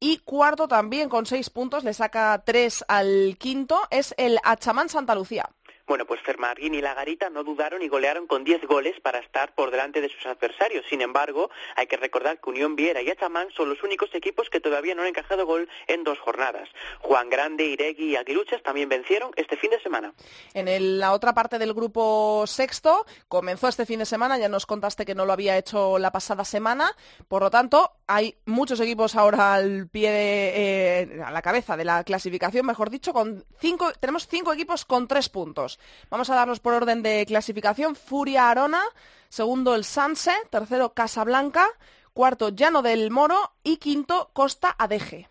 y 0.01 0.17
cuarto 0.17 0.67
también 0.67 1.07
con 1.07 1.25
seis 1.25 1.49
puntos, 1.49 1.85
le 1.85 1.93
saca 1.93 2.43
tres 2.45 2.83
al 2.89 3.37
quinto, 3.39 3.79
es 3.91 4.13
el 4.17 4.39
Achamán 4.43 4.89
Santa 4.89 5.15
Lucía. 5.15 5.49
Bueno, 5.87 6.05
pues 6.05 6.21
Fermarín 6.21 6.73
y 6.73 6.81
La 6.81 6.93
Garita 6.93 7.29
no 7.29 7.43
dudaron 7.43 7.81
y 7.81 7.87
golearon 7.87 8.27
con 8.27 8.43
10 8.43 8.65
goles 8.65 8.99
para 9.01 9.19
estar 9.19 9.53
por 9.55 9.71
delante 9.71 10.01
de 10.01 10.09
sus 10.09 10.25
adversarios. 10.25 10.85
Sin 10.89 11.01
embargo, 11.01 11.49
hay 11.75 11.87
que 11.87 11.97
recordar 11.97 12.39
que 12.39 12.49
Unión 12.49 12.75
Viera 12.75 13.01
y 13.01 13.09
Achamán 13.09 13.49
son 13.51 13.69
los 13.69 13.83
únicos 13.83 14.09
equipos 14.13 14.49
que 14.49 14.59
todavía 14.59 14.95
no 14.95 15.01
han 15.01 15.09
encajado 15.09 15.45
gol 15.45 15.69
en 15.87 16.03
dos 16.03 16.19
jornadas. 16.19 16.69
Juan 16.99 17.29
Grande, 17.29 17.65
Iregui 17.65 18.11
y 18.11 18.15
Aguiluchas 18.15 18.63
también 18.63 18.89
vencieron 18.89 19.31
este 19.35 19.57
fin 19.57 19.71
de 19.71 19.81
semana. 19.81 20.13
En 20.53 20.99
la 20.99 21.13
otra 21.13 21.33
parte 21.33 21.57
del 21.59 21.73
grupo 21.73 22.45
sexto 22.47 23.05
comenzó 23.27 23.67
este 23.67 23.85
fin 23.85 23.99
de 23.99 24.05
semana, 24.05 24.37
ya 24.37 24.49
nos 24.49 24.65
contaste 24.65 25.05
que 25.05 25.15
no 25.15 25.25
lo 25.25 25.33
había 25.33 25.57
hecho 25.57 25.97
la 25.99 26.11
pasada 26.11 26.45
semana, 26.45 26.95
por 27.27 27.41
lo 27.41 27.49
tanto 27.49 27.91
hay 28.07 28.37
muchos 28.45 28.79
equipos 28.79 29.15
ahora 29.15 29.53
al 29.53 29.87
pie 29.87 30.11
de, 30.11 30.51
eh, 30.55 31.23
a 31.23 31.31
la 31.31 31.41
cabeza 31.41 31.77
de 31.77 31.85
la 31.85 32.03
clasificación, 32.03 32.65
mejor 32.65 32.89
dicho, 32.89 33.13
con 33.13 33.45
cinco, 33.59 33.91
tenemos 33.99 34.27
cinco 34.27 34.53
equipos 34.53 34.85
con 34.85 35.07
tres 35.07 35.29
puntos. 35.29 35.70
Vamos 36.09 36.29
a 36.29 36.35
darnos 36.35 36.59
por 36.59 36.73
orden 36.73 37.01
de 37.01 37.25
clasificación. 37.25 37.95
Furia 37.95 38.49
Arona, 38.49 38.83
segundo 39.29 39.73
el 39.75 39.85
Sanse, 39.85 40.33
tercero 40.49 40.93
Casablanca, 40.93 41.67
cuarto 42.13 42.49
Llano 42.49 42.81
del 42.81 43.11
Moro 43.11 43.53
y 43.63 43.77
quinto 43.77 44.29
Costa 44.33 44.75
Adeje 44.77 45.30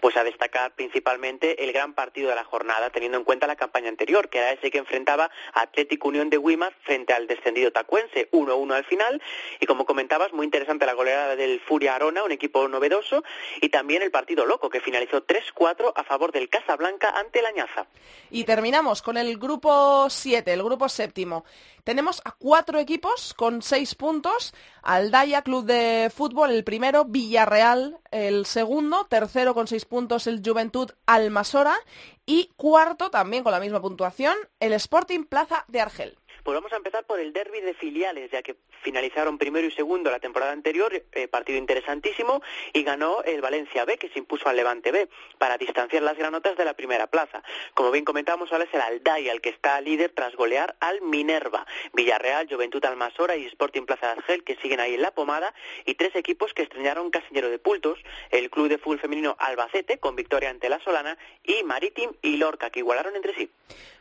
pues 0.00 0.16
a 0.16 0.24
destacar 0.24 0.74
principalmente 0.74 1.64
el 1.64 1.72
gran 1.72 1.94
partido 1.94 2.30
de 2.30 2.36
la 2.36 2.44
jornada, 2.44 2.90
teniendo 2.90 3.18
en 3.18 3.24
cuenta 3.24 3.46
la 3.46 3.56
campaña 3.56 3.88
anterior, 3.88 4.28
que 4.28 4.38
era 4.38 4.52
ese 4.52 4.70
que 4.70 4.78
enfrentaba 4.78 5.30
a 5.52 5.62
Atlético 5.62 6.08
Unión 6.08 6.30
de 6.30 6.38
Guimar 6.38 6.74
frente 6.82 7.12
al 7.12 7.26
descendido 7.26 7.72
tacuense, 7.72 8.30
1-1 8.30 8.74
al 8.74 8.84
final, 8.84 9.22
y 9.60 9.66
como 9.66 9.84
comentabas, 9.84 10.32
muy 10.32 10.44
interesante 10.44 10.86
la 10.86 10.94
goleada 10.94 11.36
del 11.36 11.60
Furia 11.60 11.94
Arona, 11.94 12.24
un 12.24 12.32
equipo 12.32 12.66
novedoso, 12.68 13.22
y 13.60 13.68
también 13.68 14.02
el 14.02 14.10
partido 14.10 14.46
loco, 14.46 14.70
que 14.70 14.80
finalizó 14.80 15.26
3-4 15.26 15.92
a 15.94 16.04
favor 16.04 16.32
del 16.32 16.48
Casablanca 16.48 17.10
ante 17.10 17.42
la 17.42 17.48
Añaza. 17.48 17.86
Y 18.30 18.44
terminamos 18.44 19.02
con 19.02 19.16
el 19.16 19.38
grupo 19.38 20.08
7, 20.08 20.52
el 20.52 20.62
grupo 20.62 20.88
séptimo. 20.88 21.44
Tenemos 21.84 22.22
a 22.24 22.32
cuatro 22.32 22.78
equipos 22.78 23.34
con 23.34 23.60
seis 23.60 23.94
puntos. 23.94 24.54
Aldaya, 24.82 25.42
Club 25.42 25.66
de 25.66 26.10
Fútbol, 26.14 26.50
el 26.50 26.64
primero. 26.64 27.04
Villarreal, 27.04 28.00
el 28.10 28.46
segundo. 28.46 29.04
Tercero 29.04 29.54
con 29.54 29.68
seis 29.68 29.84
puntos, 29.84 30.26
el 30.26 30.42
Juventud 30.44 30.90
Almasora. 31.06 31.76
Y 32.24 32.50
cuarto, 32.56 33.10
también 33.10 33.44
con 33.44 33.52
la 33.52 33.60
misma 33.60 33.82
puntuación, 33.82 34.34
el 34.60 34.72
Sporting 34.72 35.24
Plaza 35.24 35.66
de 35.68 35.82
Argel. 35.82 36.18
Pues 36.44 36.54
vamos 36.54 36.74
a 36.74 36.76
empezar 36.76 37.04
por 37.06 37.20
el 37.20 37.32
derby 37.32 37.62
de 37.62 37.72
filiales, 37.72 38.30
ya 38.30 38.42
que 38.42 38.54
finalizaron 38.82 39.38
primero 39.38 39.66
y 39.66 39.70
segundo 39.70 40.10
la 40.10 40.18
temporada 40.18 40.52
anterior, 40.52 40.92
eh, 41.12 41.26
partido 41.26 41.58
interesantísimo, 41.58 42.42
y 42.74 42.82
ganó 42.82 43.22
el 43.22 43.40
Valencia 43.40 43.86
B, 43.86 43.96
que 43.96 44.10
se 44.10 44.18
impuso 44.18 44.50
al 44.50 44.56
Levante 44.56 44.92
B, 44.92 45.08
para 45.38 45.56
distanciar 45.56 46.02
las 46.02 46.18
granotas 46.18 46.54
de 46.58 46.66
la 46.66 46.74
primera 46.74 47.06
plaza. 47.06 47.42
Como 47.72 47.90
bien 47.90 48.04
comentamos, 48.04 48.52
ahora 48.52 48.64
es 48.64 48.74
el 48.74 48.82
Aldaya 48.82 49.32
el 49.32 49.40
que 49.40 49.48
está 49.48 49.80
líder 49.80 50.12
tras 50.14 50.36
golear 50.36 50.76
al 50.80 51.00
Minerva. 51.00 51.66
Villarreal, 51.94 52.46
Juventud 52.46 52.84
Almasora 52.84 53.36
y 53.36 53.46
Sporting 53.46 53.86
Plaza 53.86 54.08
de 54.08 54.12
Argel, 54.12 54.44
que 54.44 54.56
siguen 54.56 54.80
ahí 54.80 54.96
en 54.96 55.02
la 55.02 55.12
pomada, 55.12 55.54
y 55.86 55.94
tres 55.94 56.14
equipos 56.14 56.52
que 56.52 56.64
estrenaron 56.64 57.10
Casillero 57.10 57.48
de 57.48 57.58
Pultos, 57.58 57.98
el 58.30 58.50
Club 58.50 58.68
de 58.68 58.76
Fútbol 58.76 59.00
Femenino 59.00 59.34
Albacete, 59.38 59.96
con 59.96 60.14
victoria 60.14 60.50
ante 60.50 60.68
la 60.68 60.78
Solana, 60.80 61.16
y 61.42 61.62
Maritim 61.62 62.12
y 62.20 62.36
Lorca, 62.36 62.68
que 62.68 62.80
igualaron 62.80 63.16
entre 63.16 63.34
sí. 63.34 63.50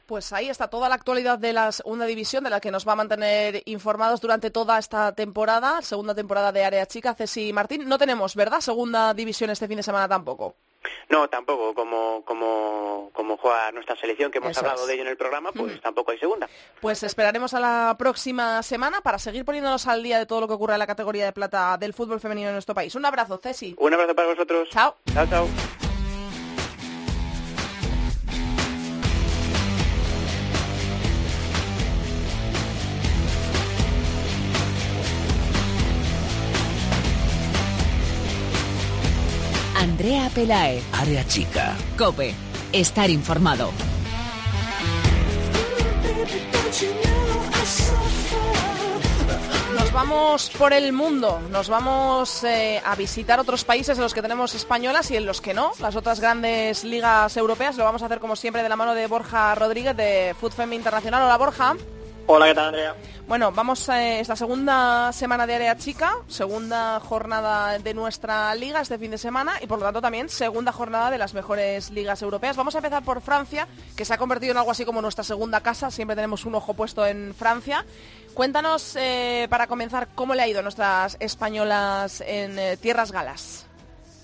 Pues 0.06 0.34
ahí 0.34 0.50
está 0.50 0.68
toda 0.68 0.90
la 0.90 0.96
actualidad 0.96 1.40
de 1.40 1.54
la 1.54 1.72
segunda 1.72 2.06
división, 2.06 2.44
de 2.44 2.50
la 2.50 2.60
que 2.60 2.72
nos 2.72 2.88
va 2.88 2.94
a 2.94 2.98
mantener 2.98 3.64
informados 3.66 4.20
durante 4.20 4.52
toda 4.52 4.78
esta 4.78 5.14
temporada, 5.14 5.82
segunda 5.82 6.14
temporada 6.14 6.52
de 6.52 6.66
Área 6.66 6.86
Chica. 6.86 7.16
Ceci 7.16 7.54
Martín, 7.54 7.88
no 7.88 7.98
tenemos, 7.98 8.36
¿verdad? 8.36 8.60
Segunda 8.60 9.14
división 9.14 9.50
este 9.50 9.68
fin 9.68 9.78
de 9.78 9.84
semana 9.84 10.08
tampoco. 10.08 10.56
No, 11.10 11.30
tampoco, 11.30 11.74
como, 11.74 12.24
como, 12.26 13.10
como 13.14 13.38
juega 13.38 13.72
nuestra 13.72 13.96
selección, 13.96 14.32
que 14.32 14.40
hemos 14.40 14.58
hablado 14.58 14.86
de 14.86 14.94
ello 14.94 15.04
en 15.04 15.10
el 15.10 15.18
programa, 15.18 15.52
pues 15.52 15.80
tampoco 15.82 16.12
hay 16.12 16.18
segunda. 16.18 16.50
Pues 16.82 17.04
esperaremos 17.04 17.54
a 17.54 17.60
la 17.60 17.96
próxima 17.98 18.62
semana 18.64 19.02
para 19.02 19.20
seguir 19.20 19.46
poniéndonos 19.46 19.88
al 19.88 20.04
día 20.04 20.20
de 20.20 20.26
todo 20.26 20.42
lo 20.42 20.48
que 20.48 20.54
ocurre 20.54 20.74
en 20.74 20.80
la 20.80 20.88
categoría 20.88 21.26
de 21.26 21.32
plata 21.34 21.78
del 21.78 21.94
fútbol 21.94 22.20
femenino 22.20 22.50
en 22.50 22.56
nuestro 22.56 22.76
país. 22.76 22.96
Un 22.96 23.06
abrazo, 23.06 23.40
Ceci. 23.42 23.76
Un 23.78 23.94
abrazo 23.94 24.16
para 24.16 24.28
vosotros. 24.30 24.70
Chao. 24.70 24.96
Chao, 25.14 25.26
chao. 25.28 25.48
Andrea 40.04 40.30
Pelae. 40.36 40.84
Área 40.92 41.26
chica. 41.26 41.78
Cope. 41.98 42.36
Estar 42.74 43.10
informado. 43.10 43.72
Nos 49.74 49.94
vamos 49.94 50.50
por 50.58 50.74
el 50.74 50.92
mundo, 50.92 51.40
nos 51.50 51.70
vamos 51.70 52.44
eh, 52.44 52.82
a 52.84 52.96
visitar 52.96 53.40
otros 53.40 53.64
países 53.64 53.98
en 53.98 54.04
los 54.04 54.14
que 54.14 54.22
tenemos 54.22 54.54
españolas 54.56 55.10
y 55.10 55.16
en 55.16 55.26
los 55.26 55.40
que 55.40 55.54
no, 55.54 55.72
las 55.80 55.96
otras 55.96 56.20
grandes 56.20 56.84
ligas 56.84 57.38
europeas. 57.38 57.78
Lo 57.78 57.86
vamos 57.86 58.02
a 58.02 58.08
hacer 58.08 58.20
como 58.20 58.36
siempre 58.36 58.62
de 58.62 58.68
la 58.68 58.76
mano 58.76 58.96
de 58.96 59.08
Borja 59.08 59.56
Rodríguez 59.56 59.96
de 59.96 60.36
Food 60.38 60.70
Internacional. 60.74 61.24
Hola 61.24 61.38
Borja. 61.38 61.78
Hola, 62.26 62.48
¿qué 62.48 62.56
tal, 62.56 62.68
Andrea? 62.68 62.96
Bueno, 63.28 63.52
vamos 63.52 63.90
a 63.90 64.20
esta 64.20 64.36
segunda 64.36 65.12
semana 65.12 65.46
de 65.46 65.56
área 65.56 65.78
chica, 65.78 66.16
segunda 66.28 67.00
jornada 67.02 67.78
de 67.80 67.94
nuestra 67.94 68.54
liga 68.56 68.80
este 68.82 68.98
fin 68.98 69.12
de 69.12 69.18
semana 69.18 69.54
y 69.62 69.68
por 69.68 69.80
lo 69.80 69.86
tanto 69.86 70.02
también 70.02 70.30
segunda 70.30 70.72
jornada 70.72 71.12
de 71.12 71.18
las 71.18 71.34
mejores 71.34 71.90
ligas 71.92 72.22
europeas. 72.22 72.56
Vamos 72.56 72.76
a 72.76 72.78
empezar 72.78 73.04
por 73.04 73.22
Francia, 73.22 73.68
que 73.98 74.06
se 74.06 74.14
ha 74.14 74.18
convertido 74.18 74.52
en 74.52 74.58
algo 74.58 74.72
así 74.72 74.86
como 74.86 75.02
nuestra 75.02 75.24
segunda 75.24 75.62
casa, 75.62 75.92
siempre 75.92 76.16
tenemos 76.16 76.46
un 76.46 76.56
ojo 76.56 76.74
puesto 76.74 77.06
en 77.06 77.34
Francia. 77.34 77.86
Cuéntanos, 78.34 78.96
eh, 78.96 79.48
para 79.50 79.68
comenzar, 79.68 80.08
cómo 80.16 80.34
le 80.34 80.44
ha 80.44 80.48
ido 80.48 80.60
a 80.60 80.64
nuestras 80.64 81.18
españolas 81.20 82.22
en 82.22 82.58
eh, 82.58 82.78
Tierras 82.78 83.12
Galas. 83.12 83.68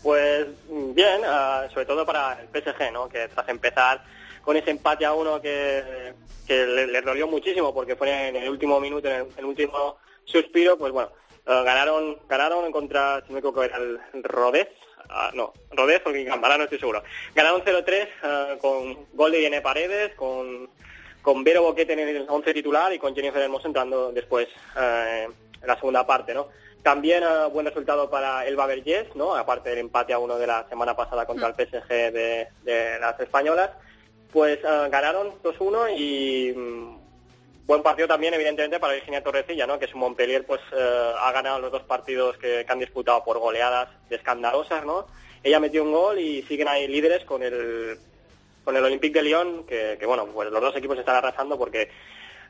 Pues 0.04 0.48
bien, 0.68 1.22
ah, 1.26 1.68
sobre 1.74 1.86
todo 1.86 2.06
para 2.06 2.40
el 2.40 2.48
PSG, 2.48 2.92
¿no? 2.94 3.10
que 3.10 3.28
tras 3.28 3.48
empezar 3.50 4.02
con 4.50 4.58
ese 4.58 4.72
empate 4.72 5.06
a 5.06 5.14
uno 5.14 5.40
que, 5.40 6.12
le, 6.48 7.02
dolió 7.04 7.28
muchísimo 7.28 7.72
porque 7.72 7.96
fue 7.96 8.30
en 8.30 8.36
el 8.36 8.50
último 8.50 8.80
minuto, 8.80 9.08
en 9.08 9.28
el, 9.38 9.46
último 9.46 9.98
suspiro, 10.26 10.76
pues 10.76 10.92
bueno, 10.92 11.12
eh, 11.46 11.62
ganaron 11.64 12.18
ganaron 12.28 12.72
contra, 12.72 13.24
si 13.28 13.32
me 13.32 13.38
equivoco, 13.38 13.62
era 13.62 13.78
el 13.78 14.00
Rodez, 14.24 14.70
ah, 15.08 15.30
no, 15.36 15.54
Rodez 15.70 16.02
o 16.04 16.12
Gambara, 16.12 16.58
no 16.58 16.64
estoy 16.64 16.80
seguro. 16.80 17.04
Ganaron 17.36 17.62
0-3 17.62 18.08
eh, 18.24 18.58
con 18.60 19.06
gol 19.14 19.34
de 19.34 19.42
Irene 19.42 19.62
Paredes, 19.62 20.16
con, 20.16 20.68
con 21.22 21.44
Vero 21.44 21.62
Boquete 21.62 21.94
en 21.94 22.00
el 22.00 22.26
11 22.28 22.52
titular 22.52 22.92
y 22.92 22.98
con 22.98 23.14
Jennifer 23.14 23.44
Hermoso 23.44 23.68
entrando 23.68 24.12
después 24.12 24.48
eh, 24.82 25.28
en 25.62 25.68
la 25.68 25.76
segunda 25.76 26.08
parte, 26.08 26.34
¿no? 26.34 26.48
También 26.82 27.24
buen 27.54 27.68
resultado 27.68 28.10
para 28.10 28.48
el 28.48 28.56
Bavergés, 28.56 29.14
¿no? 29.14 29.36
Aparte 29.36 29.70
del 29.70 29.78
empate 29.78 30.12
a 30.12 30.18
uno 30.18 30.40
de 30.40 30.48
la 30.48 30.68
semana 30.70 30.96
pasada 30.96 31.28
contra 31.28 31.50
el 31.50 31.54
PSG 31.54 31.88
de, 31.88 32.48
de 32.64 33.00
las 33.00 33.20
españolas. 33.20 33.70
Pues 34.32 34.60
eh, 34.60 34.88
ganaron 34.92 35.42
2-1 35.42 35.98
y 35.98 36.54
mm, 36.56 37.00
buen 37.66 37.84
partido 37.84 38.08
también, 38.08 38.34
evidentemente, 38.34 38.80
para 38.80 38.94
Virginia 38.94 39.24
Torrecilla, 39.24 39.66
¿no? 39.66 39.80
que 39.80 39.88
su 39.88 39.98
Montpellier 39.98 40.46
pues 40.46 40.62
eh, 40.72 41.12
ha 41.20 41.32
ganado 41.32 41.60
los 41.60 41.72
dos 41.72 41.84
partidos 41.84 42.38
que, 42.38 42.66
han 42.68 42.80
disputado 42.80 43.24
por 43.24 43.40
goleadas 43.40 43.90
escandalosas. 44.10 44.86
¿no? 44.86 45.08
Ella 45.44 45.60
metió 45.60 45.84
un 45.84 45.92
gol 45.92 46.20
y 46.20 46.44
siguen 46.44 46.68
ahí 46.68 46.88
líderes 46.88 47.26
con 47.26 47.42
el, 47.44 47.98
con 48.64 48.76
el 48.76 48.84
Olympique 48.84 49.20
de 49.20 49.24
Lyon, 49.24 49.66
que, 49.66 49.98
bueno, 50.06 50.28
pues 50.28 50.52
los 50.52 50.62
dos 50.62 50.76
equipos 50.76 50.98
están 51.00 51.16
arrasando 51.16 51.58
porque, 51.58 51.90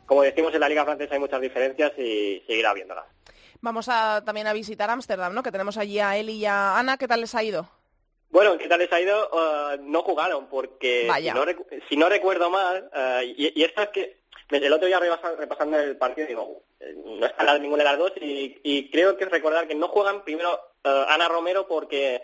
como 0.05 0.23
decimos, 0.23 0.53
en 0.53 0.59
la 0.59 0.69
Liga 0.69 0.85
Francesa 0.85 1.13
hay 1.13 1.19
muchas 1.19 1.41
diferencias 1.41 1.91
y 1.97 2.43
seguirá 2.45 2.73
viéndolas. 2.73 3.05
Vamos 3.61 3.87
a, 3.89 4.23
también 4.23 4.47
a 4.47 4.53
visitar 4.53 4.89
Ámsterdam, 4.89 5.33
¿no? 5.33 5.43
que 5.43 5.51
tenemos 5.51 5.77
allí 5.77 5.99
a 5.99 6.17
Eli 6.17 6.33
y 6.33 6.45
a 6.45 6.77
Ana. 6.77 6.97
¿Qué 6.97 7.07
tal 7.07 7.21
les 7.21 7.35
ha 7.35 7.43
ido? 7.43 7.78
Bueno, 8.29 8.57
¿qué 8.57 8.67
tal 8.67 8.79
les 8.79 8.91
ha 8.93 9.01
ido? 9.01 9.29
Uh, 9.31 9.81
no 9.81 10.03
jugaron 10.03 10.47
porque 10.47 11.09
si 11.89 11.97
no, 11.97 12.09
recuerdo 12.09 12.49
mal, 12.49 12.89
uh, 12.93 13.23
y, 13.23 13.63
esto 13.63 13.81
es 13.81 13.89
que 13.89 14.19
el 14.49 14.73
otro 14.73 14.87
día 14.87 14.99
repasando 14.99 15.79
el 15.79 15.97
partido 15.97 16.27
digo, 16.27 16.63
eh, 16.79 16.95
no 17.05 17.25
está 17.25 17.57
ninguna 17.57 17.83
de 17.83 17.89
las 17.89 17.99
dos 17.99 18.13
y, 18.19 18.89
creo 18.91 19.17
que 19.17 19.25
es 19.25 19.31
recordar 19.31 19.67
que 19.67 19.75
no 19.75 19.87
juegan 19.89 20.23
primero 20.23 20.59
eh, 20.83 21.05
Ana 21.07 21.27
Romero 21.27 21.67
porque, 21.67 22.21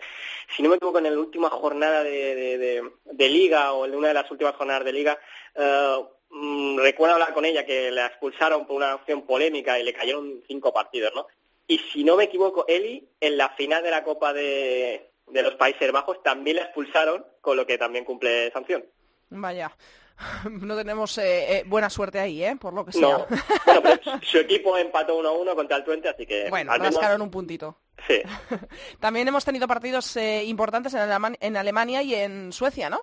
si 0.54 0.62
no 0.62 0.68
me 0.68 0.76
equivoco, 0.76 0.98
en 0.98 1.04
la 1.04 1.18
última 1.18 1.50
jornada 1.50 2.02
de, 2.02 2.82
liga 3.18 3.72
o 3.72 3.84
en 3.84 3.94
una 3.94 4.08
de 4.08 4.14
las 4.14 4.30
últimas 4.30 4.56
jornadas 4.56 4.84
de 4.84 4.92
liga, 4.92 5.18
eh, 5.54 6.04
mm, 6.30 6.78
recuerdo 6.78 7.14
hablar 7.14 7.32
con 7.32 7.44
ella 7.44 7.64
que 7.64 7.90
la 7.90 8.06
expulsaron 8.06 8.66
por 8.66 8.76
una 8.76 8.92
acción 8.92 9.22
polémica 9.22 9.78
y 9.78 9.84
le 9.84 9.92
cayeron 9.92 10.42
cinco 10.48 10.72
partidos, 10.72 11.12
¿no? 11.14 11.26
Y 11.68 11.78
si 11.78 12.04
no 12.04 12.16
me 12.16 12.24
equivoco, 12.24 12.64
Eli, 12.68 13.08
en 13.20 13.36
la 13.36 13.50
final 13.50 13.82
de 13.82 13.90
la 13.90 14.04
Copa 14.04 14.32
de, 14.32 15.10
de 15.28 15.42
los 15.42 15.54
Países 15.54 15.90
Bajos 15.92 16.22
también 16.22 16.56
la 16.56 16.62
expulsaron, 16.64 17.24
con 17.40 17.56
lo 17.56 17.66
que 17.66 17.78
también 17.78 18.04
cumple 18.04 18.50
sanción. 18.52 18.84
Vaya. 19.30 19.76
no 20.50 20.76
tenemos 20.76 21.18
eh, 21.18 21.58
eh, 21.58 21.64
buena 21.66 21.90
suerte 21.90 22.18
ahí, 22.18 22.42
¿eh? 22.42 22.56
Por 22.56 22.72
lo 22.72 22.84
que 22.84 22.92
sea. 22.92 23.02
No. 23.02 23.26
Bueno, 23.64 23.82
pero 23.82 24.20
su 24.22 24.38
equipo 24.38 24.76
empató 24.76 25.20
1-1 25.20 25.54
contra 25.54 25.76
el 25.76 25.84
Twente, 25.84 26.08
así 26.08 26.26
que... 26.26 26.48
Bueno, 26.48 26.72
al 26.72 26.80
rascaron 26.80 27.22
un 27.22 27.30
puntito. 27.30 27.78
Sí. 28.06 28.22
También 29.00 29.28
hemos 29.28 29.44
tenido 29.44 29.66
partidos 29.68 30.16
eh, 30.16 30.44
importantes 30.44 30.94
en, 30.94 31.10
en, 31.40 31.56
Alemania 31.56 32.02
y 32.02 32.14
en 32.14 32.52
Suecia, 32.52 32.88
¿no? 32.88 33.00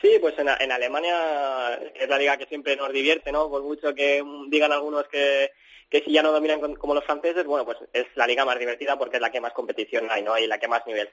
Sí, 0.00 0.18
pues 0.20 0.38
en, 0.38 0.48
en, 0.48 0.72
Alemania 0.72 1.74
es 1.94 2.08
la 2.08 2.18
liga 2.18 2.36
que 2.36 2.46
siempre 2.46 2.76
nos 2.76 2.92
divierte, 2.92 3.32
¿no? 3.32 3.48
Por 3.48 3.62
mucho 3.62 3.94
que 3.94 4.22
digan 4.48 4.72
algunos 4.72 5.08
que, 5.08 5.52
que 5.88 6.02
si 6.02 6.12
ya 6.12 6.22
no 6.22 6.32
dominan 6.32 6.74
como 6.76 6.94
los 6.94 7.04
franceses, 7.04 7.44
bueno, 7.44 7.64
pues 7.64 7.78
es 7.92 8.06
la 8.14 8.26
liga 8.26 8.44
más 8.44 8.58
divertida 8.58 8.98
porque 8.98 9.16
es 9.16 9.22
la 9.22 9.30
que 9.30 9.40
más 9.40 9.52
competición 9.52 10.08
hay, 10.10 10.22
¿no? 10.22 10.36
Y 10.38 10.46
la 10.46 10.58
que 10.58 10.68
más 10.68 10.86
nivel. 10.86 11.08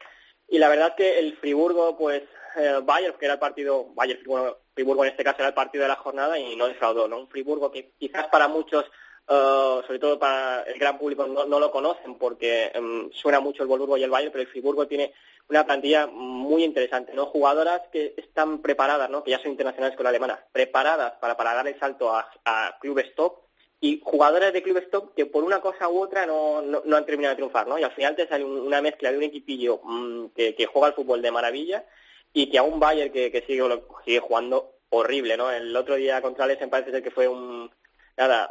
Y 0.48 0.58
la 0.58 0.70
verdad 0.70 0.96
que 0.96 1.20
el 1.20 1.38
Friburgo, 1.38 1.98
pues 1.98 2.24
eh, 2.56 2.80
Bayern, 2.84 3.18
que 3.18 3.26
era 3.26 3.36
el 3.36 3.40
partido, 3.40 3.88
Bayern, 3.94 4.22
bueno, 4.26 4.58
Friburgo 4.74 5.04
en 5.04 5.12
este 5.12 5.24
caso 5.24 5.38
era 5.40 5.50
el 5.50 5.54
partido 5.54 5.84
de 5.84 5.90
la 5.90 5.96
jornada 5.96 6.38
y 6.38 6.56
no 6.56 6.68
defraudó, 6.68 7.08
¿no? 7.08 7.20
Un 7.20 7.28
Friburgo 7.28 7.72
que 7.72 7.92
quizás 8.00 8.28
para 8.28 8.48
muchos, 8.48 8.86
eh, 9.28 9.82
sobre 9.86 10.00
todo 10.00 10.18
para 10.18 10.64
el 10.64 10.80
gran 10.80 10.98
público, 10.98 11.28
no, 11.28 11.60
lo 11.60 11.72
conocen 11.72 12.16
porque 12.18 12.72
em, 12.74 13.12
suena 13.12 13.40
mucho 13.40 13.64
el 13.64 13.70
Wolfsburgo 13.70 13.98
y 13.98 14.04
el 14.04 14.10
Bayern, 14.10 14.32
pero 14.32 14.44
el 14.44 14.50
Friburgo 14.50 14.88
tiene 14.88 15.14
una 15.50 15.66
plantilla 15.66 16.08
muy 16.08 16.64
interesante, 16.64 17.14
¿no? 17.14 17.28
Jugadoras 17.28 17.82
que 17.92 18.16
están 18.18 18.62
preparadas, 18.62 19.10
¿no? 19.10 19.24
Que 19.24 19.32
ya 19.32 19.40
son 19.40 19.52
internacionales 19.52 19.96
con 19.96 20.04
la 20.06 20.10
alemana, 20.10 20.44
preparadas 20.52 21.14
para, 21.20 21.38
para 21.38 21.54
dar 21.54 21.68
el 21.68 21.80
salto 21.80 22.16
a, 22.16 22.28
a 22.46 22.78
clubes 22.80 23.14
top 23.16 23.43
y 23.84 24.00
jugadores 24.02 24.54
de 24.54 24.64
clubes 24.64 24.90
top 24.90 25.14
que 25.14 25.26
por 25.26 25.44
una 25.44 25.60
cosa 25.60 25.90
u 25.90 26.02
otra 26.02 26.26
no, 26.26 26.62
no, 26.62 26.96
han 26.96 27.06
terminado 27.06 27.34
de 27.34 27.36
triunfar, 27.36 27.68
¿no? 27.68 27.78
Y 27.78 27.84
al 27.84 27.92
final 27.92 28.16
te 28.16 28.26
sale 28.26 28.46
una 28.46 28.82
mezcla 28.82 29.12
de 29.12 29.18
un 29.18 29.24
equipillo 29.24 29.82
mm, 29.84 30.28
que, 30.28 30.56
que, 30.56 30.66
juega 30.68 30.88
al 30.88 30.94
fútbol 30.94 31.22
de 31.22 31.32
maravilla 31.32 31.84
y 32.32 32.50
que 32.50 32.58
a 32.58 32.64
un 32.64 32.80
Bayern 32.80 33.12
que, 33.12 33.30
que 33.30 33.42
sigue, 33.42 33.62
sigue 34.06 34.20
jugando 34.22 34.76
horrible, 34.88 35.36
¿no? 35.36 35.52
El 35.52 35.76
otro 35.76 35.96
día 35.96 36.22
contra 36.22 36.48
Lesen 36.48 36.70
parece 36.70 36.92
ser 36.92 37.04
que 37.04 37.12
fue 37.12 37.28
un, 37.28 37.70
nada, 38.16 38.50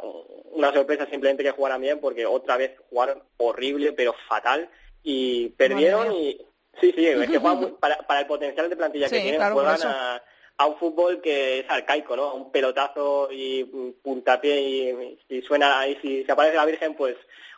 una 0.51 0.71
sorpresa 0.71 1.07
simplemente 1.09 1.41
que 1.41 1.49
jugaran 1.49 1.81
bien 1.81 1.99
porque 1.99 2.27
otra 2.27 2.55
vez 2.55 2.77
jugaron 2.91 3.23
horrible 3.37 3.91
pero 3.93 4.13
fatal 4.29 4.69
y 5.01 5.49
perdieron 5.49 6.11
y 6.11 6.37
sí, 6.79 6.93
sí, 6.95 7.07
es 7.07 7.27
que 7.27 7.37
juegan 7.39 7.75
para, 7.77 7.97
para 8.05 8.19
el 8.19 8.27
potencial 8.27 8.69
de 8.69 8.75
plantilla 8.75 9.09
que 9.09 9.19
tienen 9.19 9.51
juegan 9.51 9.79
a 9.83 10.21
a 10.57 10.65
un 10.65 10.77
fútbol 10.77 11.21
que 11.21 11.59
es 11.59 11.65
arcaico, 11.69 12.15
¿no? 12.15 12.33
Un 12.35 12.51
pelotazo 12.51 13.29
y 13.31 13.63
puntapié 14.01 14.61
y 14.61 15.19
si 15.27 15.41
suena 15.41 15.87
y 15.87 15.95
si 15.97 16.23
se 16.23 16.31
aparece 16.31 16.55
la 16.55 16.65
Virgen, 16.65 16.95
pues 16.95 17.15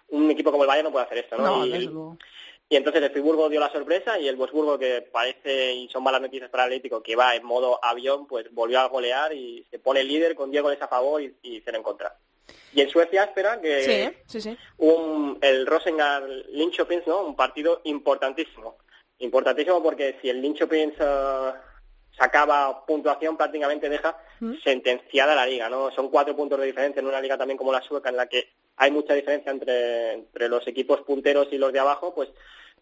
un 0.10 0.30
equipo 0.32 0.52
como 0.52 0.64
el 0.64 0.68
Bayern 0.68 0.86
no 0.86 0.91
puede 0.91 1.06
hacer 1.06 1.18
esto, 1.20 1.38
¿no? 1.38 1.66
y, 1.66 2.76
entonces 2.78 3.04
el 3.04 3.12
Friburgo 3.12 3.48
dio 3.48 3.60
la 3.60 3.72
sorpresa 3.72 4.20
y 4.20 4.28
el 4.28 4.36
Wolfsburgo, 4.38 4.80
que 4.80 5.04
parece, 5.04 5.74
y 5.74 5.88
son 5.89 6.04
malas 6.04 6.22
noticias 6.22 6.50
para 6.50 6.64
el 6.64 6.70
Atlético, 6.70 7.04
que 7.04 7.16
va 7.16 7.36
en 7.36 7.43
modo 7.43 7.80
avión, 7.84 8.26
pues 8.26 8.52
volvió 8.52 8.80
a 8.80 8.88
golear 8.88 9.34
y 9.34 9.66
se 9.70 9.78
pone 9.78 10.04
líder 10.04 10.34
con 10.34 10.50
Diego 10.50 10.66
goles 10.68 10.82
a 10.82 10.88
favor 10.88 11.22
y, 11.22 11.36
y 11.43 11.62
se 11.62 11.72
lo 11.72 11.78
encuentra. 11.78 12.18
Y 12.74 12.82
en 12.82 12.89
Suecia 12.89 13.24
espera 13.24 13.62
que 13.62 14.14
sí, 14.28 14.41
sí, 14.41 14.58
Un, 14.78 15.38
el 15.41 15.66
Rosengard 15.66 16.28
Linköping, 16.50 17.04
¿no? 17.08 17.22
Un 17.22 17.36
partido 17.36 17.82
importantísimo. 17.86 18.78
Importantísimo 19.20 19.82
porque 19.82 20.18
si 20.22 20.30
el 20.30 20.41
Linköping 20.41 20.93
uh, 21.00 21.54
sacaba 22.18 22.86
puntuación, 22.86 23.38
prácticamente 23.38 23.89
deja 23.89 24.18
mm. 24.39 24.55
sentenciada 24.63 25.36
la 25.36 25.45
liga, 25.45 25.70
¿no? 25.70 25.91
Son 25.91 26.09
cuatro 26.09 26.36
puntos 26.36 26.59
de 26.59 26.68
diferencia 26.68 26.99
en 26.99 27.07
una 27.07 27.22
liga 27.22 27.38
también 27.38 27.57
como 27.57 27.72
la 27.72 27.82
sueca, 27.82 28.09
en 28.09 28.18
la 28.18 28.28
que 28.28 28.49
hay 28.78 28.91
mucha 28.91 29.13
diferencia 29.13 29.51
entre, 29.51 30.13
entre 30.13 30.49
los 30.49 30.68
equipos 30.68 31.01
punteros 31.01 31.47
y 31.51 31.57
los 31.57 31.72
de 31.72 31.80
abajo, 31.80 32.13
pues 32.13 32.30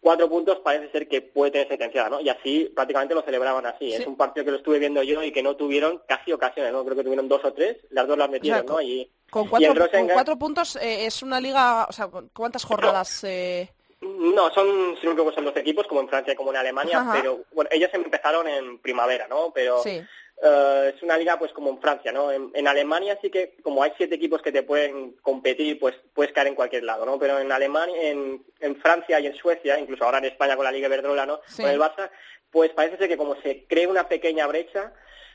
cuatro 0.03 0.29
puntos 0.29 0.59
parece 0.59 0.91
ser 0.91 1.07
que 1.07 1.21
puede 1.21 1.51
tener 1.51 1.67
sentenciada, 1.67 2.09
¿no? 2.09 2.19
Y 2.19 2.29
así 2.29 2.71
prácticamente 2.75 3.15
lo 3.15 3.21
celebraban 3.21 3.65
así. 3.65 3.93
Es 3.93 4.05
un 4.05 4.17
partido 4.17 4.43
que 4.45 4.51
lo 4.51 4.57
estuve 4.57 4.79
viendo 4.79 5.01
yo 5.01 5.23
y 5.23 5.31
que 5.31 5.41
no 5.41 5.55
tuvieron 5.55 6.01
casi 6.07 6.33
ocasiones, 6.33 6.73
¿no? 6.73 6.83
Creo 6.83 6.97
que 6.97 7.03
tuvieron 7.03 7.29
dos 7.29 7.43
o 7.45 7.53
tres, 7.53 7.77
las 7.89 8.05
dos 8.05 8.17
las 8.17 8.29
metieron, 8.29 8.65
¿no? 8.65 8.81
Y, 8.81 9.09
con 9.29 9.47
cuatro, 9.47 10.37
puntos 10.37 10.75
eh, 10.75 11.05
es 11.05 11.23
una 11.23 11.39
liga, 11.39 11.85
o 11.89 11.91
sea, 11.91 12.09
¿cuántas 12.33 12.65
jornadas? 12.65 13.23
Eh... 13.23 13.69
No, 14.03 14.51
son, 14.53 14.97
si 14.99 15.07
no 15.07 15.13
me 15.13 15.33
son 15.33 15.45
dos 15.45 15.55
equipos, 15.55 15.87
como 15.87 16.01
en 16.01 16.09
Francia 16.09 16.33
y 16.33 16.35
como 16.35 16.51
en 16.51 16.57
Alemania, 16.57 17.05
pero 17.13 17.41
bueno, 17.53 17.69
ellos 17.71 17.89
empezaron 17.93 18.47
en 18.47 18.79
primavera, 18.79 19.27
¿no? 19.27 19.51
Pero 19.53 19.81
eh, 19.85 20.93
es 20.95 21.01
una 21.03 21.17
liga 21.17 21.37
pues 21.37 21.53
como 21.53 21.69
en 21.69 21.79
Francia, 21.79 22.11
¿no? 22.11 22.31
En, 22.31 22.67
Alemania 22.67 23.17
sí 23.21 23.29
que 23.29 23.55
como 23.61 23.83
hay 23.83 23.93
siete 23.97 24.15
equipos 24.15 24.41
que 24.41 24.51
te 24.51 24.63
pueden 24.63 25.13
competir, 25.21 25.79
pues 25.79 25.95
puedes 26.13 26.33
caer 26.33 26.47
en 26.47 26.55
cualquier 26.55 26.83
lado, 26.83 27.05
¿no? 27.05 27.17
Pero 27.17 27.39
en 27.39 27.51
Alemania, 27.51 28.09
en, 28.09 28.43
en 28.59 28.75
Francia 28.77 29.19
y 29.19 29.27
en 29.27 29.35
Suecia, 29.35 29.79
incluso 29.79 30.03
ahora 30.03 30.17
en 30.17 30.25
España 30.25 30.55
con 30.55 30.65
la 30.65 30.71
Liga 30.71 30.87
Iberdrola, 30.87 31.25
¿no? 31.25 31.39
Con 31.55 31.69
el 31.69 31.79
Barça, 31.79 32.09
pues 32.51 32.71
parece 32.71 32.97
ser 32.97 33.07
que 33.07 33.17
como 33.17 33.35
se 33.41 33.65
cree 33.67 33.87
una 33.87 34.07
pequeña 34.07 34.47
brecha, 34.47 34.93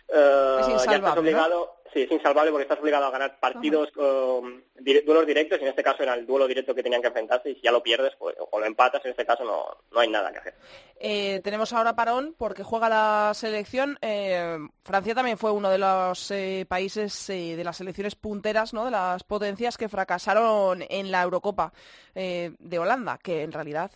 eh, 0.08 0.58
ya 0.66 0.96
estás 0.96 1.16
obligado, 1.16 1.77
sí, 1.92 2.02
es 2.02 2.10
insalvable 2.10 2.50
porque 2.50 2.62
estás 2.62 2.80
obligado 2.80 3.06
a 3.06 3.10
ganar 3.10 3.38
partidos, 3.40 3.90
um, 3.96 4.60
duelos 4.78 5.26
directos, 5.26 5.58
y 5.58 5.62
en 5.62 5.68
este 5.68 5.82
caso 5.82 6.02
era 6.02 6.14
el 6.14 6.26
duelo 6.26 6.46
directo 6.46 6.74
que 6.74 6.82
tenían 6.82 7.00
que 7.00 7.08
enfrentarse, 7.08 7.50
y 7.50 7.54
si 7.56 7.62
ya 7.62 7.72
lo 7.72 7.82
pierdes 7.82 8.14
pues, 8.18 8.36
o 8.38 8.58
lo 8.58 8.66
empatas, 8.66 9.04
en 9.04 9.10
este 9.12 9.26
caso 9.26 9.44
no, 9.44 9.66
no 9.90 10.00
hay 10.00 10.08
nada 10.08 10.32
que 10.32 10.38
hacer. 10.38 10.54
Eh, 11.00 11.40
tenemos 11.44 11.72
ahora 11.72 11.94
parón 11.94 12.34
porque 12.36 12.62
juega 12.62 12.88
la 12.88 13.32
selección. 13.34 13.98
Eh, 14.00 14.58
Francia 14.84 15.14
también 15.14 15.38
fue 15.38 15.50
uno 15.50 15.70
de 15.70 15.78
los 15.78 16.30
eh, 16.30 16.66
países 16.68 17.26
de 17.28 17.62
las 17.64 17.76
selecciones 17.76 18.14
punteras, 18.14 18.72
¿no? 18.74 18.84
de 18.84 18.90
las 18.90 19.22
potencias 19.24 19.76
que 19.76 19.88
fracasaron 19.88 20.84
en 20.88 21.10
la 21.10 21.22
Eurocopa 21.22 21.72
de 22.14 22.78
Holanda, 22.80 23.16
que 23.22 23.42
en 23.42 23.52
realidad 23.52 23.92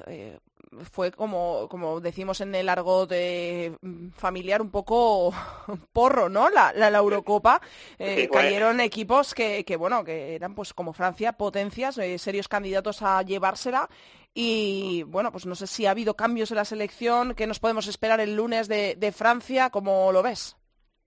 fue 0.90 1.12
como, 1.12 1.68
como 1.68 2.00
decimos 2.00 2.40
en 2.40 2.54
el 2.54 2.66
largo 2.66 3.06
de 3.06 3.76
mm, 3.80 4.10
familiar 4.10 4.62
un 4.62 4.70
poco 4.70 5.32
porro, 5.92 6.28
¿no? 6.28 6.48
La, 6.50 6.72
la, 6.72 6.98
Eurocopa. 6.98 7.60
Eh, 7.98 8.28
cayeron 8.32 8.80
equipos 8.80 9.34
que, 9.34 9.64
que, 9.64 9.76
bueno, 9.76 10.04
que 10.04 10.34
eran 10.34 10.54
pues 10.54 10.72
como 10.74 10.92
Francia, 10.92 11.32
potencias, 11.32 11.98
eh, 11.98 12.18
serios 12.18 12.48
candidatos 12.48 13.02
a 13.02 13.22
llevársela. 13.22 13.88
Y 14.34 15.02
bueno, 15.04 15.30
pues 15.30 15.44
no 15.44 15.54
sé 15.54 15.66
si 15.66 15.86
ha 15.86 15.90
habido 15.90 16.14
cambios 16.14 16.50
en 16.50 16.56
la 16.56 16.64
selección, 16.64 17.34
¿qué 17.34 17.46
nos 17.46 17.58
podemos 17.58 17.86
esperar 17.86 18.20
el 18.20 18.34
lunes 18.34 18.66
de, 18.66 18.94
de 18.96 19.12
Francia? 19.12 19.68
¿Cómo 19.68 20.10
lo 20.10 20.22
ves? 20.22 20.56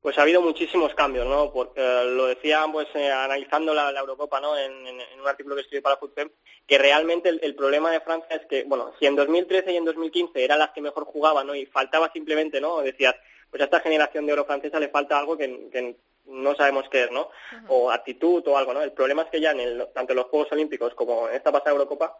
Pues 0.05 0.19
ha 0.19 0.21
habido 0.21 0.39
muchísimos 0.39 0.93
cambios, 0.93 1.25
¿no? 1.25 1.51
Porque, 1.51 1.81
eh, 1.81 2.05
lo 2.05 2.27
decía, 2.27 2.63
pues 2.71 2.87
eh, 2.93 3.11
analizando 3.11 3.73
la, 3.73 3.89
Eurocopa, 3.89 4.39
¿no? 4.39 4.55
En, 4.55 4.71
un 5.19 5.27
artículo 5.27 5.55
que 5.55 5.61
escribí 5.61 5.81
para 5.81 5.97
Fútbol, 5.97 6.31
que 6.67 6.77
realmente 6.77 7.29
el, 7.29 7.55
problema 7.55 7.89
de 7.89 8.01
Francia 8.01 8.35
es 8.35 8.45
que, 8.45 8.65
bueno, 8.65 8.93
si 8.99 9.07
en 9.07 9.15
2013 9.15 9.73
y 9.73 9.77
en 9.77 9.85
2015 9.85 10.43
eran 10.43 10.59
las 10.59 10.69
que 10.73 10.81
mejor 10.81 11.05
jugaban, 11.05 11.47
¿no? 11.47 11.55
Y 11.55 11.65
faltaba 11.65 12.11
simplemente, 12.13 12.61
¿no? 12.61 12.81
Decías, 12.81 13.15
pues 13.49 13.61
a 13.61 13.65
esta 13.65 13.79
generación 13.79 14.27
de 14.27 14.33
oro 14.33 14.45
francesa 14.45 14.79
le 14.79 14.89
falta 14.89 15.17
algo 15.17 15.35
que, 15.35 15.95
no 16.27 16.53
sabemos 16.53 16.87
qué 16.91 17.05
es, 17.05 17.11
¿no? 17.11 17.31
O 17.69 17.89
actitud 17.89 18.47
o 18.47 18.59
algo, 18.59 18.75
¿no? 18.75 18.83
El 18.83 18.91
problema 18.91 19.23
es 19.23 19.29
que 19.29 19.41
ya 19.41 19.53
en 19.53 19.59
el, 19.59 19.87
tanto 19.91 20.13
en 20.13 20.17
los 20.17 20.27
Juegos 20.27 20.51
Olímpicos 20.51 20.93
como 20.93 21.27
en 21.29 21.35
esta 21.35 21.51
pasada 21.51 21.71
Eurocopa 21.71 22.15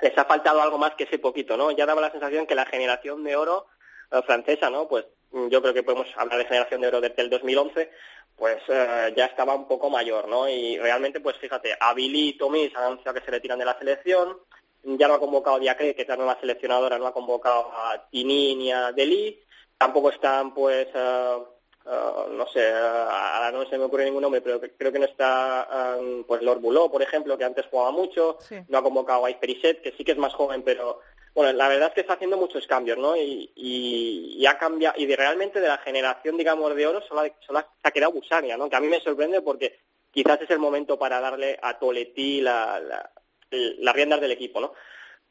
les 0.00 0.16
ha 0.16 0.24
faltado 0.24 0.62
algo 0.62 0.78
más 0.78 0.94
que 0.94 1.04
ese 1.04 1.18
poquito, 1.18 1.58
¿no? 1.58 1.70
Ya 1.70 1.84
daba 1.84 2.00
la 2.00 2.12
sensación 2.12 2.46
que 2.46 2.54
la 2.54 2.64
generación 2.64 3.22
de 3.24 3.36
oro 3.36 3.66
eh, 4.10 4.22
francesa, 4.22 4.70
¿no? 4.70 4.88
Pues 4.88 5.04
yo 5.32 5.62
creo 5.62 5.74
que 5.74 5.82
podemos 5.82 6.08
hablar 6.16 6.38
de 6.38 6.44
generación 6.44 6.80
de 6.80 6.88
oro 6.88 7.00
desde 7.00 7.22
el 7.22 7.30
2011, 7.30 7.90
pues 8.36 8.58
eh, 8.68 9.12
ya 9.16 9.26
estaba 9.26 9.54
un 9.54 9.68
poco 9.68 9.90
mayor, 9.90 10.28
¿no? 10.28 10.48
Y 10.48 10.78
realmente, 10.78 11.20
pues 11.20 11.36
fíjate, 11.36 11.76
a 11.78 11.94
Billy 11.94 12.30
y 12.30 12.38
Tommy 12.38 12.68
se 12.70 12.76
han 12.76 12.84
anunciado 12.84 13.18
que 13.18 13.24
se 13.24 13.30
retiran 13.30 13.58
de 13.58 13.64
la 13.64 13.78
selección, 13.78 14.38
ya 14.82 15.08
no 15.08 15.14
ha 15.14 15.20
convocado 15.20 15.56
a 15.56 15.60
Diacre, 15.60 15.94
que 15.94 16.02
es 16.02 16.08
la 16.08 16.16
nueva 16.16 16.38
seleccionadora, 16.40 16.98
no 16.98 17.06
ha 17.06 17.12
convocado 17.12 17.70
a 17.72 18.08
Tini 18.10 18.56
ni 18.56 18.72
a 18.72 18.92
Deli, 18.92 19.38
tampoco 19.76 20.10
están, 20.10 20.54
pues, 20.54 20.88
eh, 20.94 21.36
no 22.30 22.46
sé, 22.46 22.70
ahora 22.70 23.50
no 23.52 23.68
se 23.68 23.76
me 23.76 23.84
ocurre 23.84 24.04
ningún 24.04 24.22
nombre, 24.22 24.40
pero 24.40 24.60
creo 24.60 24.92
que 24.92 24.98
no 24.98 25.06
está, 25.06 25.96
pues, 26.26 26.40
Lord 26.42 26.60
Buló, 26.60 26.90
por 26.90 27.02
ejemplo, 27.02 27.36
que 27.36 27.44
antes 27.44 27.66
jugaba 27.66 27.90
mucho, 27.90 28.38
no 28.68 28.78
ha 28.78 28.82
convocado 28.82 29.24
a 29.26 29.30
Isperiset, 29.30 29.82
que 29.82 29.92
sí 29.92 30.04
que 30.04 30.12
es 30.12 30.18
más 30.18 30.32
joven, 30.34 30.62
pero 30.62 31.00
bueno, 31.34 31.52
la 31.52 31.68
verdad 31.68 31.88
es 31.88 31.94
que 31.94 32.00
está 32.00 32.14
haciendo 32.14 32.36
muchos 32.36 32.66
cambios, 32.66 32.98
¿no? 32.98 33.16
Y, 33.16 33.52
y, 33.54 34.46
ha 34.46 34.58
cambiado, 34.58 34.98
y 34.98 35.06
de, 35.06 35.16
realmente 35.16 35.60
de 35.60 35.68
la 35.68 35.78
generación, 35.78 36.36
digamos, 36.36 36.74
de 36.74 36.86
oro 36.86 37.00
solo, 37.02 37.22
solo 37.40 37.60
se 37.60 37.66
ha 37.88 37.90
quedado 37.90 38.12
Busania, 38.12 38.56
¿no? 38.56 38.68
Que 38.68 38.76
a 38.76 38.80
mí 38.80 38.88
me 38.88 39.00
sorprende 39.00 39.40
porque 39.42 39.80
quizás 40.10 40.40
es 40.42 40.50
el 40.50 40.58
momento 40.58 40.98
para 40.98 41.20
darle 41.20 41.58
a 41.62 41.78
Toletí 41.78 42.40
la, 42.40 42.80
la, 42.80 43.10
las 43.50 43.94
riendas 43.94 44.20
del 44.20 44.32
equipo, 44.32 44.60
¿no? 44.60 44.72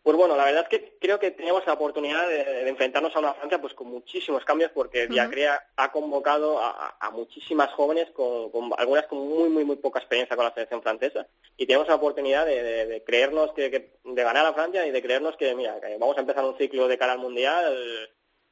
Pues 0.10 0.18
bueno, 0.18 0.36
la 0.36 0.46
verdad 0.46 0.64
es 0.64 0.70
que 0.70 0.98
creo 1.00 1.20
que 1.20 1.30
teníamos 1.30 1.68
la 1.68 1.74
oportunidad 1.74 2.28
de, 2.28 2.68
enfrentarnos 2.68 3.16
a 3.16 3.20
una 3.20 3.36
Francia 3.36 3.62
pues 3.62 3.76
con 3.76 3.92
muchísimos 3.92 4.44
cambios 4.44 4.72
porque 4.72 5.06
Diacrea 5.06 5.68
ha 5.76 5.92
convocado 5.92 6.60
a, 6.60 7.12
muchísimas 7.14 7.72
jóvenes 7.74 8.10
con, 8.10 8.72
algunas 8.80 9.06
con 9.06 9.20
muy 9.20 9.50
muy 9.50 9.64
muy 9.64 9.76
poca 9.76 10.00
experiencia 10.00 10.36
con 10.36 10.46
la 10.46 10.54
selección 10.56 10.82
francesa. 10.82 11.28
Y 11.58 11.68
tenemos 11.68 11.88
la 11.88 11.94
oportunidad 11.94 12.48
de, 12.48 13.04
creernos 13.06 13.52
que, 13.54 13.70
de 14.04 14.24
ganar 14.24 14.48
a 14.48 14.54
Francia 14.54 14.88
y 14.88 14.90
de 14.90 15.00
creernos 15.00 15.38
que 15.38 15.54
mira 15.54 15.80
que 15.80 15.96
vamos 16.00 16.18
a 16.18 16.22
empezar 16.22 16.44
un 16.44 16.58
ciclo 16.58 16.88
de 16.88 16.98
cara 16.98 17.14
al 17.14 17.20
mundial 17.20 18.10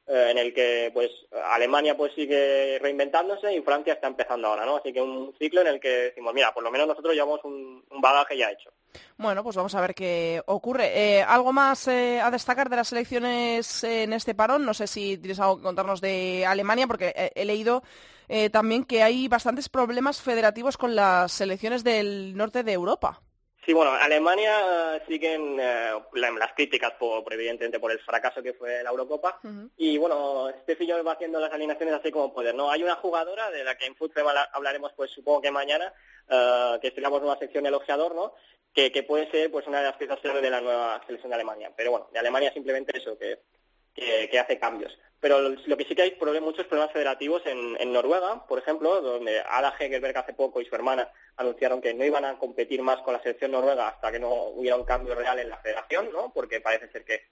eh, 0.08 0.30
en 0.30 0.38
el 0.38 0.54
que 0.54 0.90
pues 0.94 1.10
Alemania 1.50 1.94
pues 1.94 2.14
sigue 2.14 2.78
reinventándose 2.80 3.54
y 3.54 3.60
Francia 3.60 3.92
está 3.92 4.06
empezando 4.06 4.48
ahora, 4.48 4.64
¿no? 4.64 4.76
Así 4.76 4.90
que 4.90 5.02
un 5.02 5.34
ciclo 5.38 5.60
en 5.60 5.66
el 5.66 5.78
que 5.78 5.88
decimos, 5.88 6.32
mira, 6.32 6.54
por 6.54 6.62
lo 6.62 6.70
menos 6.70 6.88
nosotros 6.88 7.12
llevamos 7.12 7.40
un, 7.44 7.84
bagaje 8.00 8.38
ya 8.38 8.50
hecho. 8.50 8.70
Bueno, 9.18 9.44
pues 9.44 9.56
vamos 9.56 9.74
a 9.74 9.82
ver 9.82 9.94
qué 9.94 10.40
ocurre. 10.46 10.92
Eh, 10.94 11.22
¿Algo 11.22 11.52
más 11.52 11.88
eh, 11.88 12.20
a 12.22 12.30
destacar 12.30 12.70
de 12.70 12.76
las 12.76 12.90
elecciones 12.90 13.84
en 13.84 14.14
este 14.14 14.34
parón? 14.34 14.64
No 14.64 14.72
sé 14.72 14.86
si 14.86 15.18
tienes 15.18 15.40
algo 15.40 15.58
que 15.58 15.64
contarnos 15.64 16.00
de 16.00 16.46
Alemania, 16.46 16.86
porque 16.86 17.32
he 17.34 17.44
leído 17.44 17.82
también 18.52 18.84
que 18.84 19.02
hay 19.02 19.26
bastantes 19.26 19.70
problemas 19.70 20.20
federativos 20.20 20.76
con 20.76 20.94
las 20.94 21.32
selecciones 21.32 21.82
del 21.82 22.36
norte 22.36 22.62
de 22.62 22.72
Europa. 22.72 23.22
Sí, 23.68 23.74
bueno, 23.74 23.92
Alemania 23.92 24.96
eh, 24.96 25.02
siguen 25.06 25.60
eh, 25.60 25.92
las 26.14 26.52
críticas, 26.54 26.92
por, 26.92 27.30
evidentemente, 27.30 27.78
por 27.78 27.92
el 27.92 27.98
fracaso 27.98 28.42
que 28.42 28.54
fue 28.54 28.82
la 28.82 28.88
Eurocopa. 28.88 29.42
Y 29.76 29.98
bueno, 29.98 30.48
este 30.48 30.74
Fillon 30.74 31.06
va 31.06 31.12
haciendo 31.12 31.38
las 31.38 31.52
alineaciones 31.52 31.96
así 31.96 32.10
como 32.10 32.32
poder. 32.32 32.54
¿no? 32.54 32.70
Hay 32.70 32.82
una 32.82 32.94
jugadora 32.94 33.50
de 33.50 33.64
la 33.64 33.76
que 33.76 33.84
en 33.84 33.94
fútbol 33.94 34.24
hablaremos, 34.54 34.94
pues 34.96 35.10
supongo 35.10 35.42
que 35.42 35.50
mañana, 35.50 35.92
uh, 36.30 36.80
que 36.80 36.94
una 36.96 37.10
nueva 37.10 37.38
sección 37.38 37.66
elogiador, 37.66 38.14
¿no? 38.14 38.32
Que, 38.72 38.90
puede 39.02 39.30
ser 39.30 39.50
pues 39.50 39.66
una 39.66 39.80
de 39.80 39.88
las 39.88 39.96
piezas 39.98 40.22
de 40.22 40.50
la 40.50 40.62
nueva 40.62 41.02
selección 41.04 41.28
de 41.28 41.34
Alemania. 41.34 41.70
Pero 41.76 41.90
bueno, 41.90 42.08
de 42.10 42.20
Alemania 42.20 42.50
simplemente 42.54 42.96
eso, 42.96 43.18
que 43.18 43.38
que, 44.30 44.38
hace 44.38 44.58
cambios. 44.58 44.96
Pero 45.20 45.40
lo 45.40 45.76
que 45.76 45.84
sí 45.84 45.96
que 45.96 46.02
hay 46.02 46.16
muchos 46.40 46.66
problemas 46.66 46.92
federativos 46.92 47.42
en, 47.44 47.92
Noruega, 47.92 48.46
por 48.46 48.60
ejemplo, 48.60 49.00
donde 49.00 49.40
Ada 49.40 49.74
Hegerberg 49.78 50.16
hace 50.16 50.32
poco 50.32 50.60
y 50.60 50.64
su 50.66 50.74
hermana 50.76 51.10
anunciaron 51.36 51.80
que 51.80 51.92
no 51.92 52.04
iban 52.04 52.24
a 52.24 52.38
competir 52.38 52.82
más 52.82 53.00
con 53.00 53.14
la 53.14 53.22
selección 53.22 53.50
noruega 53.50 53.88
hasta 53.88 54.12
que 54.12 54.20
no 54.20 54.30
hubiera 54.30 54.76
un 54.76 54.84
cambio 54.84 55.16
real 55.16 55.38
en 55.40 55.48
la 55.48 55.56
federación, 55.58 56.12
¿no? 56.12 56.32
Porque 56.32 56.60
parece 56.60 56.88
ser 56.92 57.04
que, 57.04 57.22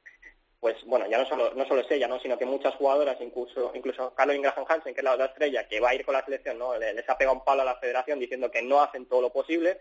pues 0.58 0.76
bueno, 0.84 1.06
ya 1.06 1.18
no 1.18 1.26
solo, 1.26 1.54
no 1.54 1.64
solo 1.66 1.82
es 1.82 1.90
ella, 1.92 2.08
¿no? 2.08 2.18
Sino 2.18 2.36
que 2.36 2.44
muchas 2.44 2.74
jugadoras, 2.74 3.18
incluso, 3.20 3.70
incluso 3.74 4.12
Carlos 4.14 4.36
Graham 4.40 4.66
Hansen, 4.68 4.92
que 4.92 5.00
es 5.00 5.04
la 5.04 5.14
otra 5.14 5.26
estrella, 5.26 5.68
que 5.68 5.78
va 5.78 5.90
a 5.90 5.94
ir 5.94 6.04
con 6.04 6.14
la 6.14 6.24
selección, 6.24 6.58
¿no? 6.58 6.76
Les 6.76 7.08
ha 7.08 7.16
pegado 7.16 7.36
un 7.36 7.44
palo 7.44 7.62
a 7.62 7.66
la 7.66 7.76
federación 7.76 8.18
diciendo 8.18 8.50
que 8.50 8.62
no 8.62 8.82
hacen 8.82 9.06
todo 9.06 9.20
lo 9.22 9.32
posible 9.32 9.78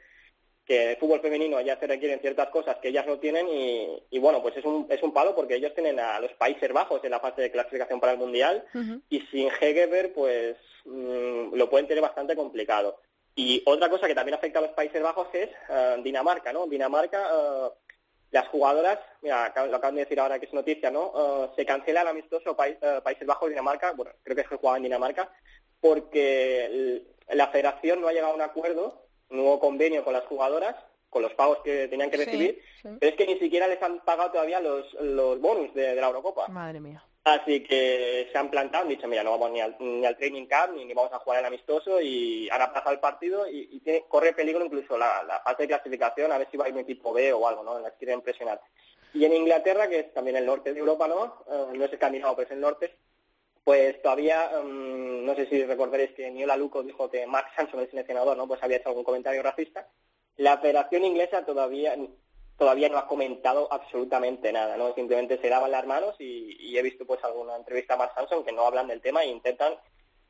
que 0.66 0.91
el 0.91 0.97
fútbol 0.97 1.22
femenino 1.22 1.61
ya 1.61 1.80
se 1.80 1.86
requieren 1.86 2.20
ciertas 2.20 2.49
cosas 2.49 2.78
que 2.78 2.88
ellas 2.88 3.05
no 3.05 3.20
tienen 3.20 3.47
y, 3.47 4.20
bueno, 4.20 4.41
pues 4.41 4.57
es 4.57 4.66
un, 4.66 4.88
es 4.89 5.01
un 5.03 5.13
palo 5.13 5.36
porque 5.36 5.55
ellos 5.55 5.74
tienen 5.76 5.99
a 5.99 6.20
los 6.20 6.34
Países 6.34 6.72
Bajos 6.74 7.03
en 7.03 7.11
la 7.11 7.20
fase 7.20 7.43
de 7.43 7.51
clasificación 7.51 7.99
para 7.99 8.13
el 8.13 8.18
Mundial 8.18 8.66
y 9.09 9.22
sin 9.32 9.49
Hegeberg 9.49 10.13
pues 10.13 10.57
mm, 10.86 11.53
lo 11.53 11.70
pueden 11.70 11.88
tener 11.88 12.01
bastante 12.01 12.36
complicado. 12.36 12.99
Y 13.36 13.61
otra 13.66 13.89
cosa 13.89 14.07
que 14.07 14.16
también 14.16 14.36
afecta 14.36 14.59
a 14.59 14.63
los 14.63 14.72
Países 14.72 15.01
Bajos 15.03 15.28
es 15.34 15.49
eh, 15.70 15.97
Dinamarca, 16.01 16.51
¿no? 16.51 16.66
Dinamarca, 16.66 17.30
eh, 17.32 17.70
las 18.32 18.47
jugadoras, 18.47 18.97
mira, 19.22 19.53
lo 19.68 19.76
acaban 19.76 19.95
de 19.95 20.01
decir 20.01 20.20
ahora 20.20 20.39
que 20.39 20.45
es 20.45 20.53
noticia, 20.53 20.89
¿no? 20.89 21.13
Eh, 21.16 21.49
se 21.57 21.66
cancela 21.66 22.01
el 22.01 22.07
amistoso 22.07 22.55
Países 22.55 23.28
Bajos-Dinamarca, 23.28 23.91
bueno, 23.91 24.13
creo 24.24 24.36
que 24.36 24.41
es 24.41 24.47
que 24.47 24.55
jugaba 24.55 24.78
en 24.78 24.84
Dinamarca, 24.84 25.30
porque 25.80 27.03
la 27.30 27.47
federación 27.49 28.01
no 28.01 28.07
ha 28.07 28.13
llegado 28.13 28.32
a 28.32 28.36
un 28.36 28.41
acuerdo 28.41 29.05
nuevo 29.30 29.59
convenio 29.59 30.03
con 30.03 30.13
las 30.13 30.26
jugadoras, 30.26 30.76
con 31.09 31.21
los 31.21 31.34
pagos 31.34 31.59
que 31.63 31.88
tenían 31.88 32.11
que 32.11 32.17
recibir, 32.17 32.61
pero 32.84 32.97
es 32.99 33.15
que 33.15 33.26
ni 33.26 33.39
siquiera 33.39 33.67
les 33.67 33.82
han 33.82 33.99
pagado 34.01 34.32
todavía 34.32 34.59
los, 34.59 34.93
los 34.95 35.39
bonus 35.39 35.73
de, 35.73 35.95
la 35.95 36.07
Eurocopa. 36.07 36.47
Madre 36.49 36.80
mía. 36.80 37.03
Así 37.23 37.63
que 37.63 38.28
se 38.32 38.38
han 38.38 38.51
plantado, 38.51 38.84
han 38.84 38.89
dicho, 38.89 39.07
mira, 39.07 39.23
no 39.23 39.32
vamos 39.32 39.51
ni 39.51 39.59
al, 39.59 39.76
ni 39.80 40.05
al 40.05 40.17
training 40.17 40.45
camp, 40.45 40.76
ni, 40.76 40.93
vamos 40.93 41.11
a 41.13 41.19
jugar 41.19 41.39
el 41.39 41.45
amistoso, 41.45 41.99
y 41.99 42.47
han 42.49 42.61
aplazado 42.61 42.91
el 42.91 42.99
partido 42.99 43.47
y, 43.49 43.80
tiene, 43.80 44.03
corre 44.07 44.34
peligro 44.34 44.63
incluso 44.63 44.97
la, 44.97 45.23
la, 45.23 45.39
fase 45.39 45.63
de 45.63 45.69
clasificación, 45.69 46.32
a 46.32 46.38
ver 46.38 46.47
si 46.51 46.57
va 46.57 46.65
a 46.65 46.67
ir 46.67 46.76
un 46.76 46.82
equipo 46.82 47.13
B 47.13 47.34
o 47.34 47.47
algo, 47.47 47.63
¿no? 47.63 47.80
Las 47.80 47.93
quieren 47.93 48.21
presionar. 48.21 48.61
Y 49.13 49.23
en 49.23 49.34
Inglaterra, 49.34 49.88
que 49.88 49.99
es 49.99 50.13
también 50.13 50.36
el 50.36 50.45
norte 50.45 50.73
de 50.73 50.80
Europa, 50.80 51.07
¿no? 51.07 51.45
Eh, 51.49 51.78
no 51.78 51.86
es 51.86 51.93
escandinavo, 51.93 52.36
pero 52.36 52.45
es 52.45 52.51
el 52.51 52.59
norte, 52.59 52.95
pues 53.66 53.99
todavía, 54.03 54.51
mm, 54.63 55.26
no 55.26 55.36
sé 55.36 55.47
si 55.47 55.66
recordaréis 55.66 56.11
que 56.11 56.30
Niola 56.30 56.55
Luco 56.55 56.84
dijo 56.84 57.09
que 57.09 57.26
Max 57.26 57.49
Sanson, 57.57 57.80
el 57.80 57.89
seleccionador, 57.89 58.38
¿no? 58.38 58.47
pues 58.47 58.61
había 58.61 58.78
hecho 58.78 58.89
algún 58.89 59.03
comentario 59.03 59.41
racista. 59.41 59.89
La 60.38 60.59
Federación 60.59 61.03
Inglesa 61.03 61.43
todavía 61.43 61.97
todavía 62.57 62.89
no 62.89 62.99
ha 62.99 63.07
comentado 63.07 63.68
absolutamente 63.72 64.53
nada, 64.53 64.78
¿no? 64.78 64.93
Simplemente 64.93 65.39
se 65.41 65.49
daban 65.49 65.72
las 65.72 65.86
manos 65.86 66.16
y, 66.20 66.78
he 66.78 66.82
visto 66.82 67.05
pues 67.05 67.24
alguna 67.24 67.55
entrevista 67.55 67.95
a 67.95 67.97
Max 67.97 68.13
Sanson 68.16 68.45
que 68.45 68.51
no 68.51 68.66
hablan 68.66 68.88
del 68.88 69.01
tema 69.01 69.24
e 69.24 69.30
intentan 69.30 69.74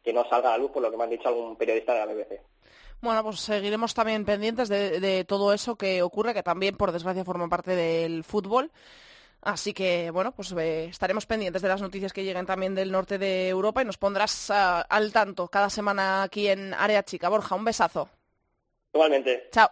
que 0.03 0.13
no 0.13 0.27
salga 0.29 0.49
a 0.49 0.51
la 0.53 0.57
luz 0.59 0.71
por 0.71 0.81
lo 0.81 0.89
que 0.89 0.97
me 0.97 1.03
han 1.03 1.09
dicho 1.09 1.27
algún 1.27 1.55
periodista 1.55 1.93
de 1.93 1.99
la 1.99 2.05
BBC. 2.05 2.41
Bueno, 3.01 3.23
pues 3.23 3.41
seguiremos 3.41 3.93
también 3.93 4.25
pendientes 4.25 4.69
de, 4.69 4.99
de 4.99 5.25
todo 5.25 5.53
eso 5.53 5.75
que 5.75 6.01
ocurre, 6.01 6.33
que 6.33 6.41
también 6.41 6.77
por 6.77 6.91
desgracia 6.91 7.25
forma 7.25 7.49
parte 7.49 7.75
del 7.75 8.23
fútbol. 8.23 8.71
Así 9.45 9.73
que, 9.73 10.09
bueno, 10.09 10.31
pues 10.31 10.51
eh, 10.53 10.85
estaremos 10.85 11.27
pendientes 11.27 11.61
de 11.61 11.67
las 11.67 11.79
noticias 11.79 12.11
que 12.11 12.23
lleguen 12.23 12.47
también 12.47 12.73
del 12.73 12.91
norte 12.91 13.19
de 13.19 13.47
Europa 13.47 13.83
y 13.83 13.85
nos 13.85 13.99
pondrás 13.99 14.49
ah, 14.49 14.81
al 14.81 15.13
tanto 15.13 15.47
cada 15.47 15.69
semana 15.69 16.23
aquí 16.23 16.47
en 16.47 16.73
Área 16.73 17.03
Chica. 17.03 17.29
Borja, 17.29 17.53
un 17.53 17.63
besazo. 17.63 18.09
Igualmente. 18.91 19.49
Chao. 19.51 19.69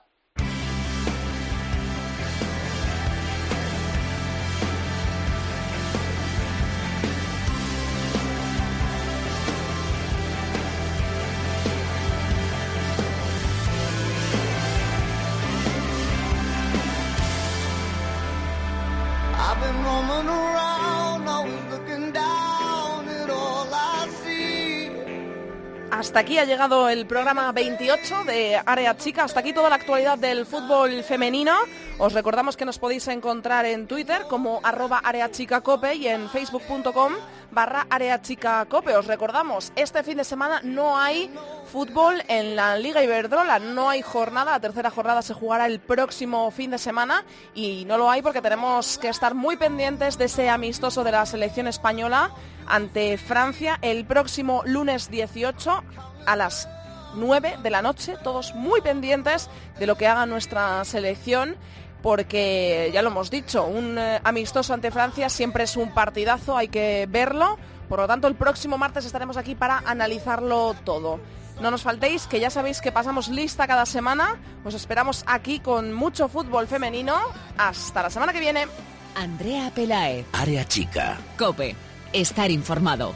Hasta 26.13 26.21
aquí 26.21 26.37
ha 26.37 26.45
llegado 26.45 26.89
el 26.89 27.07
programa 27.07 27.51
28 27.51 28.25
de 28.25 28.61
Área 28.63 28.95
Chica. 28.95 29.23
Hasta 29.23 29.39
aquí 29.39 29.51
toda 29.51 29.67
la 29.67 29.77
actualidad 29.77 30.15
del 30.15 30.45
fútbol 30.45 31.03
femenino. 31.03 31.55
Os 31.97 32.13
recordamos 32.13 32.55
que 32.55 32.65
nos 32.65 32.77
podéis 32.77 33.07
encontrar 33.07 33.65
en 33.65 33.87
Twitter 33.87 34.27
como 34.29 34.59
arroba 34.61 34.99
areachicacope 34.99 35.95
y 35.95 36.07
en 36.09 36.29
facebook.com 36.29 37.13
barra 37.49 37.87
areachicacope. 37.89 38.95
Os 38.95 39.07
recordamos, 39.07 39.73
este 39.75 40.03
fin 40.03 40.17
de 40.17 40.23
semana 40.23 40.61
no 40.63 40.99
hay 40.99 41.33
fútbol 41.71 42.21
en 42.27 42.55
la 42.55 42.77
Liga 42.77 43.03
Iberdrola. 43.03 43.57
No 43.57 43.89
hay 43.89 44.03
jornada. 44.03 44.51
La 44.51 44.59
tercera 44.59 44.91
jornada 44.91 45.23
se 45.23 45.33
jugará 45.33 45.65
el 45.65 45.79
próximo 45.79 46.51
fin 46.51 46.69
de 46.69 46.77
semana 46.77 47.25
y 47.55 47.85
no 47.85 47.97
lo 47.97 48.11
hay 48.11 48.21
porque 48.21 48.43
tenemos 48.43 48.99
que 48.99 49.09
estar 49.09 49.33
muy 49.33 49.57
pendientes 49.57 50.19
de 50.19 50.25
ese 50.25 50.47
amistoso 50.47 51.03
de 51.03 51.11
la 51.11 51.25
selección 51.25 51.65
española 51.65 52.29
ante 52.67 53.17
Francia 53.17 53.79
el 53.81 54.05
próximo 54.05 54.63
lunes 54.65 55.09
18 55.09 55.83
a 56.25 56.35
las 56.35 56.67
9 57.15 57.57
de 57.61 57.69
la 57.69 57.81
noche, 57.81 58.15
todos 58.23 58.55
muy 58.55 58.81
pendientes 58.81 59.49
de 59.79 59.87
lo 59.87 59.95
que 59.95 60.07
haga 60.07 60.25
nuestra 60.25 60.83
selección 60.85 61.55
porque 62.03 62.91
ya 62.93 63.01
lo 63.01 63.09
hemos 63.09 63.31
dicho, 63.31 63.63
un 63.63 63.97
eh, 63.97 64.19
amistoso 64.23 64.73
ante 64.73 64.91
Francia 64.91 65.29
siempre 65.29 65.63
es 65.63 65.77
un 65.77 65.93
partidazo, 65.93 66.57
hay 66.57 66.67
que 66.67 67.07
verlo. 67.09 67.57
Por 67.87 67.99
lo 67.99 68.07
tanto, 68.07 68.27
el 68.27 68.35
próximo 68.35 68.77
martes 68.77 69.05
estaremos 69.05 69.37
aquí 69.37 69.55
para 69.55 69.79
analizarlo 69.85 70.75
todo. 70.83 71.19
No 71.61 71.71
nos 71.71 71.83
faltéis, 71.83 72.27
que 72.27 72.41
ya 72.41 72.49
sabéis 72.49 72.81
que 72.81 72.91
pasamos 72.91 73.29
lista 73.29 73.67
cada 73.67 73.85
semana. 73.85 74.37
Os 74.65 74.73
esperamos 74.73 75.23
aquí 75.27 75.59
con 75.59 75.93
mucho 75.93 76.27
fútbol 76.27 76.67
femenino. 76.67 77.15
Hasta 77.57 78.03
la 78.03 78.09
semana 78.09 78.33
que 78.33 78.39
viene. 78.41 78.67
Andrea 79.15 79.71
Pelae. 79.73 80.25
Área 80.33 80.65
chica. 80.67 81.17
Cope 81.37 81.92
estar 82.13 82.51
informado. 82.51 83.13